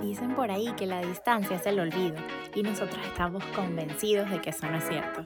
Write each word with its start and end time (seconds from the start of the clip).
Dicen 0.00 0.34
por 0.34 0.50
ahí 0.50 0.72
que 0.76 0.86
la 0.86 1.00
distancia 1.00 1.56
es 1.56 1.66
el 1.66 1.80
olvido 1.80 2.16
y 2.54 2.62
nosotros 2.62 2.98
estamos 3.06 3.42
convencidos 3.54 4.30
de 4.30 4.40
que 4.40 4.50
eso 4.50 4.66
no 4.66 4.78
es 4.78 4.88
cierto. 4.88 5.24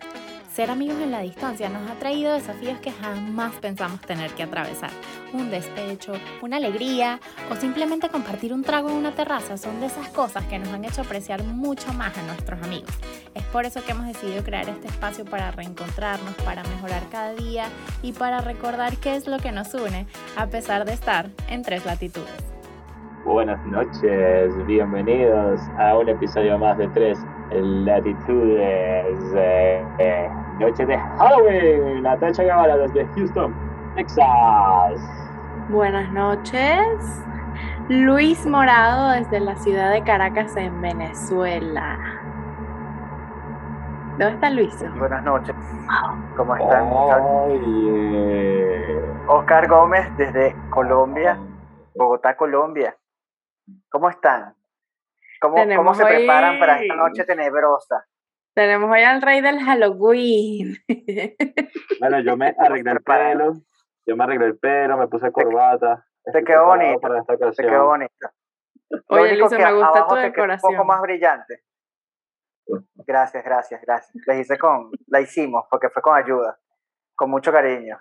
Ser 0.55 0.71
amigos 0.71 1.01
en 1.01 1.13
la 1.13 1.21
distancia 1.21 1.69
nos 1.69 1.89
ha 1.89 1.95
traído 1.95 2.33
desafíos 2.33 2.79
que 2.81 2.91
jamás 2.91 3.55
pensamos 3.57 4.01
tener 4.01 4.33
que 4.33 4.43
atravesar. 4.43 4.91
Un 5.33 5.49
despecho, 5.49 6.13
una 6.43 6.57
alegría 6.57 7.21
o 7.51 7.57
simplemente 7.57 8.09
compartir 8.09 8.53
un 8.53 8.65
trago 8.65 8.91
en 8.91 8.97
una 8.97 9.15
terraza 9.15 9.57
son 9.57 9.81
de 9.81 9.87
esas 9.87 10.09
cosas 10.09 10.45
que 10.47 10.59
nos 10.59 10.69
han 10.69 10.85
hecho 10.85 11.03
apreciar 11.03 11.45
mucho 11.45 11.93
más 11.93 12.17
a 12.19 12.23
nuestros 12.23 12.61
amigos. 12.63 12.91
Es 13.35 13.45
por 13.45 13.65
eso 13.65 13.85
que 13.85 13.93
hemos 13.93 14.07
decidido 14.07 14.43
crear 14.43 14.69
este 14.69 14.89
espacio 14.89 15.25
para 15.25 15.53
reencontrarnos, 15.53 16.35
para 16.45 16.65
mejorar 16.65 17.09
cada 17.11 17.33
día 17.35 17.69
y 18.03 18.13
para 18.13 18.41
recordar 18.41 18.97
qué 18.97 19.15
es 19.15 19.29
lo 19.29 19.39
que 19.39 19.53
nos 19.53 19.73
une 19.75 20.07
a 20.37 20.49
pesar 20.49 20.85
de 20.85 20.95
estar 20.95 21.31
en 21.49 21.63
tres 21.63 21.87
latitudes. 21.87 22.60
Buenas 23.25 23.65
noches, 23.67 24.67
bienvenidos 24.67 25.61
a 25.79 25.99
un 25.99 26.09
episodio 26.09 26.59
más 26.59 26.79
de 26.79 26.89
Tres 26.89 27.19
Latitudes. 27.51 29.19
Eh, 29.35 29.85
eh, 29.99 30.31
noche 30.59 30.87
de 30.87 30.97
Halloween, 30.97 32.03
Natacha 32.03 32.43
Guevara 32.43 32.79
desde 32.79 33.07
Houston, 33.15 33.55
Texas. 33.95 35.01
Buenas 35.69 36.11
noches, 36.13 37.23
Luis 37.91 38.47
Morado 38.47 39.11
desde 39.11 39.39
la 39.41 39.55
ciudad 39.57 39.93
de 39.93 40.03
Caracas 40.03 40.57
en 40.57 40.81
Venezuela. 40.81 41.99
¿Dónde 44.13 44.35
está 44.35 44.49
Luis? 44.49 44.83
Buenas 44.99 45.23
noches. 45.25 45.55
¿Cómo 46.37 46.57
están? 46.57 46.89
Oye. 46.91 48.71
Oscar 49.29 49.69
Gómez 49.69 50.11
desde 50.17 50.57
Colombia, 50.71 51.39
Bogotá, 51.95 52.35
Colombia. 52.35 52.97
¿Cómo 53.91 54.09
están? 54.09 54.55
¿Cómo, 55.41 55.57
cómo 55.77 55.95
se 55.95 56.05
hoy- 56.05 56.17
preparan 56.17 56.59
para 56.59 56.81
esta 56.81 56.95
noche 56.97 57.25
tenebrosa? 57.25 58.07
Tenemos 58.55 58.91
hoy 58.91 59.03
al 59.03 59.23
rey 59.23 59.41
del 59.41 59.61
Halloween. 59.61 60.77
Bueno, 62.01 62.21
yo 62.21 62.37
me 62.37 62.55
arreglé 62.59 62.93
el 62.93 63.01
pelo, 63.03 63.53
yo 64.07 64.17
me 64.17 64.25
arreglé 64.25 64.47
el 64.47 64.59
pelo, 64.59 64.97
me 64.99 65.09
puse 65.09 65.31
corbata. 65.33 66.05
Estoy 66.25 66.45
quedó 66.45 66.67
bonito, 66.67 67.01
Para 67.01 67.21
esta 67.21 67.37
Se 67.37 67.45
ocasión. 67.45 67.69
quedó 67.69 67.87
bonito. 67.87 68.29
Lo 68.91 69.01
Oye, 69.09 69.37
Luis, 69.37 69.51
que 69.51 69.59
me 69.59 69.73
gusta 69.73 69.89
abajo 69.89 70.09
tu 70.09 70.15
te 70.17 70.21
quedó 70.21 70.27
un 70.27 70.33
decoración. 70.33 70.73
poco 70.73 70.85
más 70.85 71.01
brillante. 71.01 71.63
Gracias, 73.07 73.45
gracias, 73.45 73.81
gracias. 73.83 74.27
La 74.27 74.35
hice 74.37 74.59
con, 74.59 74.91
la 75.07 75.21
hicimos 75.21 75.65
porque 75.71 75.89
fue 75.89 76.03
con 76.03 76.17
ayuda, 76.17 76.59
con 77.17 77.31
mucho 77.31 77.51
cariño 77.53 77.99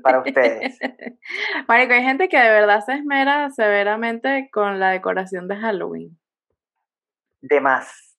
para 0.00 0.20
ustedes. 0.20 0.78
Marico, 1.68 1.92
hay 1.94 2.02
gente 2.02 2.28
que 2.28 2.38
de 2.38 2.50
verdad 2.50 2.80
se 2.84 2.94
esmera 2.94 3.50
severamente 3.50 4.48
con 4.52 4.78
la 4.80 4.90
decoración 4.90 5.48
de 5.48 5.56
Halloween. 5.56 6.18
De 7.40 7.60
más, 7.60 8.16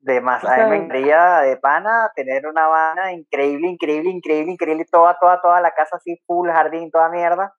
de 0.00 0.20
más. 0.20 0.44
O 0.44 0.48
A 0.48 0.50
mí 0.52 0.56
sea- 0.56 0.66
me 0.68 0.76
encantaría 0.76 1.38
de 1.40 1.56
pana 1.56 2.10
tener 2.14 2.46
una 2.46 2.66
vana 2.68 3.12
increíble, 3.12 3.68
increíble, 3.68 4.10
increíble, 4.10 4.52
increíble, 4.52 4.84
toda, 4.90 5.18
toda, 5.18 5.40
toda 5.40 5.60
la 5.60 5.72
casa 5.72 5.96
así, 5.96 6.20
full 6.26 6.48
jardín, 6.50 6.90
toda 6.90 7.08
mierda 7.08 7.54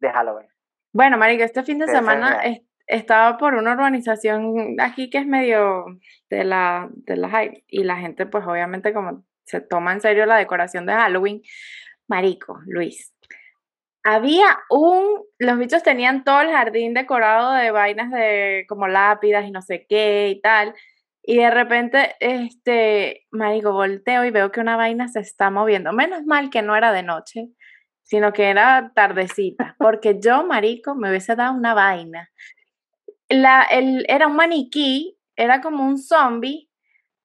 de 0.00 0.10
Halloween. 0.10 0.48
Bueno, 0.92 1.16
Marico, 1.18 1.42
este 1.44 1.62
fin 1.62 1.78
de 1.78 1.86
semana 1.88 2.42
es- 2.44 2.60
estaba 2.86 3.38
por 3.38 3.54
una 3.54 3.72
urbanización 3.72 4.76
aquí 4.80 5.08
que 5.08 5.18
es 5.18 5.26
medio 5.26 5.84
de 6.28 6.44
la, 6.44 6.88
de 6.92 7.16
la 7.16 7.28
high, 7.30 7.64
y 7.68 7.84
la 7.84 7.96
gente, 7.96 8.26
pues 8.26 8.44
obviamente, 8.46 8.92
como 8.92 9.24
se 9.44 9.60
toma 9.60 9.92
en 9.92 10.00
serio 10.00 10.26
la 10.26 10.36
decoración 10.36 10.84
de 10.86 10.92
Halloween. 10.92 11.42
Marico, 12.08 12.60
Luis. 12.66 13.14
Había 14.04 14.58
un, 14.68 15.22
los 15.38 15.58
bichos 15.58 15.82
tenían 15.82 16.24
todo 16.24 16.40
el 16.40 16.50
jardín 16.50 16.92
decorado 16.92 17.52
de 17.52 17.70
vainas 17.70 18.10
de 18.10 18.64
como 18.68 18.88
lápidas 18.88 19.46
y 19.46 19.52
no 19.52 19.62
sé 19.62 19.86
qué 19.88 20.30
y 20.30 20.40
tal. 20.40 20.74
Y 21.22 21.36
de 21.36 21.50
repente, 21.50 22.16
este, 22.18 23.26
marico, 23.30 23.72
volteo 23.72 24.24
y 24.24 24.30
veo 24.30 24.50
que 24.50 24.60
una 24.60 24.76
vaina 24.76 25.06
se 25.08 25.20
está 25.20 25.50
moviendo. 25.50 25.92
Menos 25.92 26.24
mal 26.24 26.50
que 26.50 26.62
no 26.62 26.74
era 26.74 26.92
de 26.92 27.04
noche, 27.04 27.50
sino 28.02 28.32
que 28.32 28.50
era 28.50 28.92
tardecita, 28.94 29.76
porque 29.78 30.18
yo, 30.20 30.44
marico, 30.44 30.94
me 30.94 31.10
hubiese 31.10 31.36
dado 31.36 31.54
una 31.54 31.74
vaina. 31.74 32.28
La, 33.28 33.66
era 33.70 34.26
un 34.26 34.36
maniquí, 34.36 35.16
era 35.36 35.60
como 35.60 35.86
un 35.86 35.96
zombie, 35.98 36.68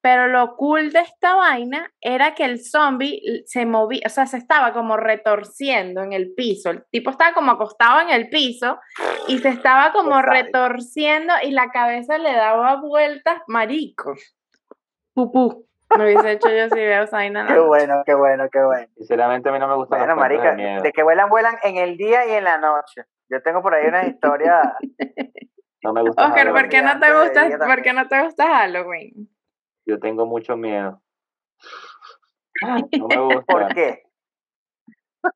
pero 0.08 0.30
lo 0.30 0.56
cool 0.56 0.94
de 0.94 1.02
esta 1.02 1.36
vaina 1.36 1.92
era 2.00 2.34
que 2.34 2.46
el 2.46 2.64
zombie 2.64 3.44
se 3.46 3.66
movía, 3.66 4.04
o 4.06 4.10
sea, 4.10 4.26
se 4.26 4.38
estaba 4.38 4.72
como 4.72 4.96
retorciendo 4.96 6.02
en 6.02 6.14
el 6.14 6.34
piso. 6.34 6.70
El 6.70 6.86
tipo 6.90 7.10
estaba 7.10 7.34
como 7.34 7.52
acostado 7.52 8.00
en 8.00 8.12
el 8.12 8.30
piso 8.30 8.80
y 9.28 9.40
se 9.40 9.50
estaba 9.50 9.92
como 9.92 10.22
retorciendo 10.22 11.34
y 11.44 11.52
la 11.52 11.72
cabeza 11.72 12.18
le 12.20 12.32
daba 12.32 12.80
vueltas, 12.80 13.42
marico. 13.48 14.16
Pupú. 15.14 15.68
Me 15.98 16.06
hubiese 16.06 16.32
hecho 16.32 16.52
yo 16.52 16.70
si 16.70 16.80
veo 16.80 17.04
esa 17.04 17.18
vaina. 17.18 17.46
Qué 17.46 17.60
bueno, 17.60 18.04
qué 18.06 18.14
bueno, 18.14 18.48
qué 18.50 18.64
bueno. 18.64 18.88
Sinceramente 18.96 19.50
a 19.50 19.52
mí 19.52 19.60
no 19.60 19.68
me 19.68 19.76
gustan 19.76 20.00
Bueno, 20.00 20.16
marica, 20.16 20.56
de 20.56 20.80
de 20.84 20.92
que 20.94 21.04
vuelan, 21.04 21.28
vuelan 21.28 21.58
en 21.64 21.76
el 21.76 21.98
día 21.98 22.26
y 22.28 22.32
en 22.32 22.46
la 22.46 22.58
noche. 22.58 23.02
Yo 23.28 23.42
tengo 23.42 23.62
por 23.62 23.76
ahí 23.76 23.86
una 23.88 24.08
historia. 24.08 24.74
No 25.84 25.92
me 25.92 26.02
gusta 26.02 26.28
Oscar. 26.28 26.52
¿por 26.52 26.70
qué 26.70 26.82
no 26.82 26.98
te 26.98 27.14
gusta, 27.14 27.66
¿por 27.66 27.82
qué 27.82 27.94
no 27.94 28.08
te 28.08 28.24
gusta 28.24 28.48
Halloween? 28.48 29.30
Yo 29.88 30.00
tengo 30.00 30.26
mucho 30.26 30.56
miedo. 30.58 31.02
No 33.00 33.08
me 33.08 33.20
gusta. 33.22 33.54
¿Por 33.54 33.74
qué? 33.74 34.04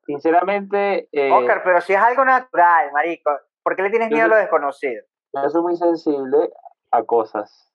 Sinceramente, 0.06 1.08
eh, 1.12 1.30
Oscar, 1.32 1.62
pero 1.64 1.80
si 1.80 1.92
es 1.92 1.98
algo 2.00 2.24
natural, 2.24 2.90
marico, 2.92 3.30
¿por 3.62 3.76
qué 3.76 3.82
le 3.82 3.90
tienes 3.90 4.10
miedo 4.10 4.22
a 4.24 4.28
sé- 4.28 4.30
lo 4.34 4.36
desconocido? 4.36 5.04
yo 5.34 5.48
soy 5.48 5.62
muy 5.62 5.76
sensible 5.76 6.50
a 6.90 7.02
cosas. 7.04 7.72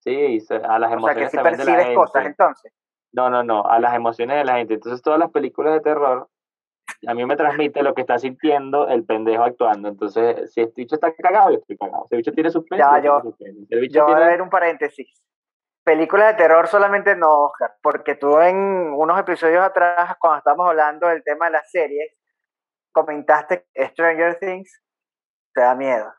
Sí, 0.00 0.38
a 0.50 0.78
las 0.78 0.88
O 0.88 0.90
sea, 0.90 0.96
emociones 0.96 1.24
que 1.24 1.30
si 1.30 1.36
también 1.36 1.58
de 1.58 1.64
la 1.64 1.72
percibes 1.72 1.96
cosas, 1.96 2.22
gente. 2.22 2.28
entonces. 2.42 2.72
No, 3.12 3.30
no, 3.30 3.44
no, 3.44 3.64
a 3.66 3.78
las 3.78 3.94
emociones 3.94 4.36
de 4.38 4.44
la 4.44 4.56
gente. 4.56 4.74
Entonces, 4.74 5.02
todas 5.02 5.18
las 5.20 5.30
películas 5.30 5.74
de 5.74 5.80
terror, 5.80 6.28
a 7.06 7.14
mí 7.14 7.24
me 7.26 7.36
transmite 7.36 7.82
lo 7.82 7.94
que 7.94 8.00
está 8.00 8.18
sintiendo 8.18 8.88
el 8.88 9.04
pendejo 9.04 9.44
actuando. 9.44 9.88
Entonces, 9.88 10.52
si 10.52 10.62
el 10.62 10.72
bicho 10.74 10.94
está 10.96 11.12
cagado, 11.14 11.50
yo 11.50 11.58
estoy 11.58 11.76
cagado. 11.76 12.06
Si 12.08 12.14
el 12.14 12.18
bicho 12.20 12.32
tiene 12.32 12.50
suspense, 12.50 12.82
Ya, 12.82 13.00
yo 13.02 13.20
suspense. 13.20 13.66
El 13.70 13.80
bicho 13.80 13.98
Yo 13.98 14.06
voy 14.06 14.14
a 14.14 14.26
ver 14.26 14.42
un 14.42 14.50
paréntesis. 14.50 15.12
Películas 15.84 16.28
de 16.28 16.34
terror 16.34 16.68
solamente 16.68 17.16
no, 17.16 17.46
Oscar, 17.46 17.74
porque 17.82 18.14
tú 18.14 18.38
en 18.40 18.56
unos 18.94 19.18
episodios 19.18 19.64
atrás, 19.64 20.16
cuando 20.20 20.38
estábamos 20.38 20.68
hablando 20.68 21.08
del 21.08 21.24
tema 21.24 21.46
de 21.46 21.52
las 21.52 21.70
series, 21.70 22.12
comentaste 22.92 23.66
que 23.74 23.88
Stranger 23.88 24.38
Things 24.38 24.80
te 25.52 25.60
da 25.60 25.74
miedo. 25.74 26.12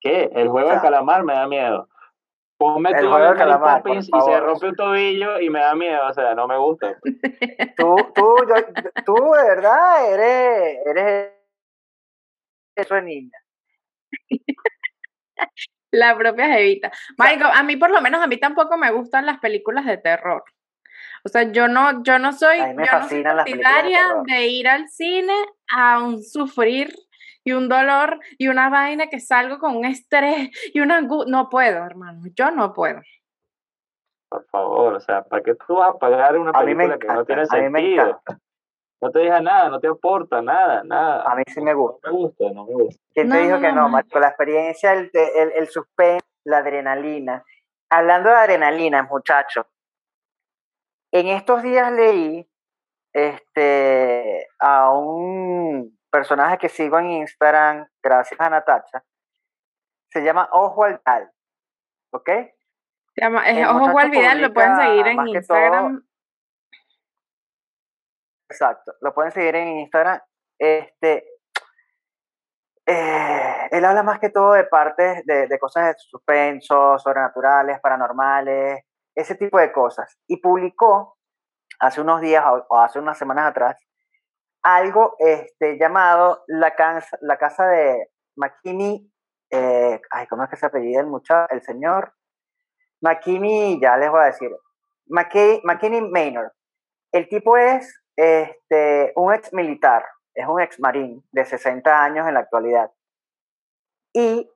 ¿Qué? 0.00 0.30
El 0.34 0.48
juego 0.48 0.68
O 0.68 0.70
sea, 0.70 0.80
del 0.80 0.82
calamar 0.82 1.22
me 1.22 1.34
da 1.34 1.46
miedo. 1.46 1.88
Ponme 2.58 2.90
el 2.90 2.96
tú 2.96 3.08
juego 3.10 3.24
del 3.26 3.36
calamar, 3.36 3.82
y 3.86 4.02
se 4.02 4.40
rompe 4.40 4.68
un 4.68 4.76
tobillo 4.76 5.38
y 5.40 5.50
me 5.50 5.60
da 5.60 5.74
miedo. 5.74 6.06
O 6.08 6.12
sea, 6.12 6.34
no 6.34 6.48
me 6.48 6.56
gusta. 6.56 6.96
Tú, 7.76 7.94
tú, 8.14 8.36
yo- 8.48 9.04
tú 9.04 9.14
de 9.14 9.42
verdad 9.44 10.12
eres, 10.12 10.78
eres 10.86 11.32
eso 12.74 12.94
de 12.94 13.02
niña. 13.02 13.38
La 15.92 16.16
propia 16.16 16.46
Jevita. 16.48 16.90
Marico, 17.16 17.46
a 17.46 17.62
mí 17.62 17.76
por 17.76 17.90
lo 17.90 18.00
menos 18.00 18.22
a 18.22 18.26
mí 18.26 18.38
tampoco 18.38 18.76
me 18.76 18.90
gustan 18.90 19.26
las 19.26 19.38
películas 19.38 19.86
de 19.86 19.98
terror. 19.98 20.42
O 21.24 21.28
sea, 21.28 21.50
yo 21.50 21.68
no, 21.68 22.02
yo 22.02 22.18
no 22.18 22.32
soy, 22.32 22.58
yo 22.58 22.64
no 22.76 22.86
soy 22.86 22.88
fascinan 23.00 23.36
las 23.36 23.44
películas 23.44 23.74
de 23.74 23.74
partidaria 23.82 24.06
de 24.26 24.46
ir 24.48 24.68
al 24.68 24.88
cine 24.88 25.34
a 25.72 26.00
un 26.02 26.22
sufrir 26.22 26.94
y 27.44 27.52
un 27.52 27.68
dolor 27.68 28.18
y 28.38 28.48
una 28.48 28.68
vaina 28.68 29.06
que 29.08 29.20
salgo 29.20 29.58
con 29.58 29.76
un 29.76 29.84
estrés 29.84 30.50
y 30.74 30.80
una 30.80 31.00
angu- 31.00 31.26
no 31.26 31.48
puedo, 31.48 31.84
hermano. 31.84 32.22
Yo 32.34 32.50
no 32.50 32.72
puedo. 32.72 33.00
Por 34.28 34.44
favor, 34.46 34.94
o 34.94 35.00
sea, 35.00 35.22
¿para 35.22 35.42
qué 35.42 35.54
tú 35.66 35.76
vas 35.76 35.90
a 35.94 35.98
pagar 35.98 36.36
una 36.36 36.52
película 36.52 36.98
que 36.98 37.06
no 37.06 37.24
tiene 37.24 37.42
a 37.42 37.56
mí 37.62 37.70
me 37.70 37.80
sentido? 37.80 38.20
No 39.00 39.10
te 39.10 39.18
deja 39.20 39.40
nada, 39.40 39.68
no 39.68 39.78
te 39.78 39.88
aporta 39.88 40.40
nada, 40.40 40.82
nada. 40.84 41.22
A 41.30 41.34
mí 41.34 41.42
sí 41.48 41.60
me 41.60 41.74
gusta. 41.74 42.08
No 42.10 42.14
me 42.14 42.18
gusta, 42.24 42.44
no 42.54 42.64
me 42.66 42.72
gusta. 42.74 43.02
¿Quién 43.12 43.28
te 43.30 43.34
No, 43.34 43.40
dijo 43.42 43.56
no, 43.56 43.60
que 43.60 43.72
no. 43.72 43.88
Marco? 43.90 44.18
La 44.18 44.28
experiencia, 44.28 44.92
el, 44.94 45.10
el, 45.12 45.52
el 45.54 45.68
suspense, 45.68 46.24
la 46.44 46.58
adrenalina. 46.58 47.44
Hablando 47.90 48.30
de 48.30 48.36
adrenalina, 48.36 49.02
muchachos, 49.02 49.66
en 51.12 51.28
estos 51.28 51.62
días 51.62 51.92
leí 51.92 52.48
este, 53.12 54.46
a 54.58 54.90
un 54.92 55.98
personaje 56.10 56.58
que 56.58 56.68
sigo 56.68 56.98
en 56.98 57.10
Instagram, 57.12 57.86
gracias 58.02 58.40
a 58.40 58.50
Natacha, 58.50 59.04
se 60.10 60.22
llama 60.22 60.48
Ojo 60.52 60.84
al 60.84 61.00
Tal, 61.00 61.30
¿ok? 62.12 62.28
Se 63.14 63.20
llama- 63.22 63.48
es 63.48 63.66
Ojo 63.68 63.98
al 63.98 64.10
Vidal, 64.10 64.40
lo 64.42 64.52
pueden 64.52 64.76
seguir 64.76 65.06
en 65.06 65.28
Instagram. 65.28 66.05
Exacto, 68.48 68.94
lo 69.00 69.12
pueden 69.14 69.32
seguir 69.32 69.56
en 69.56 69.78
Instagram. 69.80 70.20
Este, 70.58 71.28
eh, 72.86 73.68
él 73.70 73.84
habla 73.84 74.02
más 74.02 74.20
que 74.20 74.30
todo 74.30 74.52
de 74.52 74.64
partes 74.64 75.24
de, 75.26 75.58
cosas 75.58 75.88
de 75.88 75.94
suspenso, 75.98 76.98
sobrenaturales, 76.98 77.80
paranormales, 77.80 78.84
ese 79.14 79.34
tipo 79.34 79.58
de 79.58 79.72
cosas. 79.72 80.16
Y 80.28 80.36
publicó 80.40 81.16
hace 81.80 82.00
unos 82.00 82.20
días 82.20 82.44
o, 82.68 82.78
hace 82.78 82.98
unas 82.98 83.18
semanas 83.18 83.50
atrás 83.50 83.76
algo 84.62 85.14
este, 85.18 85.78
llamado 85.78 86.42
la, 86.46 86.74
Cansa- 86.74 87.18
la 87.20 87.36
Casa 87.38 87.66
de 87.68 88.10
McKinney. 88.36 89.12
eh, 89.50 90.00
ay, 90.10 90.26
¿cómo 90.26 90.44
es 90.44 90.50
que 90.50 90.56
se 90.56 90.66
apellida 90.66 91.00
el 91.00 91.06
muchacho, 91.06 91.52
el 91.52 91.62
señor? 91.62 92.12
McKinney, 93.00 93.80
ya 93.80 93.96
les 93.96 94.10
voy 94.10 94.22
a 94.22 94.26
decir, 94.26 94.50
McKinney 95.08 96.00
Maynard. 96.10 96.50
El 97.12 97.28
tipo 97.28 97.56
es 97.56 97.94
este, 98.16 99.12
un 99.16 99.34
ex 99.34 99.52
militar, 99.52 100.04
es 100.34 100.46
un 100.46 100.60
ex 100.60 100.80
marín 100.80 101.22
de 101.32 101.44
60 101.44 102.02
años 102.02 102.26
en 102.26 102.34
la 102.34 102.40
actualidad. 102.40 102.90
Y 104.12 104.50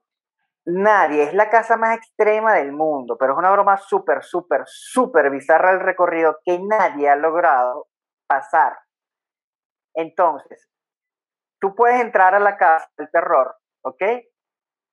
nadie, 0.65 1.23
es 1.23 1.33
la 1.33 1.49
casa 1.49 1.77
más 1.77 1.97
extrema 1.97 2.55
del 2.55 2.71
mundo, 2.71 3.17
pero 3.17 3.33
es 3.33 3.37
una 3.37 3.51
broma 3.51 3.77
súper, 3.77 4.23
súper, 4.23 4.63
súper 4.65 5.29
bizarra 5.29 5.71
el 5.71 5.79
recorrido 5.79 6.39
que 6.43 6.59
nadie 6.59 7.09
ha 7.09 7.15
logrado 7.15 7.87
pasar. 8.27 8.77
Entonces, 9.93 10.69
tú 11.59 11.75
puedes 11.75 12.01
entrar 12.01 12.33
a 12.33 12.39
la 12.39 12.57
casa 12.57 12.89
del 12.97 13.09
terror, 13.11 13.55
¿ok? 13.83 14.03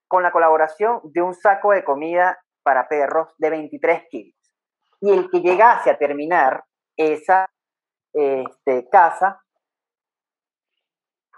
Con 0.07 0.23
la 0.23 0.33
colaboración 0.33 1.01
de 1.05 1.23
un 1.23 1.35
saco 1.35 1.73
de 1.73 1.85
comida 1.85 2.39
para 2.63 2.89
perros 2.89 3.35
de 3.39 3.51
23 3.51 4.09
kilos. 4.11 4.37
Y 5.01 5.13
el 5.13 5.31
que 5.31 5.41
llegase 5.41 5.91
a 5.91 5.99
terminar 5.99 6.65
esa 6.97 7.49
este, 8.19 8.89
casa 8.91 9.43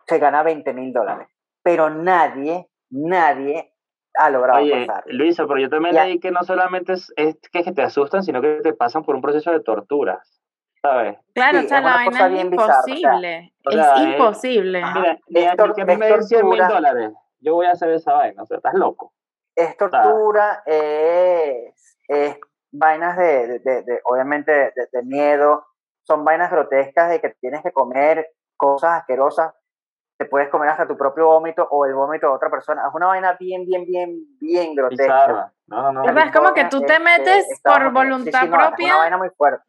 se 0.07 0.19
gana 0.19 0.43
20 0.43 0.73
mil 0.75 0.93
dólares. 0.93 1.29
Pero 1.63 1.91
nadie, 1.91 2.69
nadie 2.91 3.73
ha 4.15 4.31
logrado 4.31 4.61
Oye, 4.61 4.87
pasar. 4.87 5.05
Luisa, 5.07 5.47
pero 5.47 5.61
yo 5.61 5.69
también 5.71 5.95
Ya. 5.95 6.05
leí 6.05 6.19
que 6.19 6.31
no 6.31 6.43
solamente 6.43 6.95
es, 6.95 7.13
es 7.17 7.37
que 7.53 7.63
te 7.73 7.83
asustan, 7.83 8.23
sino 8.23 8.41
que 8.41 8.61
te 8.63 8.73
pasan 8.73 9.05
por 9.05 9.15
un 9.15 9.23
proceso 9.23 9.53
de 9.53 9.61
torturas, 9.61 10.43
¿sabes? 10.83 11.17
Claro, 11.35 11.61
Sí, 11.61 11.67
o 11.67 11.69
sea, 11.69 11.79
es 11.79 11.85
la 11.85 11.93
vaina 11.93 12.27
es 12.27 12.45
imposible. 12.45 13.53
o 13.65 13.71
sea, 13.71 13.95
es 13.95 14.01
es- 14.01 14.07
imposible. 14.15 14.83
Ajá. 14.83 14.99
Mira, 15.01 15.19
ni 15.29 15.41
a- 15.45 15.51
Es 15.53 15.57
tor- 15.57 15.69
ni 15.69 15.75
que 15.75 15.85
me 15.97 16.07
den 16.07 16.23
100 16.25 16.49
mil 16.49 16.59
tortura. 16.59 16.75
dólares, 16.75 17.13
yo 17.41 17.55
voy 17.55 17.67
a 17.67 17.71
hacer 17.73 17.91
esa 17.91 18.13
vaina, 18.15 18.43
o 18.43 18.47
sea, 18.47 18.57
estás 18.57 18.75
loco. 18.75 19.13
es 19.57 19.77
tortura, 19.77 20.63
es, 20.65 21.99
es 22.09 22.39
vainas 22.73 23.17
de, 23.19 23.47
de- 23.47 23.59
de- 23.59 23.83
de- 23.83 24.01
obviamente, 24.05 24.51
de, 24.53 24.73
de 24.91 25.03
miedo, 25.03 25.67
son 26.11 26.25
vainas 26.25 26.51
grotescas 26.51 27.09
de 27.09 27.21
que 27.21 27.29
tienes 27.41 27.63
que 27.63 27.71
comer 27.71 28.27
cosas 28.57 28.99
asquerosas, 28.99 29.55
te 30.19 30.25
puedes 30.25 30.49
comer 30.49 30.69
hasta 30.69 30.85
tu 30.89 30.97
propio 30.97 31.27
vómito 31.27 31.67
o 31.71 31.87
el 31.87 31.95
vómito 31.95 32.27
de 32.27 32.33
otra 32.33 32.51
persona. 32.51 32.83
Es 32.89 32.93
una 32.93 33.07
vaina 33.07 33.37
bien, 33.39 33.65
bien, 33.65 33.85
bien, 33.87 34.27
bien 34.41 34.75
grotesca. 34.75 35.53
No, 35.69 35.93
no. 35.93 36.03
Es 36.05 36.33
como 36.33 36.53
que 36.53 36.65
tú 36.65 36.81
te 36.81 36.95
Este, 36.95 37.05
metes 37.05 37.61
por. 37.63 37.81
Sí, 37.81 37.89
voluntad 37.93 38.41
sí, 38.41 38.49
no, 38.49 38.61
Es 38.61 38.67
propia. 38.67 38.87
una 38.87 38.97
vaina 38.97 39.19
muy 39.19 39.31
fuerte. 39.31 39.65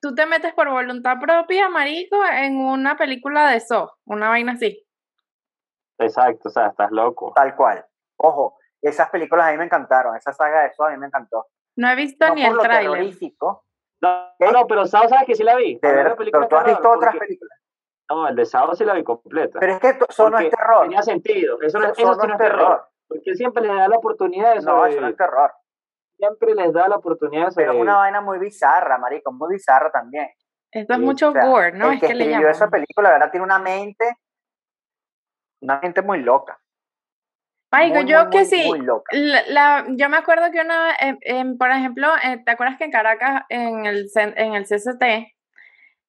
Tú 0.00 0.14
te 0.14 0.24
metes 0.24 0.54
por 0.54 0.70
voluntad 0.70 1.18
propia, 1.20 1.68
marico, 1.68 2.16
en 2.24 2.58
una 2.58 2.96
película 2.96 3.50
de 3.50 3.56
eso, 3.56 3.98
una 4.04 4.28
vaina 4.28 4.52
así. 4.52 4.86
Exacto, 5.98 6.48
o 6.48 6.52
sea, 6.52 6.68
estás 6.68 6.92
loco. 6.92 7.32
Tal 7.34 7.56
cual. 7.56 7.84
Ojo, 8.18 8.56
esas 8.80 9.10
películas 9.10 9.48
a 9.48 9.50
mí 9.50 9.58
me 9.58 9.64
encantaron, 9.64 10.16
esa 10.16 10.32
saga 10.32 10.60
de 10.62 10.68
eso 10.68 10.84
a 10.84 10.90
mí 10.90 10.96
me 10.96 11.08
encantó. 11.08 11.46
No 11.76 11.90
he 11.90 11.96
visto 11.96 12.28
No 12.28 12.34
ni 12.34 12.42
por 12.42 12.50
el 12.50 12.56
lo 12.56 12.62
tráiler. 12.62 13.14
No, 14.02 14.34
no, 14.40 14.52
no, 14.52 14.66
pero 14.66 14.84
Sao 14.86 15.08
sabes 15.08 15.24
que 15.26 15.34
sí 15.34 15.44
la 15.44 15.54
vi. 15.56 15.78
de 15.78 15.88
Hablando 15.88 16.10
ver, 16.10 16.18
películas 16.18 16.48
pero 16.48 16.48
tú 16.48 16.56
has 16.56 16.64
visto 16.66 16.82
terror, 16.82 16.96
otras 16.96 17.12
porque- 17.12 17.26
películas. 17.26 17.58
No, 18.10 18.28
el 18.28 18.36
de 18.36 18.44
Sao 18.46 18.74
sí 18.74 18.84
la 18.84 18.94
vi 18.94 19.04
completa. 19.04 19.58
Pero 19.60 19.72
es 19.74 19.80
que 19.80 19.88
eso 20.08 20.28
no 20.28 20.38
es 20.38 20.44
Porque 20.44 20.50
terror. 20.56 20.82
Tenía 20.82 21.02
sentido. 21.02 21.58
Eso, 21.62 21.78
no, 21.78 21.84
Eso, 21.86 21.94
sí 21.94 22.04
no 22.04 22.12
es 22.32 22.38
terror. 22.38 22.88
Porque 23.08 23.30
él 23.30 23.36
siempre 23.36 23.62
les 23.62 23.74
da 23.76 23.88
la 23.88 23.96
oportunidad 23.96 24.50
de 24.50 24.54
No, 24.56 24.60
eso 24.60 24.70
no 24.76 24.86
es 24.86 24.92
sobrevivir. 24.94 25.16
terror. 25.16 25.52
Siempre 26.18 26.54
les 26.54 26.72
da 26.72 26.88
la 26.88 26.96
oportunidad 26.96 27.46
de 27.48 27.52
Pero 27.54 27.70
es 27.72 27.76
sobrevivir. 27.76 27.82
una 27.82 27.96
vaina 27.96 28.20
muy 28.20 28.38
bizarra, 28.38 28.98
marico, 28.98 29.32
muy 29.32 29.54
bizarra 29.54 29.90
también. 29.90 30.28
Esto 30.70 30.92
es 30.94 30.98
Sí, 30.98 31.04
mucho 31.04 31.28
O 31.28 31.32
sea, 31.32 31.46
gore, 31.46 31.72
¿no? 31.72 31.88
el 31.88 31.94
Es 31.94 32.00
que 32.00 32.06
que 32.08 32.14
le 32.14 32.24
escribió 32.24 32.48
esa 32.50 32.58
llaman. 32.66 32.70
película, 32.70 33.08
la 33.08 33.14
verdad, 33.14 33.30
tiene 33.30 33.44
una 33.44 33.58
mente, 33.58 34.16
una 35.62 35.80
mente 35.80 36.02
muy 36.02 36.18
loca. 36.20 36.58
Marico, 37.72 38.02
muy, 38.02 38.06
yo 38.06 38.18
muy, 38.20 38.30
que 38.30 38.38
muy, 38.38 38.78
sí. 38.78 38.82
La, 39.12 39.42
la- 39.48 39.86
yo 39.90 40.08
me 40.08 40.16
acuerdo 40.18 40.50
que 40.52 40.60
una, 40.60 40.94
em, 41.22 41.56
por 41.58 41.70
ejemplo, 41.70 42.08
eh, 42.22 42.38
¿te 42.44 42.50
acuerdas 42.52 42.76
que 42.78 42.84
en 42.84 42.90
Caracas, 42.90 43.42
en 43.48 43.86
el, 43.86 44.06
en 44.36 44.54
el 44.54 44.66
CCT, 44.66 45.34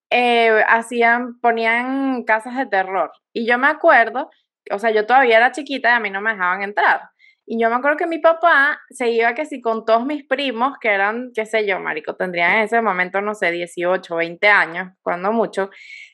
eh, 0.09 0.63
hacían, 0.67 1.39
ponían 1.39 2.23
casas 2.23 2.57
de 2.57 2.65
terror? 2.67 3.11
Y 3.33 3.45
yo 3.47 3.57
me 3.57 3.67
acuerdo, 3.67 4.29
o 4.71 4.79
sea, 4.79 4.91
yo 4.91 5.05
todavía 5.05 5.37
era 5.37 5.51
chiquita 5.51 5.89
y 5.89 5.93
a 5.93 5.99
mí 5.99 6.09
no 6.09 6.21
me 6.21 6.31
dejaban 6.33 6.63
entrar. 6.63 7.01
Y 7.45 7.59
yo 7.61 7.69
me 7.69 7.75
acuerdo 7.75 7.97
que 7.97 8.07
mi 8.07 8.19
papá 8.19 8.79
se 8.89 9.09
iba 9.09 9.33
que 9.33 9.45
si 9.45 9.59
con 9.61 9.85
todos 9.85 10.05
mis 10.05 10.25
primos, 10.25 10.77
que 10.79 10.89
eran, 10.89 11.31
qué 11.35 11.45
sé 11.45 11.65
yo, 11.67 11.79
marico, 11.79 12.15
tendrían 12.15 12.53
en 12.53 12.59
ese 12.63 12.81
momento, 12.81 13.19
no 13.21 13.33
sé, 13.35 13.51
18, 13.51 14.15
20 14.15 14.47
años, 14.47 14.89
cuando 15.01 15.31
mucho, 15.33 15.69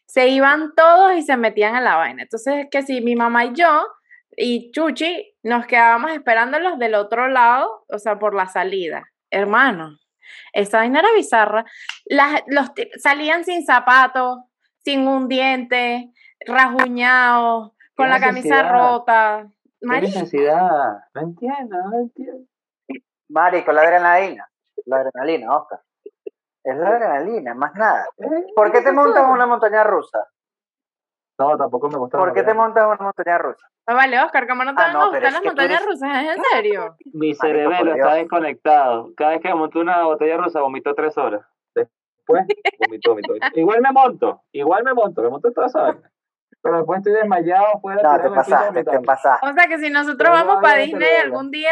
se 0.08 0.28
iban 0.30 0.74
todos 0.76 1.16
y 1.16 1.22
se 1.22 1.38
metían 1.38 1.76
en 1.76 1.84
la 1.84 1.98
vaina. 1.98 2.24
Entonces, 2.24 2.66
que 2.72 2.82
si 2.82 3.02
mi 3.02 3.16
mamá 3.16 3.46
y 3.46 3.54
yo 3.54 3.84
y 4.42 4.72
Chuchi 4.72 5.36
nos 5.44 5.66
quedábamos 5.66 6.12
esperándolos 6.12 6.80
del 6.80 6.96
otro 6.96 7.28
lado, 7.28 7.84
o 7.90 8.00
sea, 8.00 8.20
por 8.20 8.34
la 8.34 8.48
salida. 8.48 9.04
Hermano, 9.30 9.98
esa 10.54 10.78
vaina 10.78 11.00
era 11.00 11.10
bizarra. 11.14 11.66
Las, 12.06 12.44
los, 12.48 12.72
salían 13.00 13.44
sin 13.44 13.66
zapatos, 13.66 14.40
sin 14.78 15.06
un 15.10 15.28
diente, 15.28 16.14
rajuñados, 16.48 17.74
con 17.96 18.06
¿Qué 18.06 18.12
la 18.12 18.20
camisa 18.22 18.64
rota. 18.64 19.46
¿Qué 19.82 20.02
necesidad? 20.02 21.00
No 21.14 21.22
entiendo, 21.22 21.78
no 21.92 22.00
entiendo. 22.00 22.48
Marico, 23.28 23.74
la 23.74 23.82
adrenalina. 23.82 24.50
La 24.86 25.02
adrenalina, 25.02 25.58
Oscar. 25.58 25.82
Es 26.64 26.78
la 26.78 26.88
adrenalina, 26.88 27.56
más 27.56 27.76
nada. 27.76 28.08
¿Por 28.56 28.72
qué 28.72 28.80
te 28.80 28.94
montas 28.94 29.22
en 29.22 29.32
una 29.32 29.46
montaña 29.46 29.84
rusa? 29.84 30.26
No, 31.40 31.58
tampoco 31.58 31.88
me 31.90 31.98
gusta. 31.98 32.18
¿Por 32.18 32.34
qué 32.34 32.44
te 32.44 32.54
montas 32.54 32.84
una 32.86 32.98
montaña 32.98 33.38
rusa? 33.38 33.66
Ah, 33.88 33.94
vale, 33.94 34.22
Oscar, 34.22 34.46
¿cómo 34.48 34.66
no 34.66 34.76
te 34.76 34.82
Ah, 34.82 34.86
van 34.88 34.94
no, 34.94 35.04
a 35.06 35.12
pero 35.12 35.22
gustar 35.22 35.28
es 35.28 35.34
las 35.34 35.44
montañas 35.46 35.82
eres- 35.82 35.86
rusas? 35.86 36.24
¿Es 36.24 36.36
en 36.38 36.44
serio? 36.52 36.96
Mi 37.14 37.34
cerebelo 37.34 37.94
está 37.96 38.14
desconectado. 38.16 39.10
Cada 39.16 39.32
vez 39.32 39.42
que 39.42 39.48
me 39.48 39.56
monto 39.56 39.80
una 39.80 40.04
botella 40.04 40.38
rusa, 40.38 40.60
vomito 40.62 40.94
tres 40.94 41.18
horas. 41.18 41.42
Después, 41.74 42.46
vomito, 42.78 43.10
vomito. 43.12 43.34
Igual 43.54 43.82
me 43.82 43.92
monto, 43.92 44.42
igual 44.52 44.84
me 44.84 44.94
monto, 44.94 45.22
me 45.22 45.30
monto 45.30 45.52
toda 45.54 45.68
esa 45.68 45.82
vaina. 45.82 46.12
Pero 46.62 46.76
después 46.78 46.98
estoy 47.00 47.14
desmayado 47.14 47.80
fuera 47.82 48.02
No, 48.04 48.22
te 48.22 48.30
pasaste, 48.30 48.84
te 48.84 49.00
pasaste, 49.00 49.48
O 49.50 49.54
sea 49.54 49.68
que 49.68 49.78
si 49.80 49.90
nosotros 49.90 50.18
Pero 50.18 50.32
vamos 50.32 50.62
para 50.62 50.80
Disney 50.80 51.00
cerebelo. 51.08 51.24
algún 51.38 51.52
día, 51.52 51.72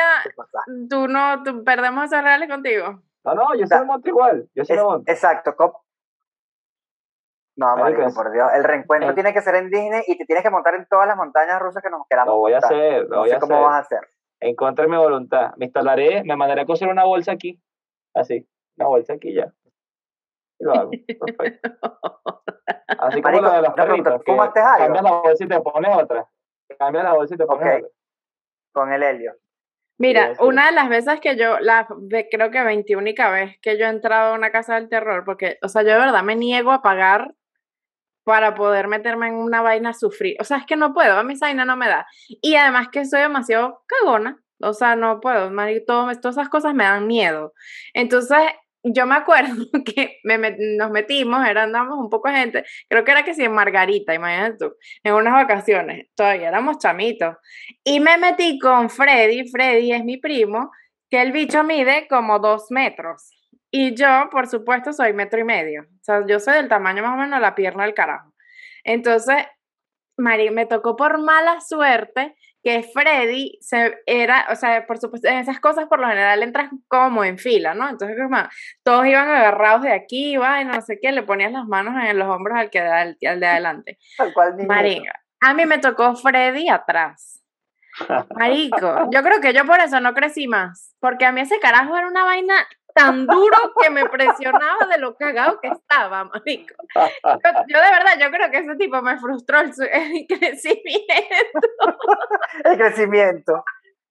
tú 0.89 1.09
no, 1.09 1.43
tú 1.43 1.63
perdemos 1.65 2.05
esos 2.05 2.23
reales 2.23 2.49
contigo. 2.49 3.01
No, 3.25 3.33
no, 3.35 3.53
yo 3.55 3.65
me 3.69 3.83
monto 3.85 4.07
igual. 4.07 4.47
Yo 4.55 4.63
sí 4.63 4.71
Es- 4.73 4.81
monto. 4.81 5.11
exacto, 5.11 5.53
cop. 5.57 5.75
No, 7.57 7.75
Marico, 7.75 8.03
por 8.13 8.31
Dios. 8.31 8.47
El 8.55 8.63
reencuentro 8.63 9.09
el- 9.09 9.15
tiene 9.15 9.33
que 9.33 9.41
ser 9.41 9.55
en 9.55 9.69
Disney 9.69 10.03
y 10.07 10.17
te 10.17 10.25
tienes 10.25 10.43
que 10.43 10.49
montar 10.51 10.75
en 10.75 10.85
todas 10.87 11.07
las 11.07 11.17
montañas 11.17 11.59
rusas 11.59 11.81
que 11.83 11.89
nos 11.89 12.01
queramos. 12.07 12.33
Lo 12.33 12.39
voy 12.39 12.53
a 12.53 12.59
montar. 12.59 12.71
hacer, 12.73 13.01
lo 13.03 13.09
No 13.09 13.17
voy 13.21 13.29
sé 13.29 13.35
a 13.35 13.39
cómo 13.39 13.53
hacer. 13.55 13.65
vas 13.65 13.73
a 13.73 13.79
hacer. 13.79 13.99
En 14.39 14.55
contra 14.55 14.85
de 14.85 14.91
mi 14.91 14.97
voluntad. 14.97 15.53
Me 15.57 15.65
instalaré, 15.65 16.23
me 16.23 16.35
mandaré 16.35 16.61
a 16.61 16.65
coser 16.65 16.87
una 16.87 17.03
bolsa 17.03 17.31
aquí. 17.31 17.59
Así, 18.13 18.47
una 18.77 18.87
bolsa 18.87 19.13
aquí 19.13 19.33
ya. 19.33 19.51
Y 20.59 20.63
lo 20.65 20.73
hago. 20.73 20.91
Perfecto. 21.25 21.69
Así 22.99 23.21
como 23.21 23.41
lo 23.41 23.51
de 23.51 23.59
pregunta, 23.61 23.73
perritos. 23.85 24.23
¿tú 24.23 24.31
fumaste 24.31 24.59
algo? 24.59 24.77
Cambias 24.85 25.03
la 25.03 25.11
bolsa 25.11 25.43
y 25.43 25.47
te 25.47 25.59
pones 25.61 25.97
otra. 25.97 26.27
Cambias 26.79 27.03
la 27.03 27.13
bolsa 27.13 27.33
y 27.35 27.37
te 27.37 27.45
pones 27.45 27.67
Ok. 27.67 27.73
otra. 27.79 27.89
Con 28.73 28.93
el 28.93 29.03
helio. 29.03 29.33
Mira, 29.99 30.33
una 30.41 30.67
de 30.67 30.73
las 30.73 30.89
veces 30.89 31.19
que 31.19 31.35
yo, 31.35 31.57
la 31.59 31.87
ve- 31.97 32.27
creo 32.29 32.51
que 32.51 32.61
21 32.63 33.31
vez 33.31 33.57
que 33.63 33.79
yo 33.79 33.87
he 33.87 33.89
entrado 33.89 34.33
a 34.33 34.35
una 34.35 34.51
casa 34.51 34.75
del 34.75 34.89
terror, 34.89 35.23
porque, 35.25 35.57
o 35.63 35.67
sea, 35.69 35.81
yo 35.81 35.89
de 35.89 35.97
verdad 35.97 36.21
me 36.21 36.35
niego 36.35 36.71
a 36.71 36.83
pagar 36.83 37.33
para 38.27 38.55
poder 38.55 38.89
meterme 38.89 39.29
en 39.29 39.35
una 39.35 39.61
vaina 39.61 39.91
a 39.91 39.93
sufrir. 39.93 40.35
O 40.41 40.43
sea, 40.43 40.57
es 40.57 40.65
que 40.65 40.75
no 40.75 40.93
puedo, 40.93 41.17
a 41.17 41.23
mí 41.23 41.33
esa 41.33 41.45
vaina 41.45 41.63
no 41.63 41.77
me 41.77 41.87
da. 41.87 42.05
Y 42.41 42.55
además 42.55 42.89
que 42.91 43.05
soy 43.05 43.21
demasiado 43.21 43.83
cagona, 43.87 44.37
o 44.59 44.73
sea, 44.73 44.97
no 44.97 45.21
puedo, 45.21 45.49
mari- 45.49 45.85
todo- 45.85 46.11
todas 46.19 46.35
esas 46.37 46.49
cosas 46.49 46.73
me 46.73 46.83
dan 46.83 47.07
miedo. 47.07 47.53
Entonces, 47.93 48.37
yo 48.83 49.05
me 49.05 49.15
acuerdo 49.15 49.55
que 49.85 50.19
me 50.25 50.37
nos 50.77 50.91
metimos, 50.91 51.47
era, 51.47 51.63
andamos 51.63 51.97
un 51.97 52.09
poco 52.09 52.29
gente, 52.29 52.65
creo 52.89 53.05
que 53.05 53.11
era 53.11 53.23
que 53.23 53.33
sí, 53.33 53.43
en 53.45 53.53
Margarita, 53.53 54.13
imagínate 54.13 54.57
tú, 54.57 54.75
en 55.03 55.13
unas 55.13 55.33
vacaciones, 55.33 56.07
todavía 56.15 56.49
éramos 56.49 56.79
chamitos. 56.79 57.35
Y 57.85 58.01
me 58.01 58.17
metí 58.17 58.59
con 58.59 58.89
Freddy, 58.89 59.47
Freddy 59.49 59.93
es 59.93 60.03
mi 60.03 60.17
primo, 60.17 60.69
que 61.09 61.21
el 61.21 61.31
bicho 61.31 61.63
mide 61.63 62.07
como 62.09 62.39
dos 62.39 62.65
metros. 62.71 63.31
Y 63.71 63.95
yo, 63.95 64.29
por 64.31 64.47
supuesto, 64.47 64.93
soy 64.93 65.13
metro 65.13 65.39
y 65.39 65.43
medio. 65.43 65.83
O 65.83 66.03
sea, 66.03 66.25
yo 66.25 66.39
soy 66.39 66.55
del 66.55 66.69
tamaño 66.69 67.03
más 67.03 67.13
o 67.13 67.17
menos 67.17 67.39
de 67.39 67.41
la 67.41 67.55
pierna 67.55 67.83
del 67.83 67.93
carajo. 67.93 68.33
Entonces, 68.83 69.45
Mari, 70.17 70.49
me 70.49 70.65
tocó 70.65 70.95
por 70.95 71.19
mala 71.19 71.61
suerte 71.61 72.35
que 72.63 72.83
Freddy 72.83 73.57
se 73.61 73.97
era, 74.05 74.47
o 74.51 74.55
sea, 74.55 74.85
por 74.87 74.97
supuesto, 74.97 75.27
en 75.27 75.37
esas 75.37 75.59
cosas 75.59 75.85
por 75.87 75.99
lo 75.99 76.07
general 76.07 76.41
entras 76.43 76.69
como 76.87 77.23
en 77.23 77.37
fila, 77.37 77.73
¿no? 77.73 77.87
Entonces, 77.87 78.17
como, 78.21 78.37
todos 78.83 79.05
iban 79.05 79.29
agarrados 79.29 79.83
de 79.83 79.93
aquí, 79.93 80.37
va, 80.37 80.61
y 80.61 80.65
no 80.65 80.81
sé 80.81 80.99
qué, 81.01 81.11
le 81.11 81.23
ponías 81.23 81.51
las 81.51 81.65
manos 81.65 81.93
en 82.03 82.17
los 82.17 82.27
hombros 82.27 82.57
al 82.57 82.69
que 82.69 82.79
al, 82.79 83.17
al 83.25 83.39
de 83.39 83.47
adelante. 83.47 83.99
Marica, 84.67 85.21
a 85.39 85.53
mí 85.53 85.65
me 85.65 85.77
tocó 85.77 86.15
Freddy 86.15 86.67
atrás. 86.67 87.43
Marico, 88.35 89.09
yo 89.11 89.21
creo 89.21 89.39
que 89.39 89.53
yo 89.53 89.65
por 89.65 89.79
eso 89.79 89.99
no 89.99 90.13
crecí 90.13 90.47
más, 90.47 90.95
porque 90.99 91.25
a 91.25 91.31
mí 91.31 91.41
ese 91.41 91.59
carajo 91.59 91.95
era 91.95 92.07
una 92.07 92.25
vaina 92.25 92.55
tan 92.97 93.27
duro 93.27 93.57
que 93.79 93.89
me 93.89 94.09
presionaba 94.09 94.87
de 94.89 94.97
lo 94.97 95.15
cagado 95.15 95.59
que 95.61 95.67
estaba, 95.67 96.23
marico. 96.25 96.73
Yo, 96.95 97.51
yo 97.67 97.81
de 97.81 97.91
verdad, 97.91 98.17
yo 98.19 98.31
creo 98.31 98.49
que 98.49 98.57
ese 98.57 98.75
tipo 98.75 99.01
me 99.01 99.17
frustró 99.19 99.59
el, 99.59 99.71
crecimiento. 100.27 101.67
El 102.63 102.77
crecimiento. 102.77 103.63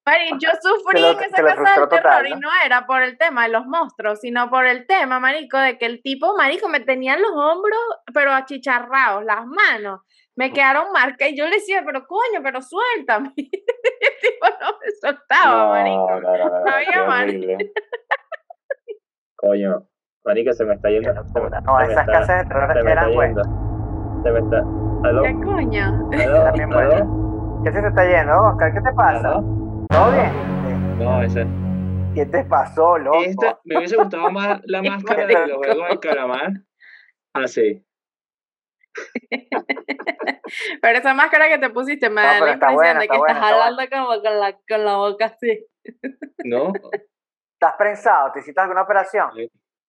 Mari, 0.07 0.31
yo 0.39 0.51
sufrí 0.63 1.05
en 1.05 1.19
esa 1.19 1.43
casa 1.43 1.81
del 1.81 1.89
terror 1.89 2.27
y 2.29 2.35
no 2.37 2.49
era 2.65 2.87
por 2.87 3.03
el 3.03 3.19
tema 3.19 3.43
de 3.43 3.49
los 3.49 3.67
monstruos, 3.67 4.21
sino 4.21 4.49
por 4.49 4.65
el 4.65 4.87
tema, 4.87 5.19
marico, 5.19 5.59
de 5.59 5.79
que 5.79 5.87
el 5.87 6.01
tipo, 6.01 6.37
marico, 6.37 6.69
me 6.69 6.79
tenía 6.79 7.17
los 7.17 7.33
hombros, 7.33 7.81
pero 8.15 8.31
achicharrados, 8.33 9.25
las 9.25 9.45
manos, 9.47 10.03
me 10.37 10.53
quedaron 10.53 10.93
marcas 10.93 11.31
y 11.31 11.37
yo 11.37 11.47
le 11.47 11.57
decía, 11.57 11.83
pero 11.85 12.07
coño, 12.07 12.41
pero 12.41 12.63
suéltame. 12.63 13.33
el 13.37 14.13
tipo 14.23 14.47
no 14.61 14.79
me 14.79 14.93
soltaba, 15.01 15.71
marico. 15.71 16.21
No, 16.21 16.21
no, 16.21 16.37
no, 16.39 16.65
Coño, 19.37 19.87
marico, 20.25 20.53
se 20.53 20.65
me 20.65 20.75
está 20.75 20.91
yendo. 20.91 21.13
no, 21.13 21.81
esas 21.81 22.07
casas 22.07 22.43
de 22.43 22.49
terror 22.49 22.89
eran 22.89 23.15
buenas. 23.15 23.47
Se 24.23 24.33
me 24.33 24.39
está... 24.41 24.65
¿Qué 25.23 25.35
coño? 25.45 26.11
¿Qué 26.11 27.73
se 27.73 27.81
te 27.81 27.89
está 27.89 28.09
yendo, 28.09 28.41
Oscar? 28.43 28.73
¿Qué 28.73 28.81
te 28.81 28.93
pasa? 28.93 29.33
¿Todo 29.89 30.11
bien? 30.13 30.99
No, 30.99 31.23
ese. 31.23 31.47
¿Qué 32.15 32.25
te 32.25 32.45
pasó, 32.45 32.97
loco? 32.97 33.19
me 33.65 33.77
hubiese 33.77 33.97
gustado 33.97 34.31
más 34.31 34.61
la 34.65 34.83
máscara 34.85 35.27
de 35.27 35.47
los 35.47 35.59
juegos 35.59 35.89
de 35.91 36.01
calamar. 36.01 36.53
Ah, 37.35 37.47
sí. 37.47 37.85
pero 40.81 40.99
esa 40.99 41.13
máscara 41.13 41.49
que 41.49 41.59
te 41.59 41.69
pusiste 41.71 42.09
me 42.09 42.23
da 42.23 42.41
la 42.41 42.53
impresión 42.53 42.99
de 42.99 43.09
que 43.09 43.17
estás 43.17 43.37
hablando 43.37 43.83
como 43.91 44.07
con 44.23 44.41
la, 44.41 44.53
con 44.67 44.85
la 44.85 44.97
boca 44.97 45.27
así. 45.27 45.67
¿No? 46.45 46.73
¿Estás 47.57 47.75
prensado? 47.79 48.33
¿Te 48.33 48.41
hiciste 48.41 48.61
alguna 48.61 48.83
operación? 48.83 49.31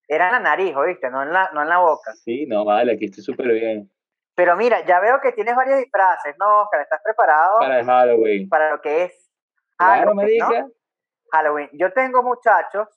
Era 0.08 0.28
en 0.28 0.32
la 0.32 0.40
nariz, 0.40 0.74
¿oíste? 0.74 1.10
No 1.10 1.22
en 1.22 1.34
la, 1.34 1.50
no 1.54 1.62
en 1.62 1.68
la 1.68 1.80
boca. 1.80 2.14
Sí, 2.14 2.46
no, 2.48 2.64
vale, 2.64 2.94
aquí 2.94 3.06
estoy 3.06 3.26
súper 3.26 3.48
bien. 3.48 3.92
Pero 4.36 4.56
mira, 4.56 4.86
ya 4.86 5.02
veo 5.02 5.20
que 5.20 5.34
tienes 5.34 5.54
varios 5.54 5.80
disfraces, 5.80 6.34
¿no, 6.40 6.62
Oscar? 6.62 6.82
¿Estás 6.82 7.02
preparado? 7.04 7.60
Para 7.60 7.80
el 7.80 7.86
Halloween. 7.86 8.48
Para 8.48 8.72
lo 8.72 8.80
que 8.80 9.04
es 9.04 9.32
Halloween, 9.78 10.72
Halloween. 11.32 11.70
Yo 11.74 11.92
tengo, 11.92 12.24
muchachos, 12.24 12.88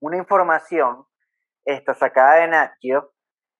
una 0.00 0.18
información 0.18 1.06
esto, 1.64 1.94
sacada 1.94 2.34
de 2.34 2.48
Natio, 2.48 3.14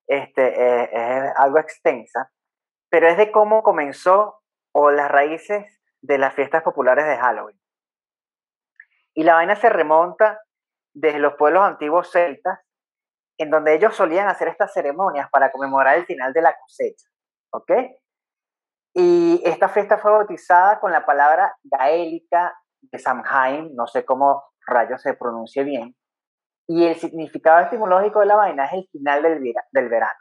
este, 0.07 0.47
eh, 0.47 0.91
es 0.93 1.33
algo 1.37 1.59
extensa, 1.59 2.31
pero 2.91 3.09
es 3.09 3.17
de 3.17 3.33
cómo 3.33 3.63
comenzó 3.63 4.43
o 4.73 4.91
las 4.91 5.11
raíces 5.11 5.81
de 6.03 6.19
las 6.19 6.35
fiestas 6.35 6.63
populares 6.63 7.07
de 7.07 7.17
Halloween. 7.17 7.59
Y 9.17 9.25
la 9.25 9.35
vaina 9.35 9.57
se 9.57 9.71
remonta 9.71 10.39
desde 10.95 11.19
los 11.19 11.35
pueblos 11.35 11.63
antiguos 11.63 12.11
celtas, 12.11 12.61
en 13.39 13.51
donde 13.51 13.75
ellos 13.75 13.97
solían 13.97 14.29
hacer 14.29 14.49
estas 14.49 14.73
ceremonias 14.73 15.29
para 15.31 15.51
conmemorar 15.51 15.97
el 15.97 16.07
final 16.07 16.33
de 16.33 16.43
la 16.43 16.55
cosecha. 16.55 17.09
¿Ok? 17.53 17.73
Y 18.95 19.43
esta 19.45 19.69
fiesta 19.69 19.99
fue 19.99 20.11
bautizada 20.11 20.81
con 20.81 20.93
la 20.93 21.05
palabra 21.05 21.55
gaélica 21.65 22.59
de 22.81 22.99
Samhain, 22.99 23.75
no 23.75 23.87
sé 23.87 24.05
cómo 24.05 24.45
rayos 24.67 25.03
se 25.03 25.15
pronuncie 25.15 25.65
bien, 25.65 25.95
y 26.69 26.87
el 26.87 26.97
significado 26.97 27.67
etimológico 27.67 28.21
de 28.21 28.27
la 28.27 28.37
vaina 28.37 28.67
es 28.67 28.73
el 28.75 28.89
final 28.91 29.23
del, 29.23 29.89
verano. 29.89 30.19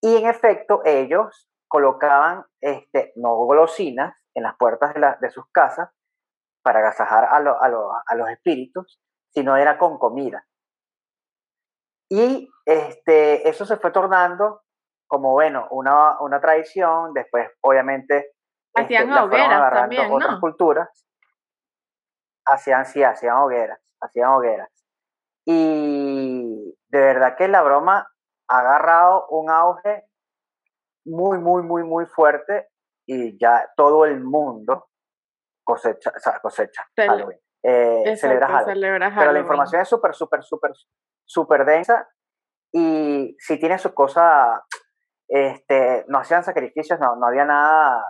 Y 0.00 0.16
en 0.16 0.26
efecto, 0.28 0.82
ellos 0.84 1.48
colocaban 1.68 2.44
este, 2.60 3.12
no 3.16 3.34
golosinas 3.36 4.14
en 4.34 4.42
las 4.42 4.56
puertas 4.56 4.94
de 5.20 5.30
sus 5.30 5.44
casas 5.50 5.88
para 6.64 6.78
agasajar 6.78 7.24
a, 7.24 7.36
a, 7.36 8.14
los 8.16 8.28
espíritus, 8.30 8.98
sino 9.30 9.56
era 9.56 9.76
con 9.76 9.98
comida. 9.98 10.44
Y 12.08 12.50
este, 12.64 13.48
eso 13.48 13.66
se 13.66 13.76
fue 13.76 13.90
tornando 13.90 14.62
como, 15.06 15.32
bueno, 15.32 15.68
una, 15.70 16.18
una 16.20 16.40
tradición, 16.40 17.12
después 17.12 17.50
obviamente 17.60 18.32
este, 18.74 18.96
hacían 18.96 19.12
hogueras 19.12 19.72
también, 19.72 20.10
otras 20.10 20.40
culturas. 20.40 21.06
Hacían, 22.46 22.86
sí, 22.86 23.02
hacían 23.02 23.36
hogueras, 23.36 23.78
hacían 24.00 24.30
hogueras. 24.30 24.70
Y 25.44 26.74
de 26.88 26.98
verdad 26.98 27.36
que 27.36 27.46
la 27.46 27.62
broma 27.62 28.08
ha 28.48 28.58
agarrado 28.58 29.26
un 29.28 29.50
auge 29.50 30.04
muy, 31.04 31.38
muy, 31.38 31.62
muy, 31.62 31.84
muy 31.84 32.06
fuerte 32.06 32.68
y 33.06 33.38
ya 33.38 33.70
todo 33.76 34.06
el 34.06 34.20
mundo 34.20 34.88
cosecha, 35.64 36.12
cosecha 36.42 36.86
Halloween. 36.96 37.38
Eh, 37.62 38.16
celebra, 38.16 38.46
Halloween. 38.46 39.12
Pero 39.16 39.32
la 39.32 39.40
información 39.40 39.80
es 39.80 39.88
súper, 39.88 40.14
súper, 40.14 40.42
súper, 40.42 40.72
súper 41.24 41.64
densa 41.64 42.06
y 42.72 43.36
si 43.38 43.58
tiene 43.58 43.78
su 43.78 43.94
cosa 43.94 44.64
este, 45.28 46.04
no 46.08 46.18
hacían 46.18 46.44
sacrificios, 46.44 47.00
no, 47.00 47.16
no 47.16 47.26
había 47.26 47.44
nada 47.44 48.04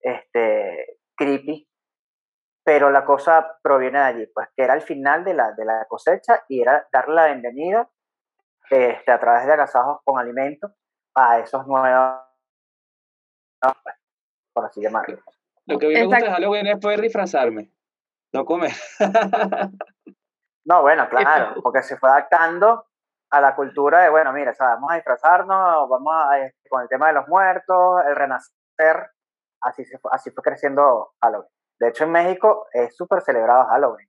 este, 0.00 1.00
creepy, 1.16 1.68
pero 2.64 2.90
la 2.90 3.04
cosa 3.04 3.58
proviene 3.62 3.98
de 3.98 4.04
allí, 4.04 4.26
pues 4.32 4.48
que 4.54 4.62
era 4.62 4.74
el 4.74 4.82
final 4.82 5.24
de 5.24 5.34
la, 5.34 5.52
de 5.52 5.64
la 5.64 5.86
cosecha 5.86 6.44
y 6.48 6.60
era 6.60 6.86
darle 6.92 7.14
la 7.14 7.26
bienvenida 7.26 7.90
este, 8.70 9.10
a 9.10 9.18
través 9.18 9.46
de 9.46 9.52
agasajos 9.52 10.00
con 10.04 10.18
alimentos 10.18 10.70
a 11.14 11.40
esos 11.40 11.66
nuevos, 11.66 12.20
pues, 13.60 13.96
por 14.52 14.64
así 14.64 14.80
llamarlo. 14.80 15.18
Lo 15.70 15.78
que 15.78 15.86
a 15.86 15.88
mí 15.88 15.94
me 15.94 16.04
gusta 16.04 16.24
de 16.24 16.30
Halloween 16.30 16.66
es 16.66 16.78
poder 16.78 17.00
disfrazarme, 17.00 17.70
no 18.32 18.44
comer. 18.44 18.72
no, 20.64 20.82
bueno, 20.82 21.08
claro, 21.08 21.62
porque 21.62 21.82
se 21.82 21.96
fue 21.96 22.10
adaptando 22.10 22.86
a 23.30 23.40
la 23.40 23.54
cultura 23.54 24.02
de, 24.02 24.10
bueno, 24.10 24.32
mira, 24.32 24.52
vamos 24.58 24.90
a 24.90 24.96
disfrazarnos, 24.96 25.88
vamos 25.88 26.12
a, 26.14 26.38
este, 26.40 26.68
con 26.68 26.82
el 26.82 26.88
tema 26.88 27.06
de 27.08 27.12
los 27.12 27.28
muertos, 27.28 28.02
el 28.08 28.16
renacer, 28.16 29.10
así, 29.60 29.84
se, 29.84 29.98
así 30.10 30.30
fue 30.30 30.42
creciendo 30.42 31.12
Halloween. 31.22 31.48
De 31.78 31.88
hecho, 31.88 32.04
en 32.04 32.12
México 32.12 32.66
es 32.72 32.96
súper 32.96 33.22
celebrado 33.22 33.66
Halloween. 33.66 34.08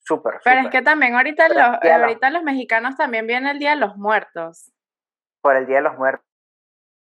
Súper, 0.00 0.40
Pero 0.44 0.60
es 0.60 0.70
que 0.70 0.80
también 0.80 1.14
ahorita 1.14 1.48
los, 1.48 1.58
ahorita 1.58 2.30
los 2.30 2.42
mexicanos 2.42 2.96
también 2.96 3.26
viene 3.26 3.50
el 3.50 3.58
Día 3.58 3.70
de 3.70 3.76
los 3.76 3.96
Muertos. 3.96 4.72
Por 5.42 5.56
el 5.56 5.66
Día 5.66 5.76
de 5.76 5.82
los 5.82 5.98
Muertos. 5.98 6.27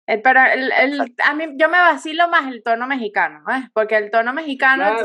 El, 0.08 0.22
pero 0.22 0.42
el, 0.42 0.72
el, 0.72 1.16
a 1.24 1.34
mí 1.34 1.46
yo 1.58 1.68
me 1.68 1.78
vacilo 1.78 2.30
más 2.30 2.48
el 2.48 2.64
tono 2.64 2.88
mexicano, 2.88 3.44
¿eh? 3.52 3.70
porque 3.74 3.98
el 3.98 4.10
tono 4.10 4.34
mexicano, 4.34 4.96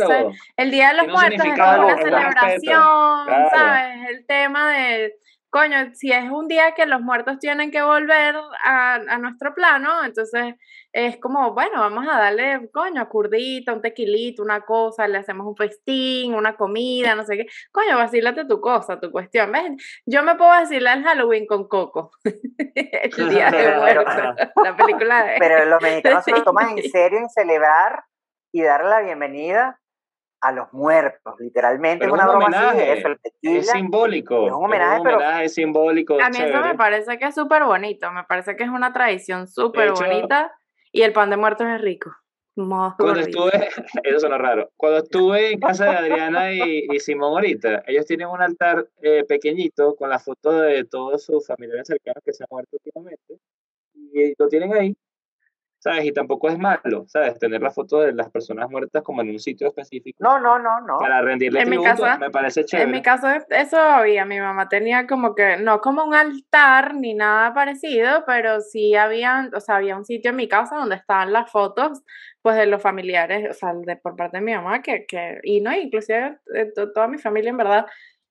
el 0.57 0.71
Día 0.71 0.91
de 0.91 0.95
los 0.95 1.09
Muertos 1.09 1.45
es 1.45 1.53
una 1.55 1.97
celebración, 1.97 3.51
¿sabes? 3.51 4.09
El 4.11 4.25
tema 4.27 4.71
de 4.71 5.15
coño, 5.53 5.77
si 5.93 6.11
es 6.11 6.31
un 6.31 6.49
día 6.49 6.73
que 6.73 6.87
los 6.87 7.03
muertos 7.03 7.39
tienen 7.39 7.71
que 7.71 7.83
volver 7.83 8.35
a, 8.65 8.95
a, 8.95 9.19
nuestro 9.19 9.55
plano, 9.55 10.03
entonces 10.03 10.55
es 10.93 11.19
como, 11.19 11.53
bueno, 11.53 11.79
vamos 11.79 12.07
a 12.11 12.19
darle, 12.19 12.71
coño, 12.73 13.03
a 13.03 13.09
curdita, 13.11 13.75
un 13.75 13.83
tequilito, 13.83 14.43
una 14.43 14.63
cosa, 14.63 15.07
le 15.07 15.19
hacemos 15.19 15.47
un 15.47 15.55
festín, 15.55 16.35
una 16.35 16.57
comida, 16.57 17.15
no 17.15 17.25
sé 17.25 17.37
qué. 17.37 17.47
Coño, 17.71 17.99
vacílate 17.99 18.47
tu 18.47 18.63
cosa, 18.63 18.99
tu 18.99 19.11
cuestión. 19.11 19.53
¿Ves? 19.53 19.73
Yo 20.07 20.23
me 20.23 20.37
puedo 20.37 20.49
vacilar 20.49 20.97
el 20.97 21.05
Halloween 21.05 21.47
con 21.47 21.69
Coco. 21.69 22.13
el 22.25 23.29
día 23.29 23.51
de 23.51 23.77
muertos, 23.77 24.15
la 24.65 24.75
película 24.75 25.25
de... 25.25 25.37
Pero 25.39 25.67
los 25.67 25.83
mexicanos 25.83 26.25
se 26.25 26.31
lo 26.31 26.43
toman 26.45 26.79
en 26.79 26.91
serio 26.91 27.19
en 27.19 27.29
celebrar 27.29 28.05
y 28.53 28.63
darle 28.63 28.89
la 28.89 29.03
bienvenida 29.03 29.82
a 30.43 30.53
los 30.53 30.73
muertos, 30.73 31.35
literalmente. 31.39 32.05
es 32.05 32.11
una 32.11 32.27
broma 32.27 32.47
homenaje, 32.47 32.99
eso, 32.99 33.09
el 33.09 33.21
tequila, 33.21 33.61
es 33.61 33.71
simbólico. 33.71 34.47
Es 34.47 34.53
un 34.53 34.65
homenaje, 34.65 35.45
es 35.45 35.51
un 35.51 35.55
simbólico. 35.55 36.21
A 36.21 36.29
mí 36.31 36.39
eso 36.39 36.61
me 36.61 36.75
parece 36.75 37.17
que 37.19 37.27
es 37.27 37.35
súper 37.35 37.65
bonito, 37.65 38.11
me 38.13 38.25
parece 38.25 38.57
que 38.57 38.65
es 38.65 38.71
una 38.71 38.93
tradición 38.93 39.47
súper 39.47 39.93
bonita 39.93 40.53
y 40.91 41.03
el 41.03 41.13
pan 41.13 41.31
de 41.31 41.37
muertos 41.37 41.67
es 41.69 41.81
rico. 41.81 42.13
Cuando 42.55 43.21
estuve, 43.21 43.51
eso 44.05 44.21
suena 44.21 44.37
raro, 44.37 44.71
cuando 44.77 44.99
estuve 44.99 45.53
en 45.53 45.61
casa 45.61 45.87
de 45.87 45.97
Adriana 45.97 46.53
y, 46.53 47.01
Simón 47.01 47.33
ahorita, 47.33 47.85
ellos 47.87 48.05
tienen 48.05 48.27
un 48.27 48.43
altar 48.43 48.87
eh, 49.01 49.25
pequeñito 49.27 49.95
con 49.97 50.11
la 50.11 50.19
foto 50.19 50.53
de 50.61 50.85
todos 50.85 51.25
sus 51.25 51.47
familiares 51.47 51.87
cercanos 51.87 52.23
que 52.23 52.35
se 52.35 52.43
han 52.43 52.49
muerto 52.51 52.77
últimamente 52.77 53.39
y 53.95 54.35
lo 54.37 54.49
tienen 54.49 54.75
ahí 54.75 54.95
¿sabes? 55.83 56.05
Y 56.05 56.13
tampoco 56.13 56.49
es 56.49 56.57
malo, 56.59 57.05
¿sabes? 57.09 57.37
Tener 57.41 57.61
la 57.61 57.73
foto 57.73 58.01
de 58.01 58.13
las 58.13 58.31
personas 58.31 58.71
muertas 58.71 59.03
como 59.03 59.21
en 59.21 59.31
un 59.31 59.41
sitio 59.41 59.67
específico. 59.67 60.17
No, 60.21 60.39
no, 60.39 60.57
no, 60.61 60.81
no. 60.81 60.99
Para 60.99 61.21
rendirle 61.23 61.61
en 61.61 61.67
tributo, 61.67 61.91
mi 61.91 61.99
caso, 62.03 62.21
me 62.21 62.31
parece 62.31 62.65
chévere. 62.65 62.85
En 62.85 62.93
mi 62.93 63.03
caso 63.03 63.27
eso 63.51 63.79
había, 63.79 64.25
mi 64.25 64.39
mamá 64.39 64.69
tenía 64.69 65.09
como 65.09 65.35
que, 65.35 65.57
no 65.57 65.81
como 65.81 66.05
un 66.05 66.15
altar 66.15 66.95
ni 66.95 67.15
nada 67.15 67.53
parecido, 67.53 68.23
pero 68.25 68.61
sí 68.61 68.95
había, 68.95 69.51
o 69.53 69.59
sea, 69.59 69.77
había 69.77 69.97
un 69.97 70.05
sitio 70.05 70.31
en 70.31 70.37
mi 70.37 70.47
casa 70.47 70.77
donde 70.77 70.95
estaban 70.95 71.33
las 71.33 71.51
fotos, 71.51 72.03
pues, 72.43 72.57
de 72.57 72.67
los 72.67 72.81
familiares, 72.81 73.49
o 73.51 73.53
sea, 73.53 73.75
de, 73.75 73.97
por 73.97 74.15
parte 74.15 74.39
de 74.39 74.45
mi 74.45 74.55
mamá, 74.55 74.83
que, 74.83 75.05
que 75.07 75.41
y 75.43 75.61
no, 75.61 75.73
inclusive 75.73 76.39
de 76.47 76.73
toda 76.95 77.09
mi 77.09 77.19
familia, 77.19 77.51
en 77.51 77.57
verdad, 77.57 77.87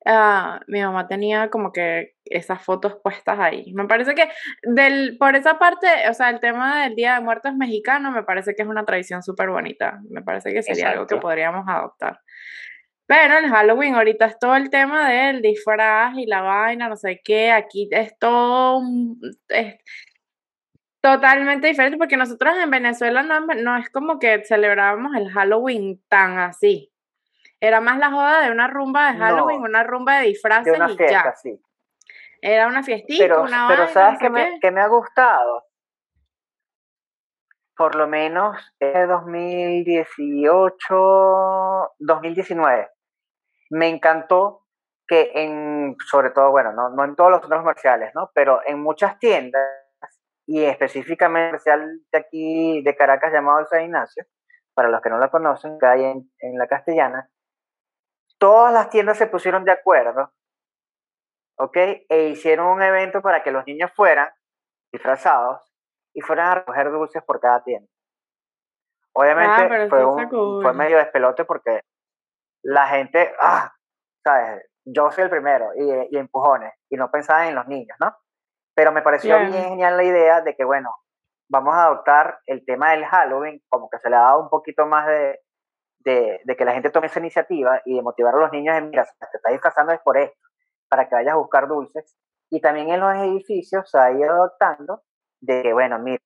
Ah, 0.06 0.62
mi 0.68 0.82
mamá 0.82 1.08
tenía 1.08 1.50
como 1.50 1.72
que 1.72 2.16
esas 2.26 2.62
fotos 2.64 2.98
puestas 3.04 3.38
ahí. 3.40 3.72
Me 3.74 3.86
parece 3.86 4.16
que 4.16 4.30
del, 4.64 5.18
por 5.20 5.36
esa 5.36 5.60
parte, 5.60 5.88
o 6.10 6.14
sea, 6.14 6.32
el 6.32 6.40
tema 6.40 6.84
del 6.84 6.96
Día 6.96 7.16
de 7.16 7.22
Muertos 7.22 7.54
mexicano 7.56 8.12
me 8.12 8.24
parece 8.24 8.56
que 8.56 8.64
es 8.64 8.68
una 8.68 8.84
tradición 8.84 9.22
súper 9.22 9.50
bonita. 9.50 10.00
Me 10.10 10.24
parece 10.24 10.54
que 10.54 10.64
sería 10.64 10.90
algo 10.90 11.06
que 11.06 11.18
podríamos 11.18 11.66
adoptar. 11.68 12.20
Pero 13.06 13.38
el 13.38 13.50
Halloween 13.50 13.96
ahorita 13.96 14.26
es 14.26 14.40
todo 14.40 14.56
el 14.56 14.70
tema 14.70 15.10
del 15.10 15.42
disfraz 15.42 16.18
y 16.18 16.26
la 16.26 16.42
vaina, 16.42 16.88
no 16.90 16.96
sé 16.96 17.20
qué. 17.24 17.52
Aquí 17.52 17.90
es 17.92 18.18
todo 18.18 18.82
es 19.50 19.76
totalmente 21.02 21.68
diferente 21.68 21.98
porque 21.98 22.16
nosotros 22.16 22.56
en 22.58 22.70
Venezuela 22.70 23.22
no, 23.22 23.42
no 23.42 23.78
es 23.78 23.90
como 23.90 24.18
que 24.18 24.44
celebrábamos 24.46 25.16
el 25.16 25.30
Halloween 25.30 26.02
tan 26.08 26.40
así. 26.40 26.92
Era 27.64 27.80
más 27.80 28.00
la 28.00 28.10
joda 28.10 28.42
de 28.42 28.50
una 28.52 28.68
rumba 28.68 29.12
de 29.12 29.20
Halloween, 29.20 29.62
una 29.62 29.84
rumba 29.84 30.20
de 30.20 30.30
disfraces 30.30 30.76
una 30.76 30.92
y 30.92 30.98
fiesta, 30.98 31.26
ya. 31.26 31.36
sí. 31.36 31.62
Era 32.42 32.66
una 32.66 32.82
fiestita, 32.82 33.24
Pero, 33.24 33.44
una 33.44 33.68
pero 33.68 33.84
vaina, 33.84 33.94
¿sabes 33.94 34.14
no 34.14 34.20
qué 34.20 34.30
me, 34.32 34.60
qué 34.60 34.72
me 34.72 34.82
ha 34.82 34.88
gustado? 34.88 35.66
Por 37.78 37.94
lo 37.94 38.08
menos 38.08 38.58
es 38.80 39.08
2018, 39.08 41.94
2019. 42.00 42.90
Me 43.70 43.90
encantó 43.90 44.66
que 45.08 45.30
en, 45.36 45.96
sobre 46.10 46.32
todo, 46.32 46.50
bueno, 46.50 46.74
no, 46.74 46.90
no 46.90 47.04
en 47.04 47.16
todos 47.16 47.30
los 47.30 47.42
centros 47.42 47.62
comerciales, 47.62 48.12
¿no? 48.16 48.32
Pero 48.34 48.62
en 48.66 48.82
muchas 48.82 49.20
tiendas, 49.20 49.62
y 50.48 50.64
específicamente 50.64 51.60
comercial 51.60 52.00
de 52.12 52.18
aquí 52.18 52.82
de 52.82 52.96
Caracas 52.96 53.32
llamado 53.32 53.64
San 53.66 53.84
Ignacio, 53.84 54.26
para 54.74 54.90
los 54.90 55.00
que 55.02 55.12
no 55.12 55.20
la 55.20 55.30
conocen, 55.30 55.78
que 55.78 55.86
hay 55.86 56.06
en, 56.06 56.32
en 56.40 56.58
la 56.58 56.66
castellana, 56.68 57.30
todas 58.42 58.74
las 58.74 58.90
tiendas 58.90 59.18
se 59.20 59.28
pusieron 59.28 59.64
de 59.66 59.72
acuerdo, 59.72 60.34
¿ok? 61.60 61.78
E 62.10 62.30
hicieron 62.30 62.68
un 62.68 62.82
evento 62.82 63.22
para 63.22 63.44
que 63.44 63.52
los 63.52 63.66
niños 63.68 63.92
fueran 63.96 64.30
disfrazados 64.92 65.62
y 66.16 66.22
fueran 66.22 66.48
a 66.48 66.56
recoger 66.56 66.92
dulces 66.92 67.24
por 67.24 67.40
cada 67.40 67.64
tienda. 67.64 67.88
Obviamente 69.14 69.54
Ah, 69.54 69.68
fue, 69.68 69.86
eso 69.86 69.96
está 69.96 70.08
un, 70.08 70.30
cool. 70.30 70.64
fue 70.64 70.74
medio 70.74 70.98
despelote 70.98 71.46
porque 71.46 71.82
la 72.64 72.88
gente, 72.88 73.32
ah, 73.40 73.72
¿sabes? 74.24 74.66
Yo 74.86 75.12
soy 75.12 75.26
el 75.26 75.30
primero 75.30 75.70
y, 75.76 76.16
y 76.16 76.18
empujones 76.18 76.74
y 76.90 76.96
no 76.98 77.12
pensaba 77.12 77.48
en 77.48 77.56
los 77.56 77.68
niños, 77.68 77.96
¿no? 78.00 78.16
Pero 78.76 78.92
me 78.92 79.02
pareció 79.04 79.36
Claro. 79.36 79.52
bien 79.52 79.64
genial 79.70 79.98
la 79.98 80.04
idea 80.04 80.42
de 80.42 80.56
que, 80.56 80.64
bueno, 80.64 80.90
vamos 81.50 81.76
a 81.76 81.86
adoptar 81.86 82.40
el 82.48 82.66
tema 82.66 82.92
del 82.92 83.06
Halloween, 83.06 83.62
como 83.70 83.90
que 83.90 84.00
se 84.00 84.10
le 84.10 84.16
ha 84.16 84.22
dado 84.22 84.40
un 84.42 84.50
poquito 84.50 84.86
más 84.88 85.06
de, 85.08 85.40
de, 86.04 86.42
de 86.44 86.56
que 86.56 86.66
la 86.66 86.74
gente 86.74 86.90
tome 86.90 87.08
esa 87.08 87.20
iniciativa 87.20 87.82
y 87.86 87.96
de 87.96 88.02
motivar 88.02 88.36
a 88.36 88.40
los 88.40 88.52
niños 88.52 88.76
en, 88.78 88.90
mira, 88.90 89.06
te 89.06 89.38
estás 89.38 89.52
disfrazando 89.52 89.94
es 89.94 90.00
por 90.02 90.18
esto, 90.18 90.38
para 90.90 91.08
que 91.08 91.16
vayas 91.16 91.34
a 91.34 91.38
buscar 91.38 91.68
dulces. 91.68 92.16
Y 92.50 92.60
también 92.60 92.90
en 92.90 93.00
los 93.00 93.16
edificios 93.16 93.90
se 93.90 93.98
ha 93.98 94.12
ido 94.12 94.32
adoptando 94.32 95.04
de 95.40 95.64
que, 95.64 95.74
bueno, 95.74 96.00
mira, 96.00 96.22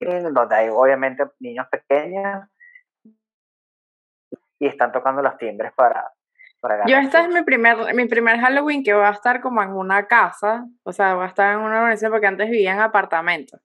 en 0.00 0.34
donde 0.34 0.54
hay 0.54 0.68
obviamente 0.68 1.24
niños 1.40 1.66
pequeños 1.68 2.48
y 4.58 4.66
están 4.66 4.92
tocando 4.92 5.22
los 5.22 5.36
timbres 5.36 5.72
para, 5.74 6.12
Yo 6.86 6.96
este 6.96 7.20
es 7.20 7.28
mi 7.28 7.42
primer, 7.42 7.94
mi 7.94 8.06
primer 8.06 8.38
Halloween 8.40 8.82
que 8.82 8.92
va 8.92 9.08
a 9.08 9.12
estar 9.12 9.40
como 9.40 9.62
en 9.62 9.72
una 9.72 10.06
casa, 10.06 10.66
o 10.82 10.92
sea, 10.92 11.14
va 11.14 11.24
a 11.24 11.28
estar 11.28 11.52
en 11.52 11.60
una 11.60 11.80
organización 11.80 12.12
porque 12.12 12.26
antes 12.26 12.48
vivía 12.48 12.72
en 12.72 12.80
apartamentos. 12.80 13.60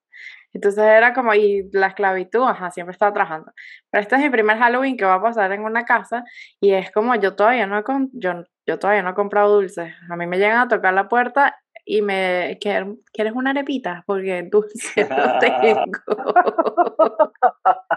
Entonces 0.53 0.83
era 0.83 1.13
como, 1.13 1.33
y 1.33 1.69
la 1.73 1.87
esclavitud, 1.87 2.43
ajá, 2.43 2.71
siempre 2.71 2.93
estaba 2.93 3.13
trabajando. 3.13 3.51
Pero 3.91 4.01
este 4.01 4.15
es 4.15 4.21
mi 4.21 4.29
primer 4.29 4.57
Halloween 4.57 4.97
que 4.97 5.05
va 5.05 5.15
a 5.15 5.21
pasar 5.21 5.51
en 5.51 5.63
una 5.63 5.85
casa 5.85 6.23
y 6.59 6.71
es 6.73 6.91
como 6.91 7.15
yo 7.15 7.35
todavía 7.35 7.67
no 7.67 7.77
he, 7.77 7.83
yo, 8.13 8.43
yo 8.65 8.79
todavía 8.79 9.03
no 9.03 9.11
he 9.11 9.13
comprado 9.13 9.53
dulces. 9.55 9.93
A 10.09 10.15
mí 10.15 10.25
me 10.27 10.37
llegan 10.37 10.57
a 10.59 10.67
tocar 10.67 10.93
la 10.93 11.07
puerta 11.07 11.55
y 11.85 12.01
me, 12.01 12.57
"¿Quieres- 12.61 12.87
¿quieres 13.13 13.33
una 13.33 13.51
arepita? 13.51 14.03
Porque 14.05 14.43
dulce 14.51 15.07
no 15.09 15.39
tengo. 15.39 16.33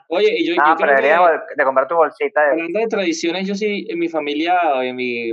Oye, 0.08 0.34
y 0.38 0.46
yo, 0.46 0.54
yo 0.54 0.62
Ah, 0.64 0.76
pero 0.78 0.94
que, 0.96 1.54
de 1.56 1.64
comprar 1.64 1.88
tu 1.88 1.94
bolsita 1.96 2.42
de... 2.42 2.50
hablando 2.52 2.78
de 2.80 2.86
tradiciones, 2.86 3.46
yo 3.46 3.54
sí, 3.54 3.86
en 3.88 3.98
mi 3.98 4.08
familia, 4.08 4.58
o 4.76 4.82
en 4.82 4.94
mi, 4.96 5.32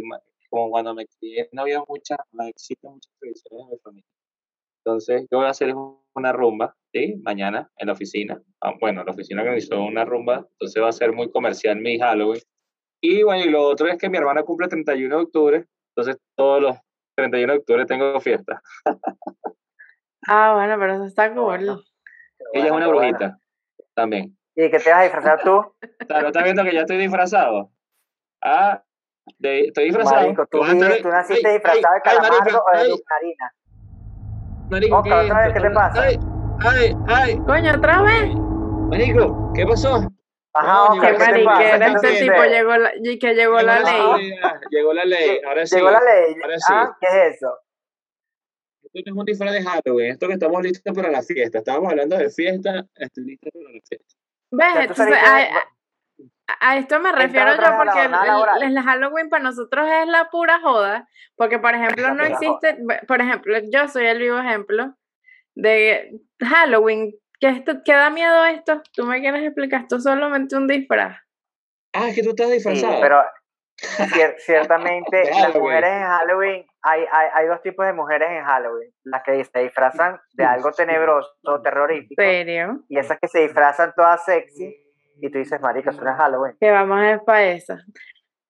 como 0.49 0.69
cuando 0.69 0.93
me 0.95 1.05
crié, 1.05 1.49
no 1.51 1.63
había 1.63 1.81
muchas, 1.87 2.17
no 2.31 2.45
existen 2.45 2.91
muchas 2.91 3.11
tradiciones 3.19 3.65
en 3.65 3.69
mi 3.71 3.77
familia. 3.79 4.05
Entonces, 4.85 5.27
yo 5.31 5.37
voy 5.39 5.47
a 5.47 5.51
hacer 5.51 5.73
una 6.15 6.31
rumba, 6.31 6.75
¿sí? 6.93 7.15
Mañana 7.23 7.69
en 7.77 7.87
la 7.87 7.93
oficina. 7.93 8.41
Ah, 8.61 8.73
bueno, 8.79 9.03
la 9.03 9.11
oficina 9.11 9.41
organizó 9.41 9.81
una 9.83 10.05
rumba, 10.05 10.45
entonces 10.51 10.81
va 10.81 10.89
a 10.89 10.93
ser 10.93 11.11
muy 11.13 11.29
comercial 11.31 11.77
mi 11.77 11.99
Halloween. 11.99 12.41
Y 13.01 13.23
bueno, 13.23 13.45
y 13.45 13.49
lo 13.49 13.61
otro 13.63 13.87
es 13.87 13.97
que 13.97 14.09
mi 14.09 14.17
hermana 14.17 14.43
cumple 14.43 14.65
el 14.65 14.69
31 14.71 15.17
de 15.17 15.23
octubre, 15.23 15.65
entonces 15.95 16.21
todos 16.35 16.61
los 16.61 16.75
31 17.15 17.53
de 17.53 17.59
octubre 17.59 17.85
tengo 17.85 18.19
fiesta. 18.19 18.61
Ah, 20.27 20.53
bueno, 20.55 20.75
pero 20.79 20.93
eso 20.95 21.05
está 21.05 21.33
cool. 21.33 21.43
Bueno. 21.45 21.81
Ella 22.53 22.65
es 22.65 22.71
una 22.71 22.87
bueno. 22.87 22.99
brujita 22.99 23.37
también. 23.95 24.37
¿Y 24.55 24.69
qué 24.69 24.79
te 24.79 24.89
vas 24.89 24.99
a 24.99 25.03
disfrazar 25.03 25.41
tú? 25.43 25.51
O 25.55 25.73
sea, 26.07 26.21
¿no 26.21 26.27
estás 26.27 26.43
viendo 26.43 26.63
que 26.63 26.73
ya 26.73 26.81
estoy 26.81 26.97
disfrazado? 26.97 27.71
Ah, 28.41 28.83
de- 29.37 29.61
estoy 29.67 29.85
disfrazado. 29.85 30.21
Marico, 30.21 30.47
tú, 30.47 30.63
vives- 30.63 31.01
tú 31.01 31.09
naciste 31.09 31.47
Ay, 31.47 31.53
disfrazado 31.55 31.95
de 31.95 32.01
calamardo 32.01 32.63
o 32.63 32.77
de 32.77 32.89
marina. 33.09 33.53
Marico, 34.69 34.97
Oscar, 34.97 35.19
¿qué 35.19 35.25
otra 35.25 35.41
vez, 35.45 35.53
¿qué 35.53 35.59
te 35.61 35.69
pasa? 35.71 36.01
Ay, 36.03 36.19
ay, 36.59 36.93
ay. 37.07 37.37
Coño, 37.45 37.71
otra 37.75 38.01
vez. 38.01 38.35
Marico, 38.89 39.51
¿qué 39.53 39.65
pasó? 39.65 39.95
Ajá, 40.53 40.87
Coño, 40.87 41.01
Oscar, 41.01 41.11
Qué 41.11 41.17
¿qué 41.17 41.33
te 41.39 41.45
pasa? 41.45 41.61
mariquera, 41.61 41.85
¿Qué 41.85 41.91
este 41.93 42.07
te 42.07 42.19
tipo 42.31 42.43
llegó 42.43 42.77
la, 42.77 42.91
y 43.01 43.19
que 43.19 43.33
llegó 43.35 43.61
la 43.61 43.79
ley. 43.79 44.33
Llegó 44.71 44.93
la 44.93 45.05
ley, 45.05 45.41
ahora 45.47 45.65
sí. 45.65 45.75
Llegó 45.75 45.91
la 45.91 45.99
ley. 46.01 46.35
ahora 46.41 46.57
sí. 46.57 46.73
Ah, 46.73 46.97
¿qué 46.99 47.07
es 47.07 47.35
eso? 47.35 47.57
Esto 48.91 49.11
no 49.11 49.15
es 49.15 49.19
un 49.19 49.25
disfraz 49.25 49.53
de 49.53 49.61
Halloween, 49.63 50.11
esto 50.11 50.27
que 50.27 50.33
estamos 50.33 50.63
listos 50.63 50.95
para 50.95 51.11
la 51.11 51.21
fiesta. 51.21 51.59
Estábamos 51.59 51.91
hablando 51.91 52.17
de 52.17 52.29
fiesta, 52.29 52.85
estoy 52.95 53.23
listo 53.25 53.49
para 53.53 53.65
la 53.71 53.79
fiesta. 53.87 54.15
¿Ves? 54.51 54.67
Entonces, 54.89 55.05
de- 55.05 55.49
a, 56.59 56.77
esto 56.77 56.99
me 56.99 57.11
refiero 57.11 57.51
yo 57.55 57.77
porque 57.77 58.05
el, 58.05 58.77
el 58.77 58.79
Halloween 58.83 59.29
para 59.29 59.43
nosotros 59.43 59.87
es 59.89 60.07
la 60.07 60.29
pura 60.29 60.59
joda, 60.61 61.07
porque 61.35 61.59
por 61.59 61.73
ejemplo 61.75 62.13
no 62.13 62.23
existe, 62.23 62.77
por 63.07 63.21
ejemplo, 63.21 63.57
yo 63.71 63.87
soy 63.87 64.05
el 64.05 64.19
vivo 64.19 64.39
ejemplo 64.39 64.93
de 65.55 66.19
Halloween, 66.41 67.13
que 67.39 67.49
esto, 67.49 67.83
que 67.83 67.93
da 67.93 68.09
miedo 68.09 68.45
esto, 68.45 68.81
tú 68.93 69.05
me 69.05 69.19
quieres 69.21 69.43
explicar, 69.43 69.81
esto 69.81 69.97
es 69.97 70.03
solamente 70.03 70.55
un 70.55 70.67
disfraz. 70.67 71.17
Ah, 71.93 72.09
es 72.09 72.15
que 72.15 72.23
tú 72.23 72.29
estás 72.29 72.47
Sí, 72.47 72.53
disfrazado. 72.53 73.01
pero 73.01 73.23
cier- 73.77 74.35
ciertamente 74.39 75.23
las 75.29 75.37
Halloween. 75.37 75.61
mujeres 75.61 75.89
en 75.91 76.03
Halloween, 76.03 76.65
hay, 76.81 77.05
hay, 77.11 77.27
hay 77.33 77.47
dos 77.47 77.61
tipos 77.61 77.85
de 77.85 77.93
mujeres 77.93 78.29
en 78.31 78.43
Halloween. 78.45 78.93
Las 79.03 79.23
que 79.23 79.43
se 79.43 79.59
disfrazan 79.59 80.19
de 80.33 80.45
algo 80.45 80.71
tenebroso, 80.71 81.29
terrorífico, 81.63 82.21
¿Serio? 82.21 82.81
y 82.87 82.99
esas 82.99 83.19
que 83.19 83.27
se 83.27 83.39
disfrazan 83.39 83.93
todas 83.95 84.23
sexy, 84.23 84.75
y 85.21 85.29
tú 85.29 85.37
dices, 85.39 85.59
marica, 85.61 85.91
eso 85.91 86.01
es 86.01 86.15
Halloween. 86.15 86.55
Que 86.59 86.71
vamos 86.71 86.99
a 87.01 87.23
para 87.23 87.51
eso. 87.51 87.75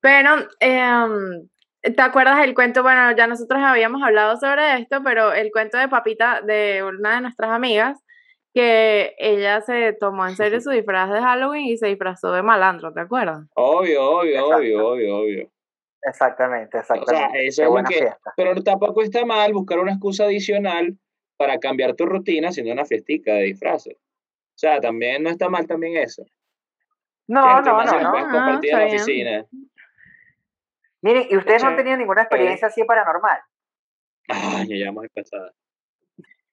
Pero, 0.02 0.30
em, 0.60 1.48
¿te 1.82 2.02
acuerdas 2.02 2.40
del 2.40 2.54
cuento? 2.54 2.84
Bueno, 2.84 3.12
ya 3.16 3.28
nosotros 3.28 3.60
habíamos 3.62 4.02
hablado 4.04 4.38
sobre 4.38 4.80
esto, 4.82 5.02
pero 5.04 5.34
el 5.34 5.52
cuento 5.52 5.78
de 5.78 5.88
Papita 5.90 6.42
de 6.42 6.84
una 6.84 7.16
de 7.16 7.22
nuestras 7.22 7.52
amigas, 7.52 8.00
que 8.54 9.14
ella 9.20 9.62
se 9.62 9.94
tomó 9.94 10.28
en 10.28 10.36
serio 10.36 10.60
su 10.60 10.72
disfraz 10.72 11.12
de 11.12 11.20
Halloween 11.22 11.66
y 11.66 11.78
se 11.78 11.88
disfrazó 11.88 12.32
de 12.32 12.42
malandro, 12.42 12.92
¿te 12.94 13.02
acuerdas? 13.02 13.46
Obvio, 13.56 14.04
obvio, 14.04 14.32
Exacto. 14.40 14.56
obvio, 14.58 14.88
obvio, 14.88 15.18
obvio. 15.18 15.52
Exactamente, 16.02 16.78
exactamente. 16.80 17.46
eso 17.46 17.62
Qué 17.62 17.64
es 17.64 17.66
lo 17.68 17.72
buena 17.72 17.90
que- 17.90 17.96
fiesta. 18.00 18.34
Pero 18.38 18.64
tampoco 18.64 19.02
está 19.04 19.26
mal 19.26 19.54
buscar 19.54 19.80
una 19.80 19.92
excusa 19.92 20.24
adicional 20.24 20.98
para 21.38 21.60
cambiar 21.60 21.94
tu 21.96 22.06
rutina 22.06 22.50
haciendo 22.50 22.72
una 22.74 22.86
fiestica 22.86 23.34
de 23.34 23.44
disfraces. 23.44 23.96
O 23.98 24.58
sea, 24.60 24.80
también 24.80 25.24
no 25.24 25.30
está 25.30 25.48
mal 25.50 25.68
también 25.68 25.98
eso. 25.98 26.24
No, 27.30 27.62
no, 27.62 27.64
no, 27.84 27.84
no. 28.02 28.12
puede 28.12 28.24
Ah, 28.26 28.30
compartir 28.32 28.72
en 28.74 28.80
la 28.80 28.86
bien. 28.86 28.96
oficina. 28.96 29.46
Miren, 31.02 31.28
¿y 31.30 31.38
ustedes 31.38 31.64
no 31.64 31.70
han 31.70 31.78
tenido 31.78 31.96
ninguna 31.96 32.24
experiencia 32.24 32.68
así 32.68 32.84
paranormal? 32.84 33.40
Ay, 34.28 34.80
ya 34.80 34.88
vamos 34.88 35.06
empezada. 35.06 35.54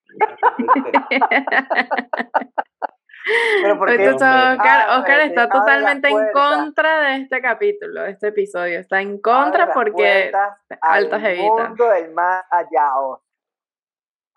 Pero 3.61 3.77
porque 3.77 3.95
Entonces, 3.95 4.27
Oscar, 4.27 4.89
Abre, 4.89 4.99
Oscar 5.01 5.19
está 5.21 5.49
totalmente 5.49 6.07
en 6.07 6.31
contra 6.31 7.01
de 7.01 7.15
este 7.23 7.41
capítulo, 7.41 8.03
de 8.03 8.11
este 8.11 8.27
episodio. 8.27 8.79
Está 8.79 9.01
en 9.01 9.09
Abre 9.09 9.21
contra 9.21 9.65
las 9.65 9.73
porque 9.75 10.29
puertas 10.31 10.57
al 10.81 11.03
altas 11.03 11.23
evitas. 11.25 11.69
mundo 11.69 11.89
del 11.89 12.13
más 12.13 12.45
allá. 12.51 12.97
Oscar. 12.99 13.23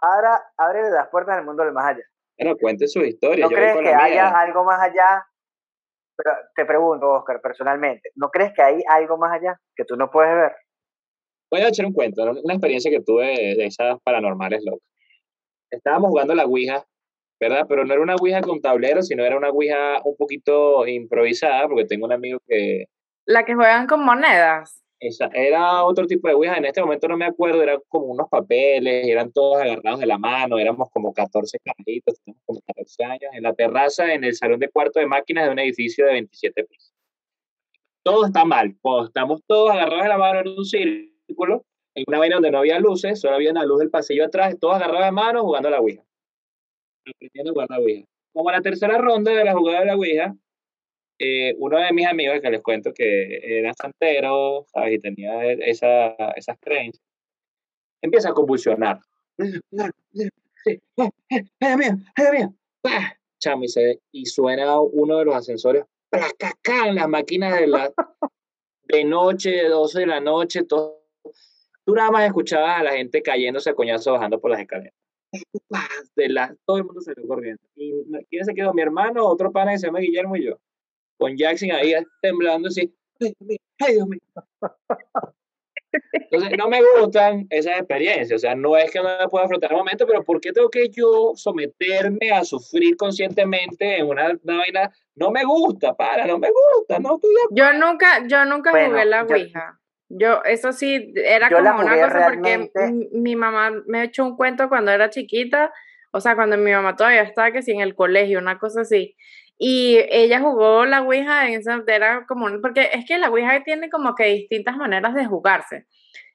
Ahora, 0.03 0.43
abre 0.57 0.91
las 0.91 1.09
puertas 1.09 1.37
del 1.37 1.45
mundo 1.45 1.63
del 1.63 1.73
más 1.73 1.85
allá. 1.87 2.03
Bueno, 2.39 2.57
cuente 2.59 2.89
su 2.89 3.01
historia. 3.01 3.45
¿No 3.45 3.51
yo 3.51 3.57
crees 3.57 3.75
con 3.75 3.85
que 3.85 3.91
la 3.93 4.03
haya 4.03 4.29
algo 4.41 4.65
más 4.65 4.81
allá? 4.81 5.27
Pero 6.23 6.37
te 6.55 6.65
pregunto, 6.65 7.11
Oscar, 7.11 7.41
personalmente, 7.41 8.11
¿no 8.17 8.29
crees 8.31 8.53
que 8.55 8.63
hay 8.63 8.83
algo 8.89 9.17
más 9.17 9.33
allá 9.33 9.57
que 9.75 9.85
tú 9.85 9.97
no 9.97 10.11
puedes 10.11 10.35
ver? 10.35 10.53
Voy 11.51 11.63
a 11.63 11.69
echar 11.69 11.87
un 11.87 11.93
cuento, 11.93 12.23
una 12.23 12.55
experiencia 12.55 12.91
que 12.91 13.01
tuve 13.01 13.27
de, 13.27 13.55
de 13.57 13.67
esas 13.67 13.99
paranormales 14.03 14.63
locas. 14.65 14.87
Estábamos 15.71 16.11
jugando 16.11 16.35
la 16.35 16.45
Ouija, 16.45 16.85
¿verdad? 17.41 17.65
Pero 17.69 17.85
no 17.85 17.93
era 17.93 18.03
una 18.03 18.17
Ouija 18.17 18.41
con 18.43 18.61
tablero, 18.61 19.03
sino 19.03 19.25
era 19.25 19.37
una 19.37 19.51
Ouija 19.51 20.01
un 20.05 20.17
poquito 20.17 20.87
improvisada, 20.87 21.67
porque 21.69 21.87
tengo 21.87 22.07
un 22.07 22.13
amigo 22.13 22.39
que 22.47 22.87
la 23.27 23.45
que 23.45 23.55
juegan 23.55 23.87
con 23.87 24.05
monedas. 24.05 24.83
Esa, 25.01 25.31
era 25.33 25.83
otro 25.85 26.07
tipo 26.07 26.29
de 26.29 26.35
Ouija. 26.35 26.57
En 26.57 26.67
este 26.67 26.81
momento 26.83 27.09
no 27.09 27.17
me 27.17 27.25
acuerdo, 27.25 27.63
eran 27.63 27.81
como 27.89 28.07
unos 28.07 28.29
papeles, 28.29 29.07
eran 29.09 29.33
todos 29.33 29.61
agarrados 29.61 30.01
de 30.01 30.07
la 30.07 30.19
mano, 30.19 30.59
éramos 30.59 30.91
como 30.91 31.13
14 31.13 31.59
carajitos, 31.65 32.21
teníamos 32.21 32.43
como 32.45 32.61
14 32.67 33.05
años, 33.05 33.31
en 33.33 33.43
la 33.43 33.55
terraza, 33.55 34.13
en 34.13 34.25
el 34.25 34.35
salón 34.35 34.61
de 34.61 34.69
cuarto 34.69 35.01
de 35.01 35.07
máquinas 35.07 35.47
de 35.47 35.53
un 35.53 35.59
edificio 35.59 36.07
de 36.07 36.13
27 36.13 36.65
pisos. 36.65 36.93
Todo 38.03 38.27
está 38.27 38.45
mal, 38.45 38.77
pues, 38.81 39.07
estamos 39.09 39.43
todos 39.47 39.71
agarrados 39.71 40.03
de 40.03 40.09
la 40.09 40.19
mano 40.19 40.41
en 40.41 40.49
un 40.49 40.65
círculo, 40.65 41.65
en 41.95 42.05
una 42.07 42.19
vaina 42.19 42.37
donde 42.37 42.51
no 42.51 42.59
había 42.59 42.79
luces, 42.79 43.21
solo 43.21 43.35
había 43.37 43.51
una 43.51 43.65
luz 43.65 43.81
del 43.81 43.91
pasillo 43.91 44.27
atrás, 44.27 44.57
todos 44.61 44.77
agarrados 44.77 45.07
de 45.07 45.13
mano 45.13 45.43
jugando 45.43 45.69
a 45.69 45.73
la 45.73 45.81
Ouija. 45.81 46.03
Aprendiendo 47.07 47.51
a 47.51 47.55
jugar 47.55 47.71
la 47.71 47.79
Ouija. 47.79 48.07
Como 48.33 48.51
la 48.51 48.61
tercera 48.61 48.99
ronda 48.99 49.33
de 49.33 49.45
la 49.45 49.55
jugada 49.55 49.81
de 49.81 49.87
la 49.87 49.97
Ouija, 49.97 50.37
eh, 51.23 51.55
uno 51.59 51.79
de 51.79 51.93
mis 51.93 52.07
amigos 52.07 52.41
que 52.41 52.51
les 52.51 52.63
cuento 52.63 52.95
que 52.95 53.59
era 53.59 53.75
santero. 53.75 54.67
Y 54.91 54.99
tenía 54.99 55.53
esa, 55.53 56.15
esas 56.35 56.59
creencias, 56.59 57.05
empieza 58.01 58.31
a 58.31 58.33
convulsionar. 58.33 59.01
Chamo, 63.39 63.65
y, 64.13 64.27
suena 64.27 64.81
uno 64.81 65.19
de 65.19 65.25
los 65.27 65.35
ascensores, 65.35 65.85
en 66.11 66.95
las 66.95 67.09
máquinas 67.09 67.59
de, 67.59 67.67
la, 67.67 67.93
de 68.85 69.05
noche, 69.05 69.51
de 69.51 69.69
12 69.69 70.01
de 70.01 70.07
la 70.07 70.21
noche, 70.21 70.65
todo. 70.65 71.01
Tú 71.85 71.95
nada 71.95 72.11
más 72.11 72.27
escuchabas 72.27 72.81
a 72.81 72.83
la 72.83 72.93
gente 72.93 73.23
cayéndose 73.23 73.71
a 73.71 73.75
coñazo 73.75 74.13
bajando 74.13 74.41
por 74.41 74.51
las 74.51 74.61
escaleras. 74.61 74.95
De 76.17 76.29
la, 76.29 76.55
todo 76.65 76.79
el 76.79 76.85
mundo 76.85 77.01
salió 77.01 77.27
corriendo. 77.27 77.63
¿Y 77.77 77.93
quién 78.29 78.45
se 78.45 78.55
quedó? 78.55 78.75
Mi 78.75 78.83
hermano, 78.83 79.27
otro 79.27 79.53
pana 79.53 79.73
que 79.73 79.79
se 79.79 79.87
llama 79.87 80.01
Guillermo 80.01 80.37
y 80.37 80.45
yo. 80.45 80.59
Con 81.21 81.37
Jackson 81.37 81.71
ahí 81.73 81.93
temblando 82.23 82.69
así. 82.69 82.93
¡Ay, 83.21 83.35
Dios 83.37 83.37
mío! 83.41 83.59
¡Ay, 83.79 83.95
Dios 83.95 84.09
mío! 84.09 84.21
Entonces, 86.13 86.57
no 86.57 86.69
me 86.69 86.81
gustan 86.99 87.47
esas 87.51 87.79
experiencias. 87.79 88.33
O 88.33 88.39
sea, 88.39 88.55
no 88.55 88.75
es 88.77 88.91
que 88.91 89.01
no 89.01 89.05
me 89.05 89.29
pueda 89.29 89.45
afrontar 89.45 89.73
el 89.73 89.77
momento, 89.77 90.07
pero 90.07 90.25
¿por 90.25 90.41
qué 90.41 90.51
tengo 90.53 90.71
que 90.71 90.89
yo 90.89 91.33
someterme 91.35 92.31
a 92.31 92.43
sufrir 92.45 92.97
conscientemente 92.97 93.99
en 93.99 94.07
una, 94.07 94.39
vaina? 94.45 94.91
No 95.15 95.31
me 95.31 95.45
gusta, 95.45 95.95
para, 95.95 96.27
no 96.27 96.39
me 96.39 96.49
gusta. 96.49 96.99
No 97.01 97.21
yo 97.51 97.73
nunca, 97.75 98.27
yo 98.27 98.47
nunca 98.47 98.71
jugué 98.71 99.05
la 99.05 99.25
Ouija. 99.25 99.79
Yo, 100.09 100.43
eso 100.45 100.73
sí, 100.73 101.13
era 101.17 101.51
como 101.51 101.83
una 101.83 102.01
cosa 102.01 102.31
porque 102.31 102.71
mi 103.13 103.37
mamá 103.37 103.71
me 103.87 104.05
echó 104.05 104.25
un 104.25 104.37
cuento 104.37 104.69
cuando 104.69 104.91
era 104.91 105.11
chiquita, 105.11 105.71
o 106.13 106.21
sea, 106.21 106.35
cuando 106.35 106.57
mi 106.57 106.73
mamá 106.73 106.97
todavía 106.97 107.23
estaba 107.23 107.53
que 107.53 107.63
sí 107.63 107.73
en 107.73 107.81
el 107.81 107.95
colegio, 107.95 108.41
una 108.41 108.59
cosa 108.59 108.81
así. 108.81 109.17
Y 109.63 109.99
ella 110.09 110.41
jugó 110.41 110.87
la 110.87 111.03
Ouija 111.03 111.47
en 111.47 111.61
esa, 111.61 111.83
era 111.87 112.25
como, 112.27 112.49
porque 112.63 112.89
es 112.95 113.05
que 113.05 113.19
la 113.19 113.29
Ouija 113.29 113.63
tiene 113.63 113.91
como 113.91 114.15
que 114.15 114.25
distintas 114.25 114.75
maneras 114.79 115.15
de 115.15 115.27
jugarse. 115.27 115.85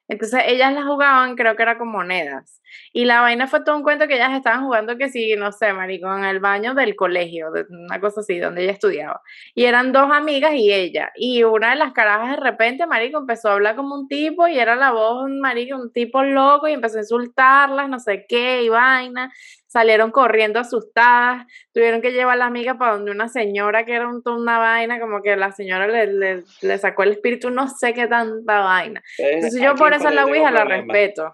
Entonces 0.06 0.44
ellas 0.46 0.72
la 0.72 0.84
jugaban, 0.84 1.34
creo 1.34 1.56
que 1.56 1.62
era 1.64 1.76
con 1.76 1.88
monedas. 1.88 2.62
Y 2.92 3.04
la 3.04 3.22
vaina 3.22 3.48
fue 3.48 3.64
todo 3.64 3.76
un 3.76 3.82
cuento 3.82 4.06
que 4.06 4.14
ellas 4.14 4.32
estaban 4.32 4.64
jugando 4.64 4.96
que 4.96 5.08
sí, 5.08 5.34
no 5.36 5.50
sé, 5.50 5.72
marico, 5.72 6.16
en 6.16 6.22
el 6.24 6.38
baño 6.38 6.74
del 6.74 6.94
colegio, 6.94 7.48
una 7.68 8.00
cosa 8.00 8.20
así, 8.20 8.38
donde 8.38 8.62
ella 8.62 8.72
estudiaba. 8.72 9.20
Y 9.56 9.64
eran 9.64 9.90
dos 9.90 10.08
amigas 10.12 10.54
y 10.54 10.72
ella. 10.72 11.10
Y 11.16 11.42
una 11.42 11.70
de 11.70 11.76
las 11.76 11.92
carajas 11.92 12.36
de 12.36 12.42
repente, 12.44 12.86
marico, 12.86 13.18
empezó 13.18 13.48
a 13.48 13.54
hablar 13.54 13.74
como 13.74 13.96
un 13.96 14.06
tipo 14.06 14.46
y 14.46 14.56
era 14.56 14.76
la 14.76 14.92
voz, 14.92 15.28
marico, 15.28 15.76
un 15.76 15.92
tipo 15.92 16.22
loco 16.22 16.68
y 16.68 16.74
empezó 16.74 16.98
a 16.98 17.00
insultarlas, 17.00 17.88
no 17.88 17.98
sé 17.98 18.24
qué, 18.28 18.62
y 18.62 18.68
vaina 18.68 19.32
salieron 19.76 20.10
corriendo 20.10 20.58
asustadas, 20.58 21.46
tuvieron 21.74 22.00
que 22.00 22.10
llevar 22.10 22.32
a 22.32 22.38
la 22.38 22.46
amiga 22.46 22.78
para 22.78 22.92
donde 22.92 23.10
una 23.10 23.28
señora 23.28 23.84
que 23.84 23.94
era 23.94 24.08
un, 24.08 24.22
una 24.24 24.58
vaina, 24.58 24.98
como 24.98 25.20
que 25.20 25.36
la 25.36 25.52
señora 25.52 25.86
le, 25.86 26.42
le, 26.62 26.78
sacó 26.78 27.02
el 27.02 27.12
espíritu, 27.12 27.50
no 27.50 27.68
sé 27.68 27.92
qué 27.92 28.06
tanta 28.06 28.60
vaina. 28.60 29.02
Entonces 29.18 29.60
yo 29.60 29.74
por 29.74 29.92
eso 29.92 30.08
la 30.08 30.24
Ouija 30.24 30.50
la 30.50 30.64
respeto. 30.64 31.30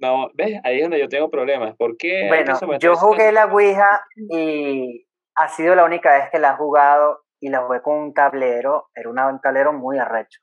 No, 0.00 0.30
¿ves? 0.32 0.58
Ahí 0.64 0.78
es 0.78 0.82
donde 0.84 1.00
yo 1.00 1.08
tengo 1.10 1.30
problemas. 1.30 1.76
¿Por 1.76 1.98
qué? 1.98 2.28
Bueno, 2.28 2.78
yo 2.78 2.94
jugué 2.96 3.30
la 3.30 3.44
Ouija 3.44 4.06
y 4.16 5.06
ha 5.34 5.48
sido 5.48 5.74
la 5.74 5.84
única 5.84 6.14
vez 6.14 6.30
que 6.32 6.38
la 6.38 6.52
he 6.52 6.56
jugado 6.56 7.24
y 7.40 7.50
la 7.50 7.60
jugué 7.60 7.82
con 7.82 7.98
un 7.98 8.14
tablero, 8.14 8.88
era 8.94 9.10
un 9.10 9.40
tablero 9.42 9.74
muy 9.74 9.98
arrecho. 9.98 10.40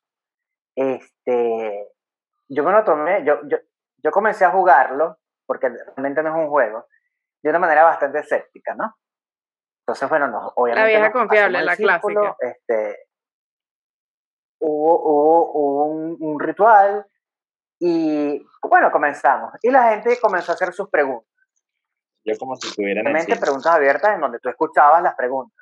Este, 0.76 1.88
yo 2.48 2.64
me 2.64 2.72
lo 2.72 2.84
tomé, 2.84 3.26
yo, 3.26 3.40
yo, 3.48 3.58
yo 4.04 4.12
comencé 4.12 4.46
a 4.46 4.52
jugarlo, 4.52 5.18
porque 5.48 5.70
realmente 5.70 6.22
no 6.22 6.30
es 6.30 6.36
un 6.36 6.50
juego, 6.50 6.86
de 7.42 7.50
una 7.50 7.60
manera 7.60 7.84
bastante 7.84 8.20
escéptica, 8.20 8.76
¿no? 8.76 8.96
Entonces, 9.82 10.10
bueno, 10.10 10.28
no, 10.28 10.52
obviamente. 10.56 10.92
La 10.92 11.00
vieja 11.00 11.12
confiable, 11.12 11.64
la 11.64 11.76
clásica. 11.76 12.36
Este, 12.40 13.08
hubo, 14.60 15.02
hubo, 15.02 15.86
un, 15.86 16.40
ritual 16.40 17.06
y, 17.80 18.46
bueno, 18.62 18.92
comenzamos. 18.92 19.54
Y 19.62 19.72
la 19.72 19.90
gente 19.90 20.20
comenzó 20.20 20.52
a 20.52 20.56
hacer 20.56 20.74
sus 20.74 20.90
preguntas. 20.90 21.28
Yo 22.26 22.38
como 22.38 22.56
si 22.58 22.68
estuvieran 22.68 23.06
Realmente 23.06 23.38
preguntas 23.38 23.74
abiertas 23.74 24.14
en 24.14 24.22
donde 24.22 24.40
tú 24.40 24.50
escuchabas 24.50 25.02
las 25.02 25.16
preguntas. 25.16 25.58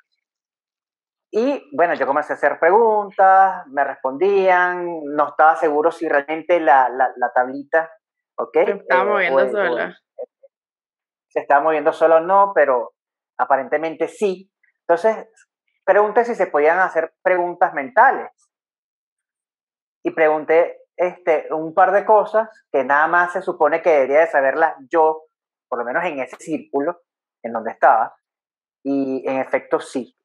Y 1.30 1.70
bueno, 1.74 1.94
yo 1.94 2.06
comencé 2.06 2.32
a 2.32 2.36
hacer 2.36 2.58
preguntas, 2.58 3.66
me 3.68 3.84
respondían, 3.84 5.04
no 5.04 5.28
estaba 5.28 5.56
seguro 5.56 5.90
si 5.90 6.08
realmente 6.08 6.58
la, 6.58 6.88
la, 6.88 7.12
la 7.16 7.32
tablita, 7.32 7.90
¿ok? 8.36 8.56
Estaba 8.56 9.02
eh, 9.02 9.30
moviendo 9.30 9.50
sola 9.50 9.96
estaba 11.38 11.62
moviendo 11.62 11.92
solo 11.92 12.20
no, 12.20 12.52
pero 12.54 12.94
aparentemente 13.38 14.08
sí. 14.08 14.50
Entonces, 14.86 15.26
pregunté 15.84 16.24
si 16.24 16.34
se 16.34 16.46
podían 16.46 16.78
hacer 16.78 17.14
preguntas 17.22 17.72
mentales. 17.74 18.30
Y 20.04 20.10
pregunté 20.12 20.82
este, 20.96 21.52
un 21.52 21.74
par 21.74 21.92
de 21.92 22.04
cosas 22.04 22.48
que 22.72 22.84
nada 22.84 23.06
más 23.06 23.32
se 23.32 23.42
supone 23.42 23.82
que 23.82 23.90
debería 23.90 24.20
de 24.20 24.26
saberlas 24.26 24.74
yo, 24.90 25.22
por 25.68 25.78
lo 25.78 25.84
menos 25.84 26.04
en 26.04 26.20
ese 26.20 26.36
círculo 26.36 27.00
en 27.42 27.52
donde 27.52 27.72
estaba. 27.72 28.14
Y 28.84 29.28
en 29.28 29.38
efecto 29.38 29.80
sí, 29.80 30.16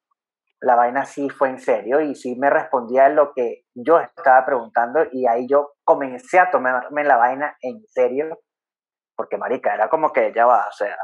la 0.60 0.76
vaina 0.76 1.04
sí 1.04 1.28
fue 1.28 1.50
en 1.50 1.58
serio 1.58 2.00
y 2.00 2.14
sí 2.14 2.36
me 2.36 2.50
respondía 2.50 3.08
lo 3.08 3.32
que 3.34 3.64
yo 3.74 4.00
estaba 4.00 4.44
preguntando 4.46 5.00
y 5.12 5.26
ahí 5.26 5.46
yo 5.48 5.74
comencé 5.84 6.38
a 6.38 6.50
tomarme 6.50 7.04
la 7.04 7.16
vaina 7.16 7.56
en 7.60 7.84
serio 7.86 8.40
porque 9.16 9.38
marica, 9.38 9.74
era 9.74 9.88
como 9.88 10.12
que 10.12 10.32
ya 10.34 10.46
va, 10.46 10.66
o 10.68 10.72
sea, 10.72 10.96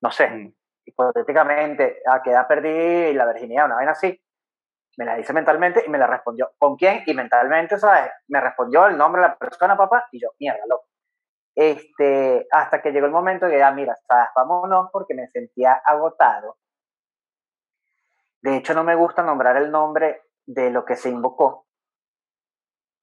no 0.00 0.10
sé, 0.10 0.28
mm. 0.28 0.54
hipotéticamente, 0.86 2.02
a 2.06 2.22
qué 2.22 2.30
edad 2.30 2.46
perdí 2.46 3.12
la 3.14 3.26
virginidad, 3.26 3.66
una 3.66 3.76
vaina 3.76 3.92
así, 3.92 4.20
me 4.98 5.04
la 5.04 5.18
hice 5.18 5.32
mentalmente 5.32 5.84
y 5.86 5.90
me 5.90 5.98
la 5.98 6.08
respondió, 6.08 6.50
¿con 6.58 6.76
quién? 6.76 7.04
Y 7.06 7.14
mentalmente, 7.14 7.78
¿sabes? 7.78 8.10
Me 8.26 8.40
respondió 8.40 8.86
el 8.86 8.96
nombre 8.96 9.22
de 9.22 9.28
la 9.28 9.36
persona, 9.36 9.76
papá, 9.76 10.08
y 10.10 10.20
yo, 10.20 10.30
mierda, 10.40 10.60
loco. 10.68 10.86
Este, 11.54 12.46
hasta 12.50 12.82
que 12.82 12.90
llegó 12.90 13.06
el 13.06 13.12
momento 13.12 13.48
que 13.48 13.58
ya, 13.58 13.70
mira, 13.70 13.94
¿sabes? 14.06 14.28
Vámonos 14.34 14.90
porque 14.92 15.14
me 15.14 15.28
sentía 15.28 15.74
agotado. 15.84 16.56
De 18.42 18.56
hecho, 18.56 18.74
no 18.74 18.82
me 18.82 18.96
gusta 18.96 19.22
nombrar 19.22 19.56
el 19.56 19.70
nombre 19.70 20.22
de 20.46 20.70
lo 20.70 20.84
que 20.84 20.96
se 20.96 21.10
invocó. 21.10 21.66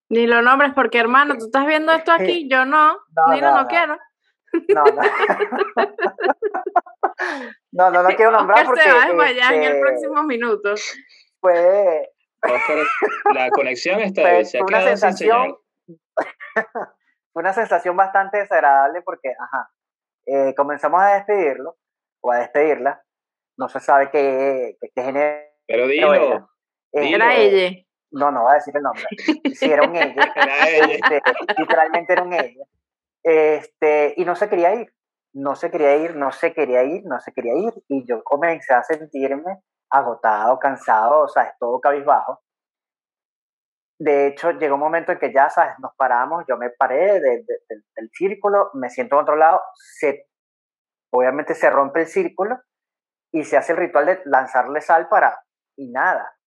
Ni 0.10 0.28
lo 0.28 0.42
nombres 0.42 0.74
porque, 0.74 1.00
hermano, 1.00 1.38
tú 1.38 1.46
estás 1.46 1.66
viendo 1.66 1.92
esto 1.94 2.12
aquí, 2.12 2.48
yo 2.52 2.66
no, 2.66 2.98
ni 3.30 3.42
no, 3.42 3.56
no 3.56 3.68
quiero. 3.68 3.98
No, 4.74 4.84
no. 4.84 5.02
no, 7.72 7.92
no, 7.92 8.04
no 8.04 8.10
quiero 8.16 8.32
nombrar 8.32 8.66
porque... 8.66 8.82
se 8.82 8.92
va 8.92 9.04
a 9.04 9.08
desmayar 9.08 9.54
en 9.54 9.64
el 9.64 9.74
este, 9.74 9.82
próximo 9.82 10.24
minuto. 10.24 10.74
Fue... 11.40 12.12
La 13.34 13.50
conexión 13.50 14.02
está 14.02 14.22
fue, 14.22 14.46
fue 14.46 14.62
una 14.62 14.82
sensación... 14.82 15.58
fue 17.34 17.42
una 17.42 17.54
sensación 17.54 17.98
bastante 17.98 18.38
desagradable 18.38 19.02
porque, 19.02 19.34
ajá, 19.38 19.70
eh, 20.26 20.54
comenzamos 20.56 21.02
a 21.02 21.16
despedirlo, 21.16 21.78
o 22.22 22.32
a 22.32 22.38
despedirla, 22.38 23.04
no 23.58 23.70
se 23.70 23.80
sabe 23.80 24.10
qué, 24.10 24.78
qué, 24.80 25.02
genera. 25.02 25.42
Pero 25.68 25.88
dilo. 25.88 26.14
Era, 26.14 26.48
era 26.94 27.36
ella. 27.36 27.86
No, 28.12 28.32
no 28.32 28.44
voy 28.44 28.52
a 28.52 28.56
decir 28.56 28.76
el 28.76 28.84
nombre. 28.84 29.06
Sí, 29.54 29.66
era 29.66 29.84
un 29.84 29.96
ella. 29.96 30.34
Era 30.36 30.70
ella. 30.70 30.94
Este, 30.94 31.22
literalmente 31.58 32.14
era 32.14 32.24
un 32.24 32.34
ella. 32.34 32.66
Este, 33.26 34.14
y 34.18 34.24
no 34.24 34.36
se 34.36 34.48
quería 34.48 34.76
ir, 34.76 34.94
no 35.34 35.56
se 35.56 35.72
quería 35.72 35.98
ir, 35.98 36.16
no 36.16 36.32
se 36.32 36.54
quería 36.54 36.84
ir, 36.84 37.04
no 37.06 37.20
se 37.20 37.34
quería 37.34 37.56
ir. 37.56 37.74
Y 37.88 38.06
yo 38.08 38.24
comencé 38.24 38.74
a 38.76 38.84
sentirme 38.84 39.64
agotado, 39.90 40.60
cansado, 40.60 41.22
o 41.22 41.28
sea, 41.28 41.56
todo 41.60 41.80
cabizbajo. 41.82 42.42
De 44.00 44.28
hecho, 44.28 44.52
llegó 44.52 44.76
un 44.76 44.82
momento 44.82 45.12
en 45.12 45.20
que 45.20 45.34
ya, 45.34 45.50
¿sabes? 45.50 45.74
Nos 45.80 45.96
paramos, 45.96 46.44
yo 46.48 46.58
me 46.58 46.70
paré 46.70 47.20
del 47.20 48.10
círculo, 48.14 48.70
me 48.74 48.90
siento 48.90 49.18
a 49.18 49.22
otro 49.24 49.36
lado, 49.36 49.60
se, 49.74 50.28
obviamente 51.12 51.56
se 51.56 51.70
rompe 51.70 52.02
el 52.02 52.08
círculo 52.08 52.60
y 53.32 53.44
se 53.46 53.58
hace 53.58 53.72
el 53.72 53.80
ritual 53.80 54.06
de 54.06 54.22
lanzarle 54.26 54.82
sal 54.82 55.08
para, 55.10 55.44
y 55.78 55.92
nada. 55.92 56.38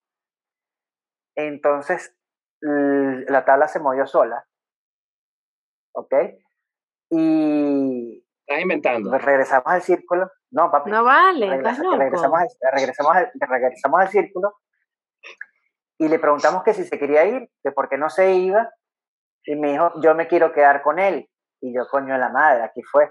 Entonces, 1.36 2.14
la 2.60 3.44
tabla 3.44 3.66
se 3.68 3.80
movió 3.80 4.06
sola, 4.06 4.46
¿ok? 5.94 6.14
Y. 7.10 8.24
Estás 8.46 8.62
inventando. 8.62 9.18
Regresamos 9.18 9.66
al 9.66 9.82
círculo. 9.82 10.30
No, 10.50 10.70
papi. 10.70 10.90
No 10.90 11.04
vale, 11.04 11.54
estás 11.54 11.78
loco. 11.78 11.98
Regresamos, 11.98 12.40
al, 12.40 12.48
regresamos, 12.72 13.16
al, 13.16 13.30
regresamos 13.40 14.00
al 14.00 14.08
círculo 14.08 14.54
y 15.98 16.08
le 16.08 16.18
preguntamos 16.18 16.62
que 16.62 16.72
si 16.72 16.84
se 16.84 16.98
quería 16.98 17.26
ir, 17.26 17.50
que 17.62 17.72
por 17.72 17.88
qué 17.88 17.98
no 17.98 18.08
se 18.08 18.34
iba. 18.34 18.72
Y 19.44 19.56
me 19.56 19.72
dijo, 19.72 19.92
yo 20.00 20.14
me 20.14 20.28
quiero 20.28 20.52
quedar 20.52 20.82
con 20.82 20.98
él. 20.98 21.28
Y 21.60 21.74
yo, 21.74 21.86
coño 21.90 22.14
de 22.14 22.20
la 22.20 22.28
madre, 22.28 22.62
aquí 22.62 22.82
fue. 22.82 23.10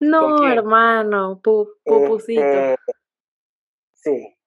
No, 0.00 0.46
hermano, 0.46 1.40
pupusito. 1.42 2.42
Este, 2.42 2.76
sí. 3.92 4.38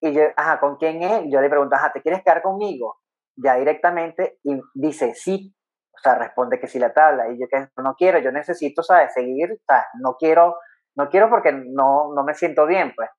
Y 0.00 0.12
yo, 0.12 0.22
ajá, 0.36 0.60
¿con 0.60 0.76
quién 0.76 1.02
es? 1.02 1.24
Yo 1.30 1.40
le 1.40 1.50
pregunto, 1.50 1.76
ajá, 1.76 1.92
¿te 1.92 2.00
quieres 2.00 2.22
quedar 2.22 2.42
conmigo? 2.42 2.98
Ya 3.36 3.56
directamente, 3.56 4.38
y 4.42 4.60
dice, 4.74 5.14
sí, 5.14 5.54
o 5.98 6.00
sea, 6.02 6.14
responde 6.14 6.58
que 6.60 6.68
sí 6.68 6.78
la 6.78 6.92
tabla. 6.92 7.28
Y 7.28 7.40
yo 7.40 7.46
que 7.48 7.68
no 7.82 7.94
quiero, 7.96 8.18
yo 8.20 8.30
necesito, 8.32 8.82
¿sabes? 8.82 9.12
Seguir, 9.12 9.58
¿sabes? 9.66 9.84
No 10.00 10.16
quiero, 10.18 10.56
no 10.96 11.08
quiero 11.08 11.28
porque 11.28 11.52
no, 11.52 12.12
no 12.14 12.24
me 12.24 12.34
siento 12.34 12.66
bien, 12.66 12.92
pues. 12.96 13.10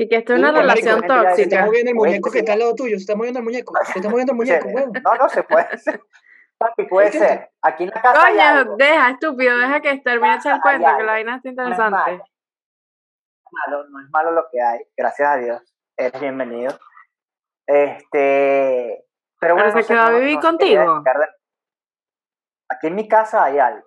Y 0.00 0.08
que 0.08 0.16
esto 0.16 0.34
es 0.34 0.38
una 0.38 0.52
relación 0.52 1.00
marico, 1.00 1.14
Se 1.34 1.42
está 1.42 1.56
tóxica. 1.56 1.66
moviendo 1.66 1.90
el 1.90 1.96
muñeco 1.96 2.30
que 2.30 2.38
está 2.38 2.52
al 2.52 2.58
lado 2.60 2.74
tuyo. 2.76 2.96
Se 2.96 3.02
está 3.02 3.16
moviendo 3.16 3.40
el 3.40 3.44
muñeco. 3.44 3.74
Se 3.84 3.98
está 3.98 4.08
moviendo 4.08 4.32
el 4.32 4.36
muñeco. 4.38 4.68
No, 5.02 5.14
no 5.14 5.28
se 5.28 5.42
puede 5.42 5.76
ser. 5.78 6.00
Papi, 6.58 6.84
puede 6.86 7.12
ser. 7.12 7.50
Aquí 7.62 7.84
en 7.84 7.90
la 7.90 8.00
casa 8.02 8.20
Coño, 8.20 8.76
deja, 8.76 9.10
estúpido, 9.10 9.56
deja 9.56 9.80
que 9.80 9.96
termine 9.98 10.34
echar 10.36 10.56
el 10.56 10.60
cuento, 10.60 10.88
que 10.98 11.04
la 11.04 11.12
vaina 11.12 11.36
está 11.36 11.50
No 11.50 11.62
es 11.62 11.68
interesante. 11.78 11.90
malo. 12.10 12.24
malo, 13.50 13.88
no 13.88 14.00
es 14.00 14.10
malo 14.10 14.30
lo 14.32 14.44
que 14.50 14.60
hay, 14.60 14.80
gracias 14.96 15.28
a 15.28 15.36
Dios, 15.36 15.74
eres 15.96 16.20
bienvenido. 16.20 16.76
Este, 17.66 19.04
pero 19.40 19.54
bueno, 19.54 19.70
se 19.72 19.86
quedó 19.86 20.00
a 20.02 20.10
vivir 20.10 20.40
contigo. 20.40 21.02
De- 22.68 22.76
Aquí 22.76 22.86
en 22.88 22.94
mi 22.94 23.08
casa 23.08 23.44
hay 23.44 23.58
algo. 23.58 23.86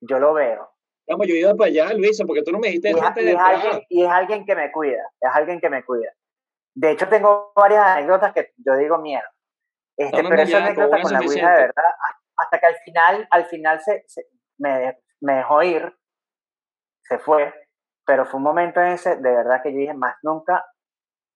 Yo 0.00 0.18
lo 0.18 0.32
veo. 0.34 0.70
Vamos, 1.08 1.26
yo 1.26 1.34
he 1.34 1.38
ido 1.38 1.56
para 1.56 1.68
allá, 1.68 1.92
Luisa, 1.94 2.24
porque 2.26 2.42
tú 2.42 2.52
no 2.52 2.58
me 2.58 2.68
dijiste 2.68 2.90
Y 2.90 2.92
eso 2.92 3.04
antes 3.06 3.22
y 3.22 3.26
de 3.26 3.32
es 3.32 3.38
entrar. 3.38 3.54
alguien, 3.56 3.86
y 3.88 4.04
es 4.04 4.10
alguien 4.10 4.44
que 4.46 4.54
me 4.54 4.70
cuida, 4.72 5.02
es 5.20 5.30
alguien 5.34 5.60
que 5.60 5.70
me 5.70 5.84
cuida. 5.84 6.12
De 6.74 6.90
hecho, 6.92 7.08
tengo 7.08 7.52
varias 7.56 7.84
anécdotas 7.84 8.32
que 8.34 8.52
yo 8.58 8.76
digo 8.76 8.98
miedo. 8.98 9.24
Este, 9.96 10.22
pero 10.28 10.42
esa 10.42 10.58
anécdota 10.58 11.00
con 11.02 11.12
la 11.12 11.18
Ouija 11.20 11.50
de 11.54 11.60
verdad, 11.62 11.84
hasta 12.36 12.60
que 12.60 12.66
al 12.66 12.76
final, 12.84 13.28
al 13.30 13.46
final 13.46 13.80
se, 13.80 14.04
se- 14.06 14.26
me, 14.58 14.96
me 15.20 15.34
dejó 15.36 15.62
ir, 15.62 15.98
se 17.02 17.18
fue, 17.18 17.52
pero 18.06 18.24
fue 18.26 18.36
un 18.38 18.44
momento 18.44 18.80
en 18.80 18.88
ese, 18.88 19.16
de 19.16 19.30
verdad 19.32 19.60
que 19.62 19.72
yo 19.72 19.78
dije, 19.78 19.94
más 19.94 20.14
nunca 20.22 20.64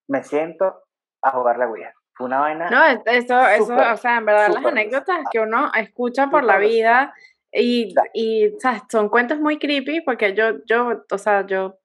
me 0.09 0.23
siento 0.23 0.85
a 1.23 1.31
jugar 1.33 1.59
la 1.59 1.67
Ouija. 1.69 1.93
Fue 2.15 2.27
una 2.27 2.41
vaina. 2.41 2.69
No, 2.71 2.85
es- 2.85 3.01
eso, 3.07 3.47
eso, 3.49 3.75
o 3.93 3.97
sea, 3.97 4.19
en 4.19 4.27
verdad 4.27 4.49
las 4.49 4.65
anécdotas 4.67 5.19
que 5.31 5.41
uno 5.41 5.71
escucha 5.75 6.29
por 6.29 6.45
la 6.45 6.59
vida 6.59 7.15
y, 7.51 7.95
y 8.15 8.55
o 8.55 8.61
sea, 8.61 8.83
son 8.91 9.09
cuentos 9.09 9.39
muy 9.41 9.59
creepy 9.59 10.01
porque 10.03 10.35
yo, 10.35 10.65
yo, 10.67 11.05
o 11.11 11.19
sea, 11.19 11.47
yo 11.47 11.79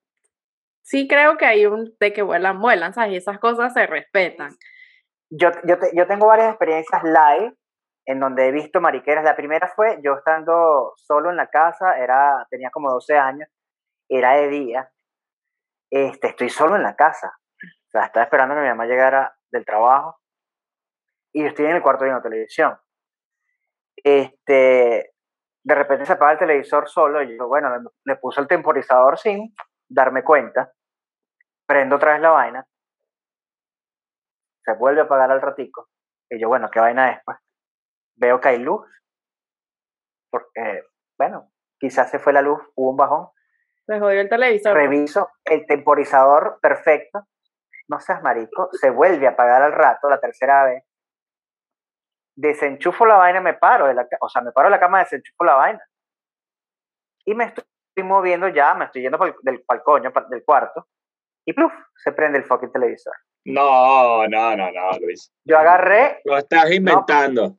sí 0.82 1.06
creo 1.08 1.36
que 1.36 1.46
hay 1.46 1.66
un 1.66 1.94
de 2.00 2.12
que 2.12 2.22
vuelan, 2.22 2.60
vuelan, 2.60 2.92
¿sabes? 2.94 3.12
Y 3.12 3.16
esas 3.16 3.38
cosas 3.38 3.72
se 3.74 3.86
respetan. 3.86 4.50
Yo, 5.30 5.50
yo, 5.64 5.78
te- 5.78 5.90
yo 5.94 6.06
tengo 6.06 6.26
varias 6.26 6.48
experiencias 6.50 7.02
live 7.04 7.54
en 8.06 8.20
donde 8.20 8.48
he 8.48 8.52
visto 8.52 8.80
mariqueras. 8.80 9.22
La 9.24 9.36
primera 9.36 9.68
fue 9.68 9.98
yo 10.02 10.14
estando 10.14 10.94
solo 10.96 11.28
en 11.30 11.36
la 11.36 11.48
casa, 11.48 11.98
era, 11.98 12.46
tenía 12.50 12.70
como 12.70 12.90
12 12.90 13.16
años, 13.18 13.48
era 14.08 14.32
de 14.36 14.48
día. 14.48 14.90
Este, 15.90 16.28
estoy 16.28 16.48
solo 16.48 16.76
en 16.76 16.82
la 16.82 16.96
casa. 16.96 17.32
O 17.62 17.90
sea, 17.90 18.04
estaba 18.04 18.24
esperando 18.24 18.54
que 18.54 18.60
mi 18.62 18.68
mamá 18.68 18.86
llegara 18.86 19.34
del 19.50 19.64
trabajo 19.64 20.20
y 21.32 21.42
yo 21.42 21.48
estoy 21.48 21.66
en 21.66 21.76
el 21.76 21.82
cuarto 21.82 22.04
viendo 22.04 22.22
televisión. 22.22 22.78
Este, 23.96 25.12
de 25.62 25.74
repente 25.74 26.06
se 26.06 26.12
apaga 26.12 26.32
el 26.32 26.38
televisor 26.38 26.88
solo 26.88 27.22
y 27.22 27.36
yo, 27.36 27.48
bueno, 27.48 27.76
le, 27.76 27.84
le 28.04 28.16
puse 28.16 28.40
el 28.40 28.48
temporizador 28.48 29.18
sin 29.18 29.54
darme 29.88 30.24
cuenta. 30.24 30.72
Prendo 31.66 31.96
otra 31.96 32.12
vez 32.12 32.20
la 32.22 32.30
vaina 32.30 32.66
se 34.68 34.74
vuelve 34.74 35.00
a 35.00 35.04
apagar 35.04 35.30
al 35.30 35.40
ratico. 35.40 35.88
Y 36.30 36.40
yo, 36.40 36.48
bueno, 36.48 36.68
¿qué 36.70 36.80
vaina 36.80 37.10
es? 37.10 37.20
Pues 37.24 37.38
veo 38.16 38.40
que 38.40 38.48
hay 38.48 38.58
luz. 38.58 38.86
Porque, 40.30 40.82
bueno, 41.18 41.50
quizás 41.78 42.10
se 42.10 42.18
fue 42.18 42.32
la 42.32 42.42
luz, 42.42 42.60
hubo 42.74 42.90
un 42.90 42.96
bajón. 42.96 43.28
Se 43.86 43.98
jodió 43.98 44.20
el 44.20 44.28
televisor. 44.28 44.74
Reviso 44.74 45.30
el 45.44 45.66
temporizador 45.66 46.58
perfecto. 46.60 47.26
No 47.88 48.00
seas 48.00 48.22
marico, 48.22 48.68
se 48.72 48.90
vuelve 48.90 49.26
a 49.26 49.30
apagar 49.30 49.62
al 49.62 49.72
rato, 49.72 50.08
la 50.10 50.20
tercera 50.20 50.64
vez. 50.64 50.84
Desenchufo 52.36 53.04
la 53.06 53.16
vaina, 53.16 53.40
me 53.40 53.54
paro 53.54 53.86
de 53.86 53.94
la 53.94 54.06
ca- 54.06 54.18
o 54.20 54.28
sea, 54.28 54.42
me 54.42 54.52
paro 54.52 54.66
de 54.68 54.72
la 54.72 54.80
cama, 54.80 55.00
desenchufo 55.00 55.44
la 55.44 55.54
vaina. 55.54 55.80
Y 57.24 57.34
me 57.34 57.44
estoy 57.44 57.64
moviendo 58.04 58.48
ya, 58.48 58.74
me 58.74 58.84
estoy 58.84 59.02
yendo 59.02 59.18
pa'l- 59.18 59.36
del, 59.42 59.62
pa'l 59.64 59.82
coño, 59.82 60.12
pa'l- 60.12 60.28
del 60.28 60.44
cuarto. 60.44 60.86
Y 61.46 61.52
pluf, 61.52 61.72
se 61.96 62.12
prende 62.12 62.38
el 62.38 62.44
fucking 62.44 62.70
televisor. 62.70 63.14
No, 63.46 64.26
no, 64.28 64.54
no, 64.56 64.70
no, 64.70 64.98
Luis. 65.00 65.32
Yo 65.44 65.58
agarré 65.58 66.20
Lo 66.24 66.36
estás 66.36 66.70
inventando. 66.70 67.58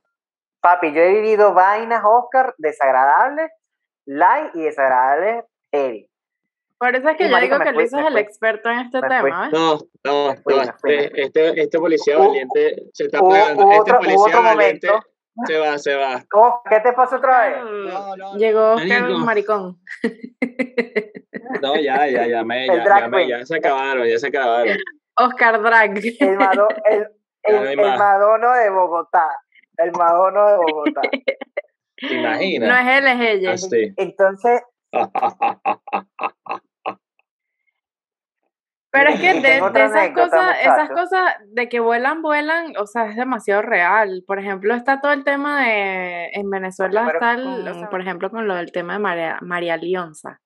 Papi, 0.62 0.94
yo 0.94 1.02
he 1.02 1.13
vivido 1.13 1.54
vainas, 1.54 2.04
Oscar, 2.06 2.54
desagradables, 2.58 3.50
light 4.06 4.54
y 4.56 4.63
desagradables 4.63 5.46
heavy. 5.72 6.09
Por 6.80 6.96
eso 6.96 7.10
es 7.10 7.18
que 7.18 7.26
Sí, 7.26 7.30
yo 7.30 7.39
digo 7.39 7.60
que 7.60 7.72
Luis 7.74 7.92
es 7.94 8.06
el 8.08 8.18
experto 8.18 8.70
en 8.70 8.80
este 8.80 9.02
tema, 9.02 9.20
fui. 9.22 9.32
¿ves? 9.32 9.52
No, 9.52 9.78
no, 10.06 10.36
fui, 10.44 10.56
no. 10.56 10.62
Este, 10.62 11.22
este, 11.24 11.62
este 11.62 11.78
policía 11.80 12.18
Hubo- 12.18 12.28
valiente 12.30 12.84
se 12.94 13.04
está 13.06 13.20
hubo- 13.22 13.30
pagando. 13.32 13.63
hubo 13.65 13.72
Este 13.72 13.82
otro- 13.82 13.94
hubo 13.96 14.00
policía 14.06 14.26
otro 14.39 14.44
valiente 14.44 14.88
momento. 14.88 15.08
se 15.46 15.58
va, 15.58 15.78
se 15.78 15.96
va. 15.96 16.26
Oh, 16.34 16.62
¿Qué 16.70 16.80
te 16.80 16.94
pasó 16.94 17.18
otra 17.18 17.50
vez? 17.50 17.58
No, 17.94 18.15
no, 18.15 18.36
Llegó 18.38 18.72
Oscar 18.76 19.02
Marico. 19.02 19.20
maricón. 19.26 19.80
No, 21.62 21.76
ya, 21.76 22.08
ya, 22.08 22.28
ya, 22.28 22.44
me, 22.44 22.68
ya, 22.68 22.84
ya, 23.00 23.08
me, 23.08 23.28
ya 23.28 23.46
se 23.46 23.58
acabaron, 23.58 24.08
ya 24.08 24.18
se 24.20 24.28
acabaron. 24.28 24.78
Oscar 25.18 25.62
Drag. 25.62 25.98
El, 26.20 26.38
Mado- 26.38 26.68
el, 26.86 27.08
el- 27.44 27.76
no. 27.76 27.98
Madono 27.98 28.54
de 28.54 28.70
Bogotá. 28.70 29.28
El 29.78 29.92
Madono 29.92 30.48
de 30.48 30.56
Bogotá. 30.58 31.02
¿Te 31.98 32.13
imaginas? 32.13 32.70
No 32.70 32.78
es 32.78 32.98
él, 32.98 33.08
es 33.08 33.20
ella. 33.36 33.52
Así. 33.54 33.94
Entonces, 33.98 34.62
Pero 38.91 39.12
es 39.12 39.19
que 39.19 39.34
de, 39.41 39.58
esas 39.58 39.75
anécdota, 39.75 40.30
cosas, 40.30 40.58
esas 40.62 40.89
cosas 40.89 41.34
de 41.47 41.69
que 41.69 41.80
vuelan, 41.80 42.21
vuelan, 42.21 42.73
o 42.78 42.88
sea, 42.88 43.06
es 43.08 43.15
demasiado 43.15 43.62
real. 43.62 44.23
Por 44.25 44.39
ejemplo, 44.39 44.73
está 44.73 44.99
todo 44.99 45.12
el 45.12 45.23
tema 45.23 45.63
de, 45.65 46.30
en 46.34 46.49
Venezuela 46.49 47.04
Pero 47.06 47.19
está, 47.19 47.34
el- 47.34 47.43
con- 47.43 47.67
o 47.67 47.73
sea, 47.80 47.89
por 47.89 48.02
ejemplo, 48.02 48.30
con 48.32 48.47
lo 48.47 48.56
del 48.56 48.71
tema 48.71 48.93
de 48.93 48.99
María, 48.99 49.38
María 49.41 49.78
Lionza. 49.78 50.39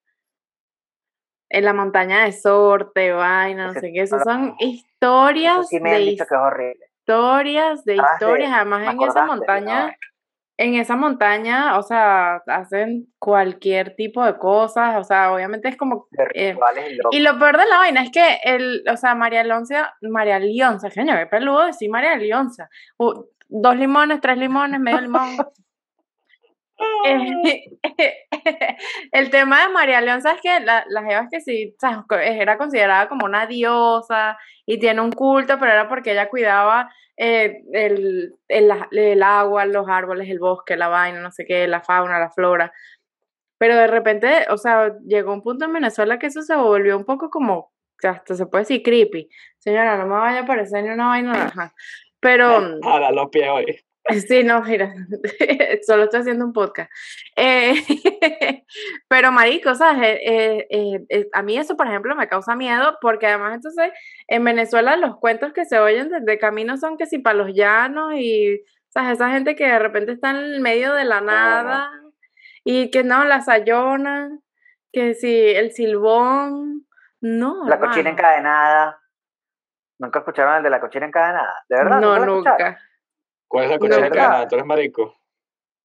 En 1.50 1.64
la 1.64 1.72
montaña 1.72 2.24
de 2.24 2.32
Sorte, 2.32 3.12
vaina, 3.12 3.68
no 3.68 3.72
sé 3.74 3.92
qué, 3.92 4.00
lo- 4.00 4.06
son 4.06 4.44
eso 4.44 4.56
historias 4.58 5.68
sí 5.68 5.78
me 5.80 5.90
han 5.90 5.96
de 5.96 6.04
dicho 6.04 6.24
que 6.26 6.34
es 6.34 6.40
horrible. 6.40 6.86
historias, 6.98 7.84
de 7.84 7.94
Ah, 7.94 8.06
sí, 8.08 8.14
historias, 8.24 8.52
además 8.52 8.92
en 8.92 9.02
esa 9.02 9.26
montaña. 9.26 9.96
En 10.56 10.74
esa 10.74 10.96
montaña, 10.96 11.78
o 11.78 11.82
sea, 11.82 12.36
hacen 12.46 13.12
cualquier 13.18 13.96
tipo 13.96 14.24
de 14.24 14.38
cosas, 14.38 14.96
o 14.98 15.04
sea, 15.04 15.32
obviamente 15.32 15.68
es 15.68 15.76
como 15.76 16.06
eh, 16.34 16.56
y 17.10 17.20
lo 17.20 17.38
peor 17.38 17.58
de 17.58 17.66
la 17.66 17.78
vaina 17.78 18.02
es 18.02 18.12
que 18.12 18.38
el, 18.44 18.84
o 18.88 18.96
sea, 18.96 19.14
María 19.16 19.42
Leonza, 19.42 19.94
María 20.02 20.38
Leonza, 20.38 20.90
coño, 20.90 21.16
qué 21.16 21.26
peludo 21.26 21.66
decir 21.66 21.90
María 21.90 22.16
Leonza. 22.16 22.68
Dos 23.48 23.76
limones, 23.76 24.20
tres 24.20 24.38
limones, 24.38 24.80
medio 24.80 25.00
limón. 25.00 25.36
Eh, 27.06 27.64
el 29.12 29.30
tema 29.30 29.62
de 29.62 29.72
María 29.72 30.00
Leonza 30.00 30.32
es 30.32 30.40
que 30.40 30.60
la, 30.60 30.84
la 30.88 31.02
jeva 31.04 31.22
es 31.22 31.28
que 31.30 31.40
sí, 31.40 31.74
o 31.76 31.80
sea, 31.80 32.04
era 32.22 32.58
considerada 32.58 33.08
como 33.08 33.26
una 33.26 33.46
diosa 33.46 34.38
y 34.66 34.78
tiene 34.78 35.00
un 35.00 35.12
culto, 35.12 35.58
pero 35.58 35.72
era 35.72 35.88
porque 35.88 36.12
ella 36.12 36.28
cuidaba 36.28 36.90
eh, 37.16 37.62
el, 37.72 38.34
el, 38.48 38.72
el 38.90 39.22
agua, 39.22 39.66
los 39.66 39.88
árboles, 39.88 40.28
el 40.28 40.38
bosque, 40.38 40.76
la 40.76 40.88
vaina, 40.88 41.20
no 41.20 41.30
sé 41.30 41.44
qué, 41.44 41.66
la 41.66 41.80
fauna, 41.80 42.18
la 42.18 42.30
flora. 42.30 42.72
Pero 43.58 43.76
de 43.76 43.86
repente, 43.86 44.46
o 44.50 44.56
sea, 44.56 44.96
llegó 45.06 45.32
un 45.32 45.42
punto 45.42 45.64
en 45.64 45.72
Venezuela 45.72 46.18
que 46.18 46.26
eso 46.26 46.42
se 46.42 46.56
volvió 46.56 46.96
un 46.96 47.04
poco 47.04 47.30
como, 47.30 47.72
hasta 48.02 48.34
se 48.34 48.46
puede 48.46 48.62
decir 48.62 48.82
creepy. 48.82 49.28
Señora, 49.58 49.96
no 49.96 50.06
me 50.06 50.14
vaya 50.14 50.40
a 50.40 50.46
parecer 50.46 50.84
ni 50.84 50.90
una 50.90 51.08
vaina 51.08 51.32
naranja. 51.32 51.74
Pero, 52.20 52.46
Ahora 52.82 53.10
los 53.12 53.30
pies 53.30 53.48
hoy. 53.50 53.84
Sí, 54.28 54.44
no, 54.44 54.62
mira, 54.62 54.94
solo 55.86 56.04
estoy 56.04 56.20
haciendo 56.20 56.44
un 56.44 56.52
podcast. 56.52 56.90
Eh, 57.36 57.74
pero, 59.08 59.32
marico, 59.32 59.74
¿sabes? 59.74 60.18
Eh, 60.22 60.66
eh, 60.70 61.28
a 61.32 61.42
mí 61.42 61.56
eso, 61.56 61.76
por 61.76 61.86
ejemplo, 61.86 62.14
me 62.14 62.28
causa 62.28 62.54
miedo 62.54 62.98
porque 63.00 63.26
además 63.26 63.54
entonces 63.54 63.92
en 64.28 64.44
Venezuela 64.44 64.96
los 64.96 65.16
cuentos 65.18 65.52
que 65.52 65.64
se 65.64 65.78
oyen 65.78 66.10
desde 66.10 66.38
camino 66.38 66.76
son 66.76 66.96
que 66.96 67.06
si 67.06 67.18
para 67.18 67.36
los 67.36 67.54
llanos 67.54 68.14
y, 68.16 68.62
¿sabes? 68.88 69.12
Esa 69.12 69.30
gente 69.30 69.56
que 69.56 69.66
de 69.66 69.78
repente 69.78 70.12
está 70.12 70.30
en 70.30 70.36
el 70.36 70.60
medio 70.60 70.94
de 70.94 71.04
la 71.04 71.20
no. 71.20 71.26
nada 71.26 71.90
y 72.64 72.90
que 72.90 73.04
no, 73.04 73.24
la 73.24 73.42
sayona, 73.42 74.30
que 74.92 75.14
si 75.14 75.50
el 75.50 75.72
silbón, 75.72 76.86
no, 77.20 77.66
La 77.68 77.78
cochina 77.78 78.10
hermano. 78.10 78.18
encadenada. 78.18 79.00
¿Nunca 79.98 80.18
escucharon 80.18 80.56
el 80.56 80.62
de 80.62 80.70
la 80.70 80.80
cochina 80.80 81.06
encadenada? 81.06 81.64
¿De 81.68 81.76
verdad? 81.76 82.00
No, 82.00 82.18
nunca. 82.24 82.78
¿Cuál 83.48 83.64
es 83.64 83.70
la 83.70 83.76
No, 83.76 83.80
cochina 83.80 83.96
¿verdad? 84.00 84.16
encadenada? 84.16 84.48
¿Tú 84.48 84.54
eres 84.56 84.66
marico? 84.66 85.16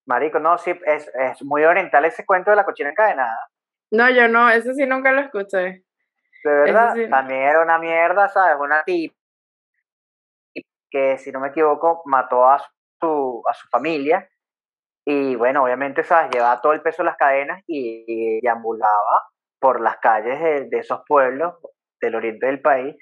Marico, 0.05 0.39
no, 0.39 0.57
sí, 0.57 0.71
es, 0.85 1.07
es 1.13 1.43
muy 1.43 1.63
oriental 1.63 2.03
ese 2.05 2.25
cuento 2.25 2.49
de 2.49 2.55
la 2.57 2.65
cochina 2.65 2.89
encadenada. 2.89 3.49
No, 3.91 4.09
yo 4.09 4.27
no, 4.27 4.49
eso 4.49 4.73
sí 4.73 4.85
nunca 4.85 5.11
lo 5.11 5.21
escuché. 5.21 5.83
De 6.43 6.51
verdad, 6.51 6.95
sí. 6.95 7.09
también 7.09 7.41
era 7.41 7.61
una 7.61 7.77
mierda, 7.77 8.29
¿sabes? 8.29 8.57
Una 8.59 8.83
tip 8.83 9.13
que, 10.89 11.17
si 11.17 11.31
no 11.31 11.39
me 11.39 11.49
equivoco, 11.49 12.01
mató 12.05 12.45
a 12.49 12.59
su, 12.99 13.43
a 13.47 13.53
su 13.53 13.67
familia. 13.69 14.27
Y 15.05 15.35
bueno, 15.35 15.63
obviamente, 15.63 16.03
¿sabes? 16.03 16.31
Llevaba 16.31 16.61
todo 16.61 16.73
el 16.73 16.81
peso 16.81 17.03
de 17.03 17.07
las 17.07 17.17
cadenas 17.17 17.63
y, 17.67 18.05
y 18.07 18.41
deambulaba 18.41 19.27
por 19.59 19.81
las 19.81 19.97
calles 19.97 20.39
de, 20.39 20.65
de 20.69 20.77
esos 20.79 21.01
pueblos 21.07 21.55
del 22.01 22.15
oriente 22.15 22.45
del 22.45 22.61
país 22.61 22.95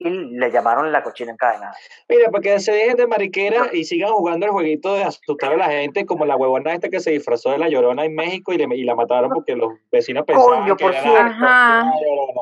y 0.00 0.08
le 0.10 0.50
llamaron 0.52 0.92
la 0.92 1.02
cochina 1.02 1.32
encadenada. 1.32 1.74
Mira, 2.08 2.30
para 2.30 2.40
que 2.42 2.58
se 2.60 2.72
dejen 2.72 2.96
de 2.96 3.06
mariquera 3.08 3.70
y 3.72 3.84
sigan 3.84 4.10
jugando 4.10 4.46
el 4.46 4.52
jueguito 4.52 4.94
de 4.94 5.02
asustar 5.04 5.52
a 5.52 5.56
la 5.56 5.66
gente, 5.70 6.06
como 6.06 6.24
la 6.24 6.36
huevona 6.36 6.72
esta 6.72 6.88
que 6.88 7.00
se 7.00 7.10
disfrazó 7.10 7.50
de 7.50 7.58
la 7.58 7.68
llorona 7.68 8.04
en 8.04 8.14
México 8.14 8.52
y, 8.52 8.58
le- 8.58 8.76
y 8.76 8.84
la 8.84 8.94
mataron 8.94 9.30
porque 9.30 9.56
los 9.56 9.72
vecinos 9.90 10.24
pensaban 10.24 10.60
Coño, 10.60 10.76
que 10.76 10.84
por 10.84 10.92
era 10.94 11.02
cierto. 11.02 11.40
la- 11.40 11.92
llorona. 12.00 12.40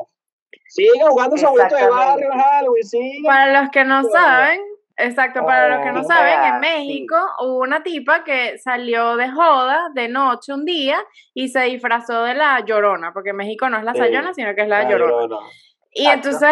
Sigan 0.69 1.07
jugando 1.09 1.37
su 1.37 1.45
jueguito 1.47 1.75
de 1.75 1.87
barrio, 1.89 2.29
Halloween, 2.31 2.83
sigan. 2.83 3.23
Para 3.23 3.61
los 3.61 3.71
que 3.71 3.83
no 3.85 4.03
saben, 4.03 4.59
exacto, 4.97 5.45
para 5.45 5.69
los 5.77 5.85
que 5.85 5.91
no 5.93 6.03
saben, 6.03 6.53
en 6.53 6.59
México 6.59 7.15
hubo 7.39 7.59
una 7.61 7.81
tipa 7.83 8.23
que 8.23 8.57
salió 8.59 9.15
de 9.15 9.31
joda 9.31 9.89
de 9.95 10.09
noche 10.09 10.53
un 10.53 10.65
día 10.65 10.99
y 11.33 11.47
se 11.47 11.61
disfrazó 11.61 12.23
de 12.23 12.33
la 12.35 12.59
llorona, 12.65 13.13
porque 13.13 13.29
en 13.31 13.37
México 13.37 13.69
no 13.69 13.77
es 13.77 13.83
la 13.83 13.95
sayona, 13.95 14.33
sino 14.33 14.53
que 14.55 14.61
es 14.63 14.67
la 14.67 14.83
La 14.83 14.89
llorona. 14.89 15.21
Llorona. 15.23 15.47
Y 15.93 16.01
Exacto. 16.05 16.27
entonces 16.29 16.51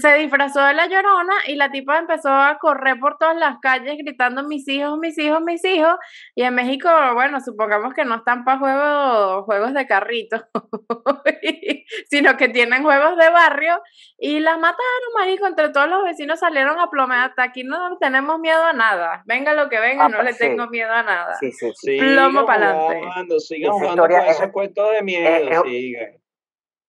se 0.00 0.14
disfrazó 0.14 0.60
de 0.64 0.74
la 0.74 0.86
llorona 0.86 1.34
y 1.46 1.56
la 1.56 1.70
tipa 1.70 1.98
empezó 1.98 2.28
a 2.30 2.58
correr 2.58 2.98
por 2.98 3.16
todas 3.18 3.36
las 3.36 3.58
calles 3.60 3.96
gritando 3.98 4.42
mis 4.42 4.66
hijos, 4.68 4.98
mis 4.98 5.16
hijos, 5.18 5.40
mis 5.42 5.64
hijos. 5.64 5.96
Y 6.34 6.42
en 6.42 6.54
México, 6.54 6.88
bueno, 7.14 7.40
supongamos 7.40 7.94
que 7.94 8.04
no 8.04 8.16
están 8.16 8.44
para 8.44 8.58
juegos, 8.58 9.44
juegos 9.44 9.74
de 9.74 9.86
carrito, 9.86 10.44
sino 12.10 12.36
que 12.36 12.48
tienen 12.48 12.82
juegos 12.82 13.16
de 13.16 13.30
barrio 13.30 13.80
y 14.18 14.40
las 14.40 14.56
mataron, 14.58 14.78
marico, 15.18 15.46
entre 15.46 15.68
todos 15.70 15.88
los 15.88 16.04
vecinos 16.04 16.40
salieron 16.40 16.78
a 16.78 16.88
plomear. 16.90 17.30
Hasta 17.30 17.42
aquí 17.44 17.64
no 17.64 17.96
tenemos 17.98 18.38
miedo 18.38 18.62
a 18.64 18.72
nada. 18.72 19.22
Venga 19.26 19.54
lo 19.54 19.68
que 19.68 19.78
venga, 19.80 20.06
Ah, 20.06 20.08
no 20.08 20.16
pues 20.18 20.26
le 20.26 20.32
sí. 20.32 20.38
tengo 20.40 20.66
miedo 20.68 20.92
a 20.92 21.02
nada. 21.02 21.36
Sí, 21.40 21.52
sí, 21.52 21.70
sí. 21.74 21.98
Sigan 21.98 22.14
Plomo 22.32 22.46
pa'lante. 22.46 23.00
jugando, 23.00 23.38
sigan 23.40 23.72
jugando 23.72 23.92
historia 24.02 24.18
con 24.20 24.28
es- 24.28 24.36
esos 24.36 24.50
cuentos 24.52 24.90
de 24.92 25.02
miedo, 25.02 25.28
es- 25.28 25.50
es- 25.52 25.62
sigan. 25.62 26.23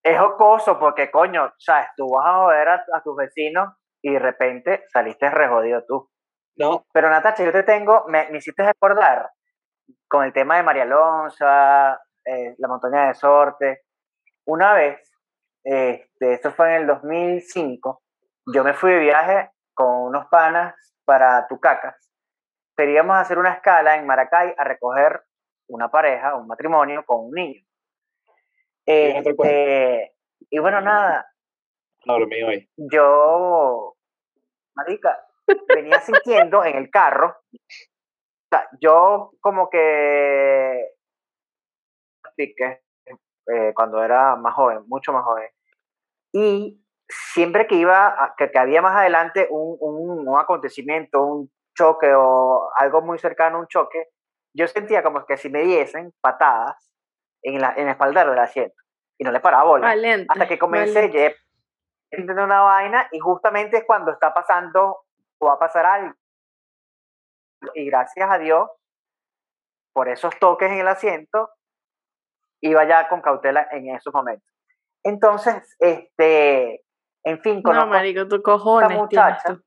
Es 0.06 0.20
jocoso 0.20 0.78
porque, 0.78 1.10
coño, 1.10 1.52
sabes, 1.58 1.88
tú 1.98 2.08
vas 2.12 2.28
a 2.28 2.36
joder 2.36 2.68
a, 2.70 2.86
a 2.94 3.02
tus 3.02 3.16
vecinos 3.16 3.74
y 4.04 4.14
de 4.14 4.20
repente 4.20 4.86
saliste 4.94 5.32
re 5.32 5.48
jodido 5.48 5.84
tú. 5.88 6.12
No, 6.58 6.86
Pero 6.94 7.10
Natacha, 7.10 7.44
yo 7.44 7.52
te 7.52 7.64
tengo, 7.64 8.06
me, 8.08 8.30
me 8.30 8.38
hiciste 8.38 8.64
recordar 8.64 9.32
con 10.08 10.24
el 10.24 10.32
tema 10.32 10.58
de 10.58 10.64
María 10.64 10.84
Alonso, 10.84 11.46
eh, 12.24 12.54
la 12.60 12.68
montaña 12.68 13.08
de 13.08 13.16
Sorte. 13.16 13.82
Una 14.46 14.74
vez, 14.74 15.12
este, 15.64 16.34
esto 16.34 16.52
fue 16.52 16.76
en 16.76 16.82
el 16.82 16.88
2005, 16.88 18.04
yo 18.54 18.64
me 18.64 18.76
fui 18.76 18.92
de 18.92 19.00
viaje 19.00 19.50
con 19.74 20.04
unos 20.04 20.28
panas 20.28 20.76
para 21.04 21.48
Tucacas. 21.48 21.96
Queríamos 22.78 23.18
hacer 23.18 23.40
una 23.40 23.54
escala 23.54 23.96
en 23.96 24.06
Maracay 24.06 24.54
a 24.56 24.64
recoger 24.66 25.24
una 25.68 25.90
pareja, 25.90 26.36
un 26.36 26.46
matrimonio 26.46 27.04
con 27.08 27.26
un 27.26 27.32
niño. 27.32 27.66
Acuerdo. 28.88 29.44
Este, 29.44 30.14
y 30.50 30.60
bueno, 30.60 30.82
nada, 30.82 31.26
no 32.06 32.14
dormí 32.20 32.44
hoy. 32.44 32.70
yo, 32.78 33.96
marica, 34.76 35.26
venía 35.74 36.00
sintiendo 36.02 36.64
en 36.64 36.76
el 36.78 36.90
carro, 36.92 37.36
o 37.52 38.48
sea, 38.52 38.68
yo 38.80 39.32
como 39.42 39.70
que 39.70 40.92
eh, 42.38 43.74
cuando 43.76 44.04
era 44.04 44.36
más 44.36 44.54
joven, 44.54 44.84
mucho 44.88 45.14
más 45.14 45.24
joven, 45.24 45.50
y 46.34 46.82
siempre 47.08 47.68
que 47.68 47.76
iba, 47.76 48.08
a- 48.08 48.36
que, 48.38 48.52
que 48.52 48.60
había 48.60 48.82
más 48.82 48.96
adelante 48.96 49.48
un, 49.50 49.78
un, 49.80 50.28
un 50.28 50.40
acontecimiento, 50.40 51.24
un 51.24 51.52
choque 51.76 52.14
o 52.16 52.70
algo 52.76 53.02
muy 53.02 53.20
cercano 53.20 53.58
a 53.58 53.60
un 53.62 53.68
choque, 53.68 54.10
yo 54.54 54.68
sentía 54.68 55.04
como 55.04 55.26
que 55.26 55.38
si 55.38 55.50
me 55.50 55.62
diesen 55.64 56.14
patadas 56.22 56.76
en 57.48 57.62
la, 57.62 57.74
en 57.74 57.84
el 57.84 57.90
espaldar 57.90 58.30
del 58.30 58.40
asiento, 58.40 58.76
y 59.18 59.24
no 59.24 59.32
le 59.32 59.40
paraba 59.40 59.64
bola 59.64 59.88
Valiente. 59.88 60.28
hasta 60.30 60.48
que 60.48 60.58
comencé, 60.60 61.08
llegué 61.10 61.36
sintiendo 62.12 62.44
una 62.44 62.62
vaina 62.62 63.08
y 63.12 63.20
justamente 63.20 63.78
es 63.78 63.84
cuando 63.86 64.12
está 64.12 64.34
pasando 64.34 65.04
o 65.40 65.48
va 65.48 65.54
a 65.54 65.60
pasar 65.60 65.86
algo. 65.86 66.14
Y 67.74 67.86
gracias 67.86 68.30
a 68.30 68.38
Dios, 68.38 68.70
por 69.94 70.10
esos 70.10 70.38
toques 70.40 70.72
en 70.72 70.80
el 70.80 70.88
asiento, 70.88 71.50
iba 72.62 72.84
ya 72.86 73.08
con 73.08 73.22
cautela 73.22 73.68
en 73.72 73.90
esos 73.96 74.14
momentos. 74.14 74.48
Entonces, 75.04 75.76
este, 75.80 76.84
en 77.24 77.42
fin, 77.42 77.62
No, 77.64 77.86
marico, 77.88 78.28
tu 78.28 78.42
cojones 78.42 78.88
tienes 78.90 79.04
muchacha. 79.04 79.58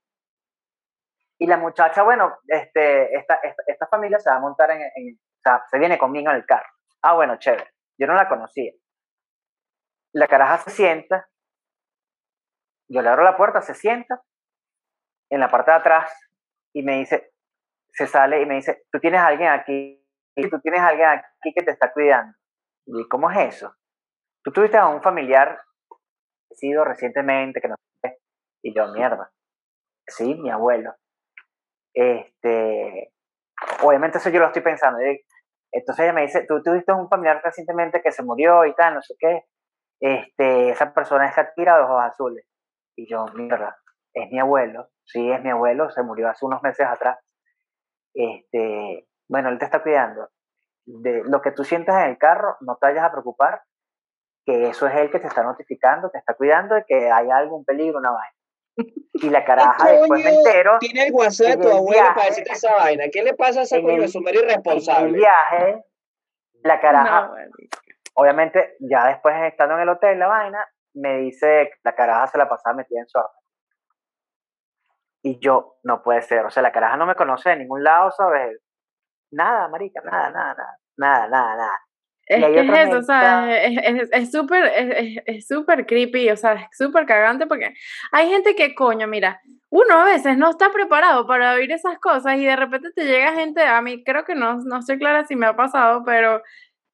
y 1.39 1.47
la 1.47 1.57
muchacha, 1.57 2.03
bueno, 2.03 2.39
este, 2.47 3.15
esta, 3.17 3.35
esta, 3.37 3.63
esta 3.67 3.87
familia 3.87 4.19
se 4.19 4.31
va 4.31 4.37
a 4.37 4.41
montar 4.41 4.71
en, 4.73 4.83
en- 4.97 5.15
o 5.15 5.41
sea, 5.43 5.65
se 5.71 5.79
viene 5.79 5.97
conmigo 5.99 6.31
en 6.31 6.37
el 6.37 6.47
carro. 6.47 6.69
Ah, 7.03 7.15
bueno, 7.15 7.39
chévere. 7.39 7.71
Yo 7.99 8.07
no 8.07 8.15
la 8.15 8.29
conocía. 8.29 8.73
La 10.13 10.27
caraja 10.27 10.59
se 10.59 10.71
sienta, 10.71 11.29
yo 12.89 13.03
le 13.03 13.09
abro 13.09 13.25
la 13.25 13.37
puerta, 13.37 13.61
se 13.61 13.75
sienta 13.75 14.23
en 15.31 15.41
la 15.41 15.51
parte 15.51 15.71
de 15.71 15.77
atrás 15.77 16.11
y 16.73 16.83
me 16.83 16.99
dice, 16.99 17.33
se 17.93 18.07
sale 18.07 18.41
y 18.41 18.47
me 18.47 18.55
dice, 18.55 18.85
tú 18.91 18.99
tienes 19.01 19.21
alguien 19.21 19.51
aquí, 19.51 20.03
tú 20.51 20.61
tienes 20.61 20.81
alguien 20.81 21.09
aquí 21.09 21.53
que 21.55 21.63
te 21.63 21.73
está 21.73 21.93
cuidando. 21.93 22.37
Y 22.87 23.07
¿cómo 23.09 23.31
es 23.31 23.55
eso? 23.55 23.75
Tú 24.43 24.53
tuviste 24.53 24.79
a 24.79 24.87
un 24.87 25.03
familiar 25.03 25.61
sido 26.53 26.85
recientemente 26.85 27.61
que 27.61 27.69
no. 27.69 27.77
Y 28.63 28.75
yo, 28.75 28.89
mierda. 28.93 29.31
Sí, 30.07 30.35
mi 30.35 30.51
abuelo. 30.51 30.95
Este, 31.95 33.13
obviamente 33.83 34.19
eso 34.19 34.31
yo 34.31 34.41
lo 34.41 34.47
estoy 34.47 34.63
pensando. 34.63 34.99
Y- 35.73 35.79
Entonces 35.79 36.05
ella 36.05 36.13
me 36.15 36.23
dice, 36.23 36.45
tú 36.49 36.63
tuviste 36.63 36.93
un 36.93 37.09
familiar 37.09 37.41
recientemente 37.45 38.03
que 38.03 38.13
se 38.13 38.23
murió 38.23 38.65
y 38.67 38.75
tal, 38.75 38.95
no 38.95 39.03
sé 39.03 39.15
qué. 39.19 39.45
Este, 40.01 40.71
esa 40.71 40.93
persona 40.95 41.29
es 41.29 41.37
Shakira 41.37 41.77
de 41.79 41.85
ojos 41.85 42.03
azules. 42.05 42.47
Y 42.97 43.09
yo, 43.11 43.27
mierda, 43.35 43.79
es 44.15 44.31
mi 44.31 44.39
abuelo. 44.41 44.89
Sí, 45.05 45.31
es 45.31 45.43
mi 45.43 45.51
abuelo, 45.51 45.91
se 45.91 46.03
murió 46.03 46.29
hace 46.31 46.47
unos 46.47 46.63
meses 46.63 46.87
atrás. 46.87 47.19
Este, 48.15 49.07
bueno, 49.29 49.49
él 49.51 49.59
te 49.59 49.65
está 49.67 49.83
cuidando. 49.83 50.29
De 50.87 51.23
lo 51.25 51.43
que 51.43 51.53
tú 51.53 51.65
sientas 51.65 52.03
en 52.05 52.11
el 52.11 52.19
carro, 52.19 52.57
no 52.61 52.77
te 52.77 52.87
vayas 52.89 53.05
a 53.05 53.13
preocupar, 53.13 53.63
que 54.47 54.69
eso 54.71 54.87
es 54.89 54.97
él 54.97 55.11
que 55.11 55.21
te 55.21 55.29
está 55.29 55.43
notificando, 55.45 56.11
te 56.11 56.19
está 56.19 56.35
cuidando 56.35 56.75
de 56.77 56.85
que 56.87 57.11
hay 57.11 57.31
algún 57.31 57.65
peligro, 57.65 57.99
una 57.99 58.13
vaina. 58.13 58.38
Y 59.21 59.31
la 59.31 59.45
caraja, 59.45 59.91
después 59.91 60.23
me 60.25 60.31
entero, 60.31 60.79
Tiene 60.81 61.07
el 61.07 61.13
WhatsApp 61.13 61.47
de 61.49 61.57
tu 61.57 61.69
el 61.69 61.75
abuela 61.77 62.15
para 62.15 62.27
decirte 62.27 62.53
esa 62.53 62.75
vaina. 62.77 63.05
¿Qué 63.13 63.23
le 63.23 63.35
pasa 63.35 63.61
a 63.61 63.63
esa 63.65 63.77
coño 63.81 63.95
el- 63.97 64.01
de 64.03 64.09
su 64.09 64.21
madre 64.21 64.39
en 64.39 64.45
el 64.45 64.51
irresponsable? 64.51 65.13
viaje, 65.19 65.85
la 66.63 66.81
caraja, 66.81 67.21
No, 67.27 67.35
obviamente, 68.15 68.77
ya 68.81 69.07
después 69.07 69.35
estando 69.45 69.75
en 69.77 69.81
el 69.83 69.89
hotel, 69.89 70.19
la 70.19 70.27
vaina, 70.29 70.67
me 70.95 71.19
dice 71.19 71.71
la 71.83 71.95
caraja 71.95 72.27
se 72.29 72.39
la 72.39 72.49
pasaba 72.49 72.75
metida 72.77 73.01
en 73.01 73.09
su 73.09 73.19
arma. 73.19 73.31
Y 75.23 75.39
yo, 75.41 75.79
no 75.83 76.03
puede 76.03 76.23
ser, 76.23 76.45
o 76.47 76.51
sea, 76.51 76.63
la 76.63 76.73
caraja 76.73 76.97
no 76.97 77.07
me 77.07 77.15
conoce 77.15 77.51
de 77.51 77.57
ningún 77.57 77.83
lado, 77.83 78.11
¿sabes? 78.13 78.59
Nada, 79.33 79.69
marica, 79.69 80.01
nada, 80.03 80.31
nada, 80.31 80.55
nada, 80.55 80.79
nada, 80.97 81.29
nada, 81.29 81.57
nada. 81.57 81.81
Es 82.29 82.45
que 82.45 82.61
es 82.61 82.89
eso, 82.89 82.99
o 82.99 83.03
sea, 83.03 83.57
es 83.57 84.31
súper 84.31 84.71
es, 85.25 85.47
súper 85.47 85.87
creepy, 85.87 86.29
o 86.31 86.37
sea, 86.37 86.55
es 86.55 86.77
súper 86.77 87.07
cagante 87.07 87.47
porque 87.47 87.73
hay 88.13 88.29
gente 88.29 88.55
que, 88.55 88.75
coño, 88.75 89.07
mira, 89.07 89.41
uno 89.71 89.95
a 89.95 90.05
veces 90.05 90.37
no 90.37 90.51
está 90.51 90.71
preparado 90.71 91.27
para 91.27 91.55
oír 91.55 91.73
esas 91.73 91.99
cosas 91.99 92.37
y 92.37 92.45
de 92.45 92.57
repente 92.57 92.91
te 92.95 93.07
llega 93.07 93.33
gente, 93.33 93.63
a 93.63 93.81
mí 93.81 94.05
creo 94.05 94.25
que 94.25 94.35
no, 94.35 94.59
no 94.59 94.79
estoy 94.79 94.99
clara 94.99 95.25
si 95.25 95.37
me 95.37 95.47
ha 95.47 95.57
pasado, 95.57 96.03
pero 96.05 96.43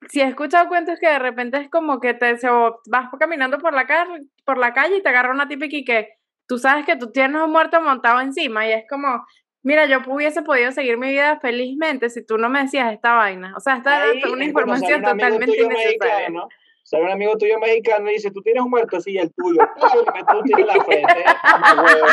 si 0.08 0.20
he 0.20 0.28
escuchado 0.28 0.68
cuentos 0.68 0.98
que 1.00 1.08
de 1.08 1.18
repente 1.18 1.58
es 1.58 1.70
como 1.70 1.98
que 1.98 2.14
te 2.14 2.36
se, 2.38 2.48
vas 2.48 3.08
caminando 3.18 3.58
por 3.58 3.74
la, 3.74 3.86
calle 3.86 4.26
por 4.44 4.58
la 4.58 4.72
calle 4.72 4.98
y 4.98 5.02
te 5.02 5.08
agarra 5.08 5.32
una 5.32 5.48
típica 5.48 5.76
y 5.76 5.84
que 5.84 6.08
tú 6.46 6.58
sabes 6.58 6.86
que 6.86 6.96
tú 6.96 7.10
tienes 7.10 7.40
un 7.42 7.50
muerto 7.50 7.80
montado 7.80 8.20
encima 8.20 8.68
y 8.68 8.72
es 8.72 8.84
como, 8.88 9.24
mira, 9.64 9.86
yo 9.86 9.98
hubiese 10.06 10.42
podido 10.42 10.70
seguir 10.70 10.96
mi 10.96 11.08
vida 11.08 11.40
felizmente 11.40 12.08
si 12.10 12.24
tú 12.24 12.38
no 12.38 12.48
me 12.48 12.62
decías 12.62 12.92
esta 12.92 13.14
vaina. 13.14 13.54
O 13.56 13.60
sea, 13.60 13.78
esta 13.78 13.96
una 13.96 14.12
es 14.12 14.22
sale 14.22 14.44
información 14.44 15.04
un 15.04 15.10
totalmente 15.10 15.60
innecesaria. 15.60 16.46
Sale 16.84 17.04
un 17.04 17.10
amigo 17.10 17.36
tuyo 17.38 17.58
mexicano 17.58 18.10
y 18.10 18.14
dice, 18.14 18.30
tú 18.30 18.42
tienes 18.42 18.62
un 18.62 18.68
muerto, 18.68 19.00
sí, 19.00 19.16
el 19.16 19.32
tuyo. 19.32 19.58
Mete 20.14 20.36
un 20.36 20.42
tiro 20.44 20.58
en 20.58 20.66
la 20.66 20.84
frente. 20.84 21.24
Huevo. 21.82 22.06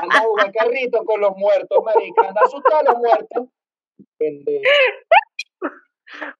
Anda 0.00 0.16
a 0.16 0.20
jugar 0.20 0.52
carrito 0.52 1.04
con 1.04 1.20
los 1.20 1.36
muertos, 1.36 1.84
marica. 1.84 2.28
Anda 2.28 2.40
a 2.40 2.44
asustar 2.44 2.86
a 2.86 2.92
los 2.92 2.98
muertos. 2.98 3.48
Pendejo. 4.16 4.62